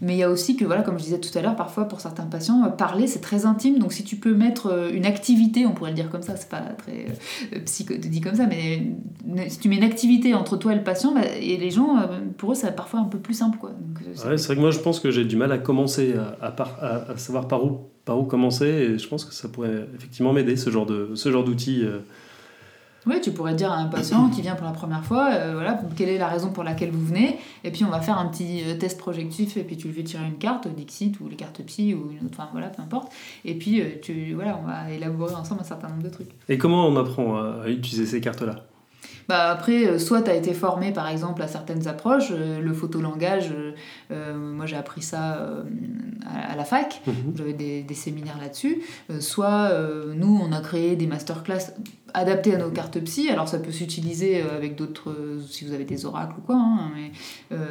Mais 0.00 0.14
il 0.14 0.18
y 0.18 0.22
a 0.22 0.30
aussi 0.30 0.56
que, 0.56 0.64
voilà, 0.64 0.82
comme 0.82 0.98
je 0.98 1.04
disais 1.04 1.18
tout 1.18 1.36
à 1.36 1.42
l'heure, 1.42 1.56
parfois 1.56 1.86
pour 1.86 2.00
certains 2.00 2.24
patients, 2.24 2.64
euh, 2.64 2.68
parler 2.68 3.06
c'est 3.06 3.20
très 3.20 3.44
intime. 3.44 3.78
Donc 3.80 3.92
si 3.92 4.04
tu 4.04 4.16
peux 4.16 4.34
mettre 4.34 4.68
euh, 4.68 4.90
une 4.92 5.04
activité, 5.04 5.66
on 5.66 5.72
pourrait 5.72 5.90
le 5.90 5.96
dire 5.96 6.10
comme 6.10 6.22
ça, 6.22 6.36
c'est 6.36 6.48
pas 6.48 6.60
très 6.60 7.06
euh, 7.52 7.98
dit 7.98 8.20
comme 8.20 8.36
ça, 8.36 8.46
mais 8.46 8.86
euh, 9.36 9.42
si 9.48 9.58
tu 9.58 9.68
mets 9.68 9.76
une 9.76 9.82
activité 9.84 10.32
entre 10.32 10.56
toi 10.56 10.72
et 10.72 10.76
le 10.76 10.84
patient, 10.84 11.12
bah, 11.12 11.22
et 11.40 11.56
les 11.56 11.70
gens, 11.70 11.98
euh, 11.98 12.06
pour 12.38 12.52
eux, 12.52 12.54
c'est 12.54 12.74
parfois 12.74 13.00
un 13.00 13.04
peu 13.04 13.18
plus 13.18 13.34
simple. 13.34 13.58
Quoi. 13.58 13.70
Euh, 13.70 14.36
c'est 14.36 14.46
vrai 14.46 14.54
que 14.56 14.60
moi 14.60 14.70
je 14.70 14.78
pense 14.78 15.00
que 15.00 15.10
j'ai 15.10 15.24
du 15.24 15.36
mal 15.36 15.50
à 15.52 15.58
commencer, 15.58 16.14
à, 16.40 16.54
savoir 17.16 17.48
par 17.48 17.64
où, 17.64 17.80
par 18.04 18.18
où 18.18 18.24
commencer, 18.24 18.66
et 18.66 18.98
je 18.98 19.08
pense 19.08 19.24
que 19.24 19.34
ça 19.34 19.48
pourrait 19.48 19.86
effectivement 19.96 20.32
m'aider, 20.32 20.56
ce 20.56 20.70
genre 20.70 20.86
de- 20.86 21.10
ce 21.14 21.30
genre 21.32 21.44
d'outil. 21.44 21.82
euh. 21.84 21.98
Oui, 23.06 23.20
tu 23.20 23.32
pourrais 23.32 23.54
dire 23.54 23.70
à 23.70 23.76
un 23.76 23.86
patient 23.86 24.30
qui 24.34 24.40
vient 24.42 24.54
pour 24.54 24.66
la 24.66 24.72
première 24.72 25.04
fois, 25.04 25.30
euh, 25.32 25.52
voilà, 25.54 25.80
quelle 25.96 26.08
est 26.08 26.18
la 26.18 26.28
raison 26.28 26.50
pour 26.50 26.64
laquelle 26.64 26.90
vous 26.90 27.04
venez, 27.04 27.38
et 27.62 27.70
puis 27.70 27.84
on 27.84 27.90
va 27.90 28.00
faire 28.00 28.18
un 28.18 28.26
petit 28.26 28.62
euh, 28.64 28.74
test 28.76 28.98
projectif, 28.98 29.56
et 29.56 29.62
puis 29.62 29.76
tu 29.76 29.88
lui 29.88 29.94
fais 29.94 30.04
tirer 30.04 30.24
une 30.24 30.38
carte, 30.38 30.68
Dixit 30.68 31.18
ou 31.20 31.28
les 31.28 31.36
cartes 31.36 31.62
Psy 31.62 31.94
ou 31.94 32.10
une 32.12 32.26
autre, 32.26 32.36
enfin 32.38 32.48
voilà, 32.52 32.68
peu 32.68 32.82
importe, 32.82 33.12
et 33.44 33.54
puis 33.54 33.80
euh, 33.80 33.84
tu, 34.02 34.34
voilà, 34.34 34.58
on 34.62 34.66
va 34.66 34.90
élaborer 34.90 35.34
ensemble 35.34 35.60
un 35.60 35.64
certain 35.64 35.88
nombre 35.88 36.02
de 36.02 36.08
trucs. 36.08 36.30
Et 36.48 36.58
comment 36.58 36.86
on 36.86 36.96
apprend 36.96 37.36
à, 37.36 37.62
à 37.64 37.68
utiliser 37.68 38.06
ces 38.06 38.20
cartes-là? 38.20 38.64
Bah 39.28 39.50
après, 39.50 39.86
euh, 39.86 39.98
soit 39.98 40.22
tu 40.22 40.30
as 40.30 40.34
été 40.34 40.52
formé 40.52 40.92
par 40.92 41.08
exemple 41.08 41.40
à 41.42 41.48
certaines 41.48 41.88
approches, 41.88 42.28
euh, 42.32 42.60
le 42.60 42.72
photolangage, 42.74 43.50
euh, 44.10 44.36
moi 44.36 44.66
j'ai 44.66 44.76
appris 44.76 45.00
ça 45.02 45.36
euh, 45.38 45.62
à, 46.26 46.52
à 46.52 46.56
la 46.56 46.64
fac, 46.64 47.00
Mhm. 47.06 47.14
j'avais 47.36 47.52
des, 47.54 47.82
des 47.82 47.94
séminaires 47.94 48.38
là-dessus, 48.40 48.82
Euh, 49.10 49.20
soit 49.20 49.70
nous 50.14 50.38
on 50.42 50.52
a 50.52 50.60
créé 50.60 50.96
des 50.96 51.06
masterclass 51.06 51.72
adaptés 52.16 52.54
à 52.54 52.58
nos 52.58 52.70
cartes 52.70 52.98
psy, 53.00 53.28
alors 53.30 53.48
ça 53.48 53.58
peut 53.58 53.72
s'utiliser 53.72 54.42
avec 54.42 54.76
d'autres, 54.76 55.10
si 55.48 55.64
vous 55.64 55.72
avez 55.72 55.84
des 55.84 56.06
oracles 56.06 56.34
ou 56.38 56.42
quoi, 56.42 56.56
hein, 56.56 56.90
mais 56.94 57.10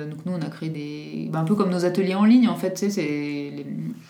donc 0.09 0.25
nous 0.25 0.33
on 0.33 0.41
a 0.41 0.49
créé 0.49 0.69
des, 0.69 1.29
bah, 1.31 1.39
un 1.39 1.43
peu 1.45 1.55
comme 1.55 1.69
nos 1.69 1.85
ateliers 1.85 2.15
en 2.15 2.25
ligne 2.25 2.49
en 2.49 2.55
fait, 2.55 2.73
tu 2.73 2.79
sais, 2.79 2.89
c'est 2.89 3.01
les... 3.57 3.65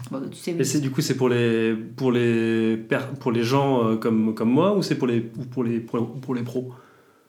bon, 0.09 0.21
tu 0.31 0.37
sais, 0.37 0.51
Et 0.57 0.63
c'est 0.63 0.79
du 0.81 0.89
coup 0.91 1.01
c'est 1.01 1.15
pour 1.15 1.29
les 1.29 1.75
pour 1.75 2.11
les 2.11 2.77
pour 3.19 3.31
les 3.31 3.43
gens 3.43 3.97
comme 3.97 4.33
comme 4.33 4.49
moi 4.49 4.75
ou 4.75 4.81
c'est 4.81 4.95
pour 4.95 5.07
les 5.07 5.19
ou 5.37 5.43
pour 5.45 5.63
les 5.63 5.79
pour, 5.79 6.19
pour 6.19 6.33
les 6.35 6.41
pros? 6.43 6.71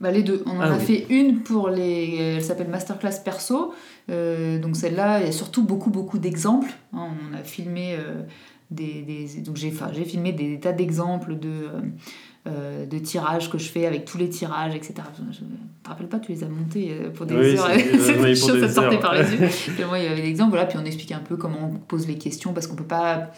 Bah, 0.04 0.10
les 0.12 0.22
deux. 0.22 0.42
On 0.46 0.50
en 0.58 0.60
Ah 0.60 0.72
a 0.74 0.76
oui. 0.76 0.84
fait 0.84 1.06
une 1.08 1.40
pour 1.40 1.68
les. 1.70 2.34
Elle 2.36 2.44
s'appelle 2.44 2.68
Masterclass 2.68 3.20
Perso. 3.24 3.72
Euh, 4.10 4.58
donc 4.58 4.76
celle-là, 4.76 5.20
il 5.20 5.26
y 5.26 5.28
a 5.28 5.32
surtout 5.32 5.64
beaucoup, 5.64 5.90
beaucoup 5.90 6.18
d'exemples. 6.18 6.70
hein. 6.92 7.08
on 7.32 7.34
a 7.34 7.42
filmé 7.42 7.94
euh, 7.98 8.22
des. 8.70 9.02
des- 9.02 9.40
donc 9.40 9.56
j'ai 9.56 9.70
enfin, 9.74 9.90
filmé 9.92 10.32
des 10.32 10.60
tas 10.60 10.72
d'exemples 10.72 11.38
de. 11.38 11.68
euh, 12.46 12.84
de 12.84 12.98
tirages 12.98 13.50
que 13.50 13.56
je 13.56 13.68
fais 13.70 13.86
avec 13.86 14.04
tous 14.04 14.18
les 14.18 14.28
tirages, 14.28 14.74
etc. 14.74 14.94
Je 15.16 15.22
ne 15.44 15.48
te 15.82 15.88
rappelle 15.88 16.08
pas, 16.08 16.18
tu 16.18 16.30
les 16.32 16.44
as 16.44 16.48
montés 16.48 16.92
pour 17.14 17.24
des 17.24 17.34
Oui, 17.34 17.56
heures. 17.56 17.68
des 17.74 18.34
choses, 18.36 18.52
des 18.60 18.60
ça 18.60 18.68
sortait 18.68 18.98
par 19.00 19.14
les 19.14 19.22
yeux. 19.32 19.48
Moi, 19.88 19.98
il 20.00 20.04
y 20.04 20.08
avait 20.08 20.20
l'exemple, 20.20 20.50
voilà, 20.50 20.66
puis 20.66 20.76
on 20.78 20.84
explique 20.84 21.12
un 21.12 21.20
peu 21.20 21.36
comment 21.38 21.70
on 21.74 21.78
pose 21.78 22.06
les 22.06 22.18
questions, 22.18 22.52
parce 22.52 22.66
qu'on 22.66 22.76
peut 22.76 22.84
pas... 22.84 23.30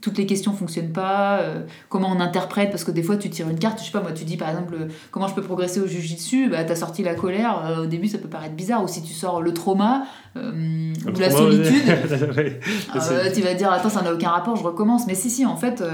Toutes 0.00 0.16
les 0.16 0.24
questions 0.24 0.54
fonctionnent 0.54 0.92
pas, 0.92 1.40
euh, 1.40 1.60
comment 1.90 2.08
on 2.10 2.18
interprète, 2.18 2.70
parce 2.70 2.84
que 2.84 2.90
des 2.90 3.02
fois 3.02 3.18
tu 3.18 3.28
tires 3.28 3.50
une 3.50 3.58
carte, 3.58 3.80
je 3.80 3.84
sais 3.84 3.92
pas, 3.92 4.00
moi 4.00 4.12
tu 4.12 4.24
dis 4.24 4.38
par 4.38 4.48
exemple 4.48 4.74
euh, 4.80 4.88
comment 5.10 5.28
je 5.28 5.34
peux 5.34 5.42
progresser 5.42 5.78
au 5.78 5.86
jujitsu, 5.86 6.48
bah 6.48 6.64
t'as 6.64 6.74
sorti 6.74 7.02
la 7.02 7.14
colère, 7.14 7.62
euh, 7.66 7.82
au 7.82 7.86
début 7.86 8.08
ça 8.08 8.16
peut 8.16 8.28
paraître 8.28 8.54
bizarre, 8.54 8.82
ou 8.82 8.88
si 8.88 9.02
tu 9.02 9.12
sors 9.12 9.42
le 9.42 9.52
trauma, 9.52 10.04
ou 10.36 10.40
la 11.20 11.30
solitude, 11.30 11.86
ouais. 12.36 12.60
euh, 12.96 13.30
tu 13.32 13.42
vas 13.42 13.52
dire 13.52 13.70
attends 13.70 13.90
ça 13.90 14.00
n'a 14.00 14.14
aucun 14.14 14.30
rapport 14.30 14.56
je 14.56 14.64
recommence. 14.64 15.06
Mais 15.06 15.14
si 15.14 15.28
si 15.28 15.44
en 15.44 15.56
fait 15.56 15.84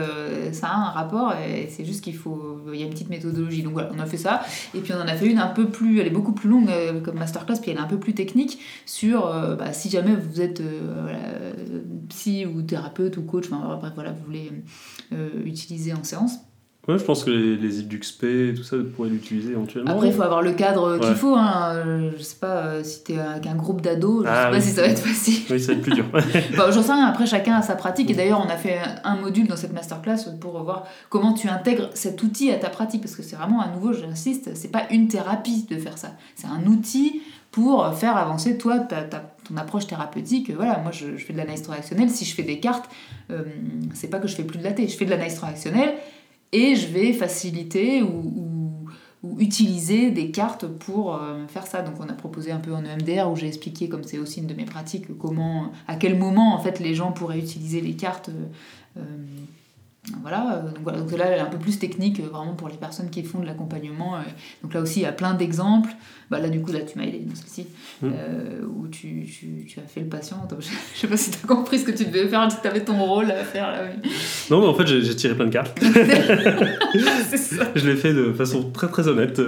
ça 0.52 0.68
a 0.68 0.76
un 0.76 0.90
rapport 0.90 1.34
et 1.34 1.68
c'est 1.68 1.84
juste 1.84 2.02
qu'il 2.02 2.16
faut 2.16 2.60
il 2.72 2.78
y 2.78 2.82
a 2.82 2.86
une 2.86 2.92
petite 2.92 3.10
méthodologie. 3.10 3.62
Donc 3.62 3.72
voilà 3.72 3.90
on 3.94 3.98
a 3.98 4.06
fait 4.06 4.16
ça. 4.16 4.40
Et 4.72 4.78
puis 4.78 4.92
on 4.94 5.02
en 5.02 5.08
a 5.08 5.14
fait 5.14 5.26
une 5.26 5.38
un 5.38 5.48
peu 5.48 5.66
plus 5.66 5.98
elle 6.00 6.06
est 6.06 6.10
beaucoup 6.10 6.32
plus 6.32 6.48
longue 6.48 6.70
comme 7.04 7.18
masterclass 7.18 7.56
puis 7.60 7.72
elle 7.72 7.78
est 7.78 7.80
un 7.80 7.86
peu 7.86 7.98
plus 7.98 8.14
technique 8.14 8.60
sur 8.86 9.26
bah, 9.58 9.72
si 9.72 9.90
jamais 9.90 10.14
vous 10.14 10.40
êtes 10.40 10.62
voilà, 10.62 11.18
psy 12.08 12.46
ou 12.46 12.62
thérapeute 12.62 13.18
ou 13.18 13.22
coach 13.22 13.46
enfin 13.52 13.79
bref 13.80 13.92
voilà 13.94 14.12
vous 14.12 14.24
voulez 14.24 14.52
euh, 15.12 15.28
utiliser 15.44 15.92
en 15.92 16.04
séance 16.04 16.34
Ouais, 16.88 16.98
je 16.98 17.04
pense 17.04 17.24
que 17.24 17.30
les, 17.30 17.56
les 17.56 17.80
et 17.82 18.54
tout 18.54 18.62
ça 18.62 18.76
pourraient 18.96 19.10
l'utiliser 19.10 19.50
éventuellement. 19.52 19.90
après 19.92 20.08
il 20.08 20.14
faut 20.14 20.22
avoir 20.22 20.40
le 20.40 20.52
cadre 20.54 20.98
qu'il 20.98 21.10
Ouais. 21.10 21.14
faut 21.14 21.36
hein. 21.36 21.72
Euh, 21.74 22.10
je 22.16 22.22
sais 22.22 22.38
pas 22.40 22.56
euh, 22.64 22.82
si 22.82 23.04
t'es 23.04 23.18
avec 23.18 23.46
un 23.46 23.54
groupe 23.54 23.82
d'ados 23.82 24.24
je 24.24 24.28
Ah 24.30 24.44
sais 24.44 24.50
pas 24.50 24.56
oui. 24.56 24.62
si 24.62 24.70
ça 24.70 24.80
va 24.82 24.88
être 24.88 24.98
facile 25.06 25.42
Oui, 25.50 25.60
ça 25.60 25.72
va 25.72 25.78
être 25.78 25.82
plus 25.82 25.92
dur. 25.92 26.06
Bah, 26.56 26.70
J'en 26.70 26.82
sais 26.82 26.92
rien, 26.92 27.04
après 27.06 27.26
chacun 27.26 27.56
a 27.56 27.62
sa 27.62 27.76
pratique 27.76 28.10
et 28.10 28.14
d'ailleurs 28.14 28.42
on 28.44 28.48
a 28.48 28.56
fait 28.56 28.78
un 29.04 29.16
module 29.16 29.46
dans 29.46 29.56
cette 29.56 29.74
masterclass 29.74 30.16
pour 30.40 30.60
voir 30.64 30.84
comment 31.10 31.34
tu 31.34 31.48
intègres 31.48 31.90
cet 31.92 32.22
outil 32.22 32.50
à 32.50 32.56
ta 32.56 32.70
pratique 32.70 33.02
parce 33.02 33.14
que 33.14 33.22
c'est 33.22 33.36
vraiment 33.36 33.60
à 33.60 33.68
nouveau, 33.68 33.92
j'insiste, 33.92 34.52
c'est 34.54 34.72
pas 34.72 34.84
une 34.90 35.06
thérapie 35.06 35.66
de 35.70 35.76
faire 35.76 35.98
ça, 35.98 36.12
c'est 36.34 36.46
un 36.48 36.64
outil 36.66 37.20
pour 37.52 37.92
faire 37.94 38.16
avancer 38.16 38.56
toi 38.56 38.78
ta, 38.78 39.02
ta- 39.02 39.34
approche 39.56 39.86
thérapeutique. 39.86 40.50
Voilà, 40.50 40.78
moi 40.78 40.92
je, 40.92 41.16
fais 41.16 41.32
de 41.32 41.38
l'analyse 41.38 41.62
transactionnelle, 41.62 42.10
si 42.10 42.24
je 42.24 42.34
fais 42.34 42.42
des 42.42 42.60
cartes, 42.60 42.90
euh, 43.30 43.44
c'est 43.94 44.08
pas 44.08 44.18
que 44.18 44.28
je 44.28 44.34
fais 44.34 44.44
plus 44.44 44.58
de 44.58 44.64
la 44.64 44.72
T, 44.72 44.88
je 44.88 44.96
fais 44.96 45.04
de 45.04 45.10
l'analyse 45.10 45.36
transactionnelle 45.36 45.94
et 46.52 46.74
je 46.74 46.86
vais 46.88 47.12
faciliter 47.12 48.02
ou, 48.02 48.88
utiliser 49.38 50.10
des 50.10 50.30
cartes 50.30 50.66
pour 50.66 51.14
euh, 51.14 51.46
faire 51.46 51.66
ça. 51.66 51.82
Donc 51.82 51.94
on 52.00 52.08
a 52.08 52.14
proposé 52.14 52.52
un 52.52 52.58
peu 52.58 52.72
en 52.72 52.84
EMDR 52.84 53.30
où 53.30 53.36
j'ai 53.36 53.48
expliqué, 53.48 53.88
comme 53.88 54.02
c'est 54.02 54.18
aussi 54.18 54.40
une 54.40 54.46
de 54.46 54.54
mes 54.54 54.64
pratiques, 54.64 55.18
comment, 55.18 55.72
à 55.88 55.96
quel 55.96 56.18
moment 56.18 56.54
en 56.54 56.58
fait 56.58 56.80
les 56.80 56.94
gens 56.94 57.12
pourraient 57.12 57.38
utiliser 57.38 57.80
les 57.80 57.94
cartes. 57.94 58.30
euh, 58.30 59.00
euh, 59.00 59.02
voilà, 60.22 60.56
euh, 60.56 60.68
donc 60.70 60.78
voilà, 60.82 60.98
donc 61.00 61.10
là 61.18 61.24
elle 61.26 61.38
est 61.38 61.40
un 61.42 61.46
peu 61.46 61.58
plus 61.58 61.78
technique 61.78 62.20
euh, 62.20 62.28
vraiment 62.32 62.54
pour 62.54 62.68
les 62.68 62.76
personnes 62.76 63.10
qui 63.10 63.22
font 63.22 63.38
de 63.40 63.46
l'accompagnement. 63.46 64.16
euh. 64.16 64.20
donc 64.62 64.74
là 64.74 64.80
aussi 64.80 65.00
il 65.00 65.02
y 65.02 65.06
a 65.06 65.12
plein 65.12 65.34
d'exemples. 65.34 65.90
Bah, 66.30 66.38
là 66.38 66.48
du 66.48 66.60
coup 66.60 66.70
là 66.72 66.80
tu 66.80 66.96
m'as 66.96 67.04
aidé 67.04 67.20
dans 67.26 67.34
celle-ci 67.34 67.66
Mm. 68.02 68.06
euh, 68.14 68.60
où 68.66 68.88
tu, 68.88 69.26
tu, 69.26 69.66
tu 69.68 69.78
as 69.78 69.82
fait 69.82 70.00
le 70.00 70.06
patient. 70.06 70.48
Je, 70.58 70.66
je 70.94 70.98
sais 71.00 71.06
pas 71.06 71.16
si 71.18 71.30
tu 71.30 71.38
as 71.44 71.46
compris 71.46 71.78
ce 71.80 71.84
que 71.84 71.90
tu 71.90 72.06
devais 72.06 72.26
faire, 72.28 72.50
si 72.50 72.58
tu 72.62 72.66
avais 72.66 72.80
ton 72.82 72.96
rôle 72.98 73.30
à 73.30 73.44
faire 73.44 73.70
là. 73.70 73.80
oui. 74.02 74.10
Non, 74.50 74.60
mais 74.62 74.66
en 74.68 74.74
fait, 74.74 74.86
j'ai 74.86 75.14
tiré 75.16 75.34
plein 75.34 75.44
de 75.46 75.50
cartes. 75.50 75.78
Ça. 77.36 77.64
Je 77.74 77.88
l'ai 77.90 77.96
fait 77.96 78.14
de 78.14 78.32
façon 78.32 78.70
très 78.70 78.88
très 78.88 79.06
honnête. 79.08 79.38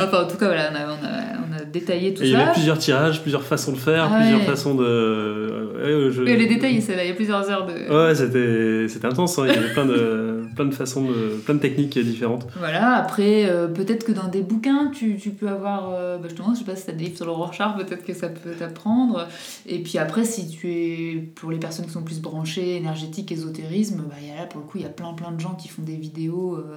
Enfin, 0.00 0.24
en 0.24 0.28
tout 0.28 0.36
cas, 0.36 0.46
voilà, 0.46 0.70
on 0.72 0.76
a, 0.76 0.86
on 0.86 1.04
a, 1.04 1.38
on 1.48 1.59
a 1.59 1.59
détaillé 1.72 2.14
tout 2.14 2.22
Et 2.22 2.26
il 2.26 2.32
y 2.32 2.34
avait 2.34 2.46
ça. 2.46 2.50
plusieurs 2.52 2.78
tirages, 2.78 3.22
plusieurs 3.22 3.42
façons 3.42 3.72
de 3.72 3.76
faire, 3.78 4.08
Ah 4.12 4.16
plusieurs 4.18 4.40
ouais. 4.40 4.46
façons 4.46 4.74
de. 4.74 6.10
je- 6.10 6.22
les 6.22 6.46
détails, 6.46 6.80
c'est 6.82 6.96
là, 6.96 7.04
il 7.04 7.08
y 7.08 7.12
a 7.12 7.14
plusieurs 7.14 7.48
heures 7.50 7.66
de. 7.66 7.72
Ouais, 8.08 8.14
c'était 8.14 8.88
c'était 8.88 9.06
intense. 9.06 9.38
hein. 9.38 9.44
Il 9.48 9.54
y 9.54 9.56
avait 9.56 9.72
plein 9.72 9.86
de, 9.86 10.42
plein 10.56 10.64
de 10.66 10.74
façons, 10.74 11.04
de, 11.04 11.36
plein 11.44 11.54
de 11.54 11.60
techniques 11.60 11.98
différentes. 11.98 12.46
Voilà, 12.58 12.94
après, 12.96 13.46
euh, 13.48 13.68
peut-être 13.68 14.04
que 14.04 14.12
dans 14.12 14.28
des 14.28 14.42
bouquins, 14.42 14.90
tu, 14.92 15.16
tu 15.16 15.30
peux 15.30 15.48
avoir. 15.48 15.90
euh, 15.92 16.18
bah, 16.18 16.28
justement, 16.28 16.52
je 16.54 16.58
sais 16.60 16.64
pas 16.64 16.76
si 16.76 16.84
tu 16.86 16.90
as 16.90 16.94
des 16.94 17.04
livres 17.04 17.16
sur 17.16 17.26
le 17.26 17.32
Rorschach, 17.32 17.76
peut-être 17.76 18.04
que 18.04 18.12
ça 18.14 18.28
peut 18.28 18.52
t'apprendre. 18.58 19.26
Et 19.66 19.78
puis 19.82 19.98
après, 19.98 20.24
si 20.24 20.48
tu 20.48 20.70
es. 20.72 21.16
Pour 21.36 21.50
les 21.50 21.58
personnes 21.58 21.86
qui 21.86 21.92
sont 21.92 22.02
plus 22.02 22.20
branchées, 22.20 22.76
énergétique, 22.76 23.32
ésotérisme, 23.32 24.02
bah, 24.08 24.16
il 24.20 24.28
y 24.28 24.32
a 24.32 24.36
là, 24.36 24.46
pour 24.46 24.60
le 24.60 24.66
coup, 24.66 24.78
il 24.78 24.82
y 24.82 24.86
a 24.86 24.90
plein 24.90 25.12
plein 25.14 25.32
de 25.32 25.40
gens 25.40 25.54
qui 25.54 25.68
font 25.68 25.82
des 25.82 25.96
vidéos 25.96 26.56
euh, 26.56 26.76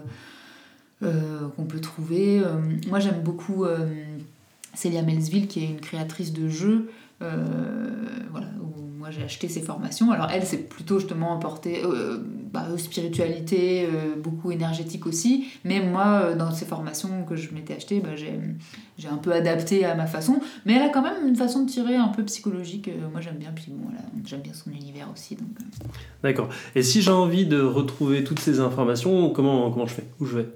euh, 1.04 1.48
qu'on 1.56 1.66
peut 1.66 1.80
trouver. 1.80 2.42
Moi, 2.90 3.00
j'aime 3.00 3.22
beaucoup 3.24 3.66
Célia 4.74 5.02
Melsville, 5.02 5.48
qui 5.48 5.64
est 5.64 5.68
une 5.68 5.80
créatrice 5.80 6.34
de 6.34 6.50
jeux. 6.50 6.90
euh, 7.22 7.38
voilà, 8.32 8.48
où 8.60 8.82
moi 8.98 9.10
j'ai 9.10 9.24
acheté 9.24 9.48
ses 9.48 9.62
formations. 9.62 10.12
Alors 10.12 10.30
elle, 10.30 10.44
c'est 10.44 10.68
plutôt 10.68 11.00
justement 11.00 11.38
porté 11.38 11.82
euh, 11.86 12.18
bah, 12.52 12.66
spiritualité, 12.78 13.86
euh, 13.86 14.16
beaucoup 14.18 14.52
énergétique 14.52 15.06
aussi. 15.06 15.46
Mais 15.64 15.80
moi, 15.80 16.34
dans 16.34 16.52
ces 16.52 16.66
formations 16.66 17.24
que 17.24 17.36
je 17.36 17.54
m'étais 17.54 17.76
achetées, 17.76 18.02
bah, 18.02 18.16
j'ai, 18.16 19.08
un 19.08 19.18
peu 19.18 19.32
adapté 19.32 19.86
à 19.86 19.96
ma 19.96 20.06
façon. 20.06 20.42
Mais 20.66 20.74
elle 20.74 20.82
a 20.82 20.90
quand 20.90 21.02
même 21.02 21.28
une 21.28 21.36
façon 21.36 21.64
de 21.64 21.70
tirer 21.70 21.96
un 21.96 22.10
peu 22.10 22.24
psychologique. 22.24 22.90
moi 23.12 23.22
j'aime 23.22 23.38
bien, 23.38 23.52
puis 23.54 23.68
bon, 23.70 23.88
j'aime 24.26 24.42
bien 24.42 24.54
son 24.54 24.72
univers 24.72 25.08
aussi. 25.14 25.38
D'accord. 26.24 26.50
Et 26.76 26.84
si 26.84 27.02
j'ai 27.02 27.12
envie 27.12 27.46
de 27.46 27.62
retrouver 27.62 28.24
toutes 28.24 28.40
ces 28.40 28.60
informations, 28.60 29.30
comment, 29.30 29.72
comment 29.72 29.86
je 29.86 29.94
fais? 29.94 30.06
Où 30.20 30.26
je 30.26 30.40
vais? 30.40 30.48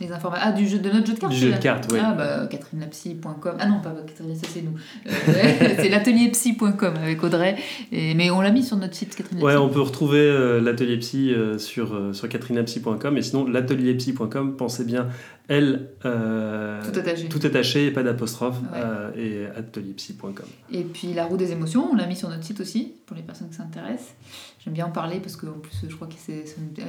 Les 0.00 0.12
informations. 0.12 0.46
Ah, 0.48 0.52
du 0.52 0.68
jeu, 0.68 0.78
de 0.78 0.90
notre 0.90 1.06
jeu 1.06 1.14
de 1.14 1.18
cartes 1.18 1.32
Du 1.32 1.38
jeu 1.38 1.52
de 1.52 1.56
cartes, 1.56 1.88
oui. 1.92 1.98
Ah, 2.00 2.14
bah, 2.14 2.46
catherinelapsy.com. 2.46 3.56
Ah 3.58 3.66
non, 3.66 3.80
pas 3.80 3.92
Catherine, 4.06 4.34
ça 4.36 4.46
c'est 4.48 4.62
nous. 4.62 4.74
Euh, 5.06 5.74
c'est 5.76 5.88
l'atelierpsy.com 5.88 6.94
avec 7.02 7.22
Audrey. 7.24 7.56
Et, 7.90 8.14
mais 8.14 8.30
on 8.30 8.40
l'a 8.40 8.52
mis 8.52 8.62
sur 8.62 8.76
notre 8.76 8.94
site, 8.94 9.16
Catherine 9.16 9.42
Ouais, 9.42 9.56
on 9.56 9.68
peut 9.68 9.80
retrouver 9.80 10.20
euh, 10.20 10.60
l'atelier 10.60 10.98
psy 10.98 11.32
euh, 11.32 11.58
sur, 11.58 11.94
euh, 11.94 12.12
sur 12.12 12.28
et 12.28 13.22
sinon 13.22 13.46
l'atelierpsy.com, 13.48 14.56
pensez 14.56 14.84
bien, 14.84 15.08
L 15.48 15.88
euh, 16.04 16.82
Tout 16.92 16.98
attaché. 16.98 17.28
tout 17.28 17.40
attaché 17.42 17.86
et 17.86 17.90
pas 17.90 18.02
d'apostrophe 18.02 18.60
Ouais. 18.72 18.80
euh, 18.84 19.10
et 19.16 19.46
atelierpsy.com. 19.58 20.32
Et 20.70 20.82
puis 20.84 21.14
la 21.14 21.24
roue 21.24 21.36
des 21.38 21.52
émotions, 21.52 21.88
on 21.90 21.96
l'a 21.96 22.06
mis 22.06 22.16
sur 22.16 22.28
notre 22.28 22.44
site 22.44 22.60
aussi, 22.60 22.92
pour 23.06 23.16
les 23.16 23.22
personnes 23.22 23.48
qui 23.48 23.56
s'intéressent. 23.56 24.14
J'aime 24.62 24.74
bien 24.74 24.84
en 24.86 24.90
parler 24.90 25.20
parce 25.20 25.36
qu'en 25.36 25.52
plus, 25.52 25.72
je 25.88 25.94
crois 25.94 26.06
que 26.06 26.14
c'est 26.18 26.44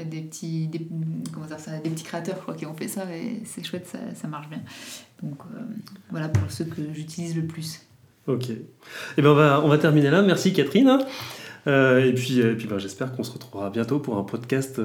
des 0.10 0.22
petits, 0.22 0.68
des, 0.68 0.86
comment 1.34 1.46
dire 1.46 1.60
ça, 1.60 1.78
des 1.78 1.90
petits 1.90 2.04
créateurs 2.04 2.36
je 2.36 2.42
crois, 2.42 2.56
qui 2.56 2.66
ont 2.66 2.74
fait 2.74 2.90
ça 2.90 3.06
et 3.16 3.42
c'est 3.46 3.64
chouette, 3.64 3.88
ça, 3.88 4.00
ça 4.14 4.28
marche 4.28 4.50
bien. 4.50 4.60
Donc 5.24 5.40
euh, 5.56 5.60
voilà 6.12 6.28
pour 6.28 6.52
ceux 6.52 6.66
que 6.66 6.82
j'utilise 6.94 7.36
le 7.38 7.44
plus. 7.44 7.82
Ok. 8.28 8.50
Et 8.50 9.22
ben 9.22 9.30
on 9.30 9.36
va, 9.36 9.62
on 9.64 9.70
va 9.70 9.78
terminer 9.78 10.10
là. 10.10 10.22
Merci 10.22 10.52
Catherine. 10.52 11.00
Euh, 11.68 12.04
et 12.06 12.14
puis, 12.14 12.40
et 12.40 12.56
puis 12.56 12.68
ben, 12.68 12.78
j'espère 12.78 13.14
qu'on 13.16 13.24
se 13.24 13.32
retrouvera 13.32 13.70
bientôt 13.70 14.00
pour 14.00 14.18
un 14.18 14.24
podcast. 14.24 14.82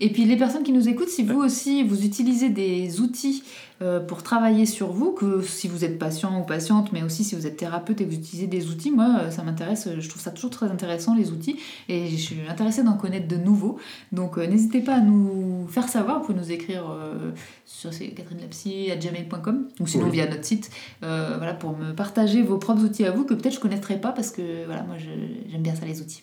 Et 0.00 0.10
puis 0.10 0.24
les 0.24 0.36
personnes 0.36 0.62
qui 0.62 0.72
nous 0.72 0.88
écoutent, 0.88 1.08
si 1.08 1.22
vous 1.22 1.38
aussi 1.40 1.82
vous 1.82 2.04
utilisez 2.04 2.50
des 2.50 3.00
outils 3.00 3.42
euh, 3.80 4.00
pour 4.00 4.22
travailler 4.22 4.66
sur 4.66 4.92
vous, 4.92 5.12
que 5.12 5.42
si 5.42 5.68
vous 5.68 5.84
êtes 5.84 5.98
patient 5.98 6.40
ou 6.40 6.44
patiente, 6.44 6.92
mais 6.92 7.02
aussi 7.02 7.24
si 7.24 7.34
vous 7.34 7.46
êtes 7.46 7.56
thérapeute 7.56 8.00
et 8.00 8.04
que 8.04 8.10
vous 8.10 8.16
utilisez 8.16 8.46
des 8.46 8.68
outils, 8.68 8.90
moi 8.90 9.18
euh, 9.20 9.30
ça 9.30 9.42
m'intéresse, 9.42 9.86
euh, 9.86 10.00
je 10.00 10.08
trouve 10.08 10.22
ça 10.22 10.30
toujours 10.30 10.50
très 10.50 10.66
intéressant 10.66 11.14
les 11.14 11.30
outils 11.30 11.56
et 11.88 12.08
je 12.08 12.16
suis 12.16 12.36
intéressée 12.48 12.82
d'en 12.82 12.94
connaître 12.94 13.28
de 13.28 13.36
nouveaux. 13.36 13.78
Donc 14.12 14.38
euh, 14.38 14.46
n'hésitez 14.46 14.80
pas 14.80 14.96
à 14.96 15.00
nous 15.00 15.66
faire 15.68 15.88
savoir, 15.88 16.20
vous 16.20 16.26
pouvez 16.26 16.38
nous 16.38 16.50
écrire 16.52 16.90
euh, 16.90 17.30
sur 17.66 17.90
catherinelapsy.gmail.com 17.90 19.68
ou 19.80 19.86
sinon 19.86 20.04
Oui. 20.06 20.10
via 20.12 20.28
notre 20.28 20.44
site, 20.44 20.70
voilà, 21.00 21.54
pour 21.54 21.76
me 21.76 21.92
partager 21.92 22.42
vos 22.42 22.58
propres 22.58 22.82
outils 22.84 23.04
à 23.04 23.10
vous 23.10 23.24
que 23.24 23.34
peut-être 23.34 23.54
je 23.54 23.58
ne 23.58 23.62
connaîtrais 23.62 24.00
pas 24.00 24.12
parce 24.12 24.30
que 24.30 24.64
voilà, 24.66 24.82
moi 24.82 24.96
j'aime 24.98 25.62
bien 25.62 25.74
ça 25.74 25.86
les 25.86 26.00
outils. 26.00 26.22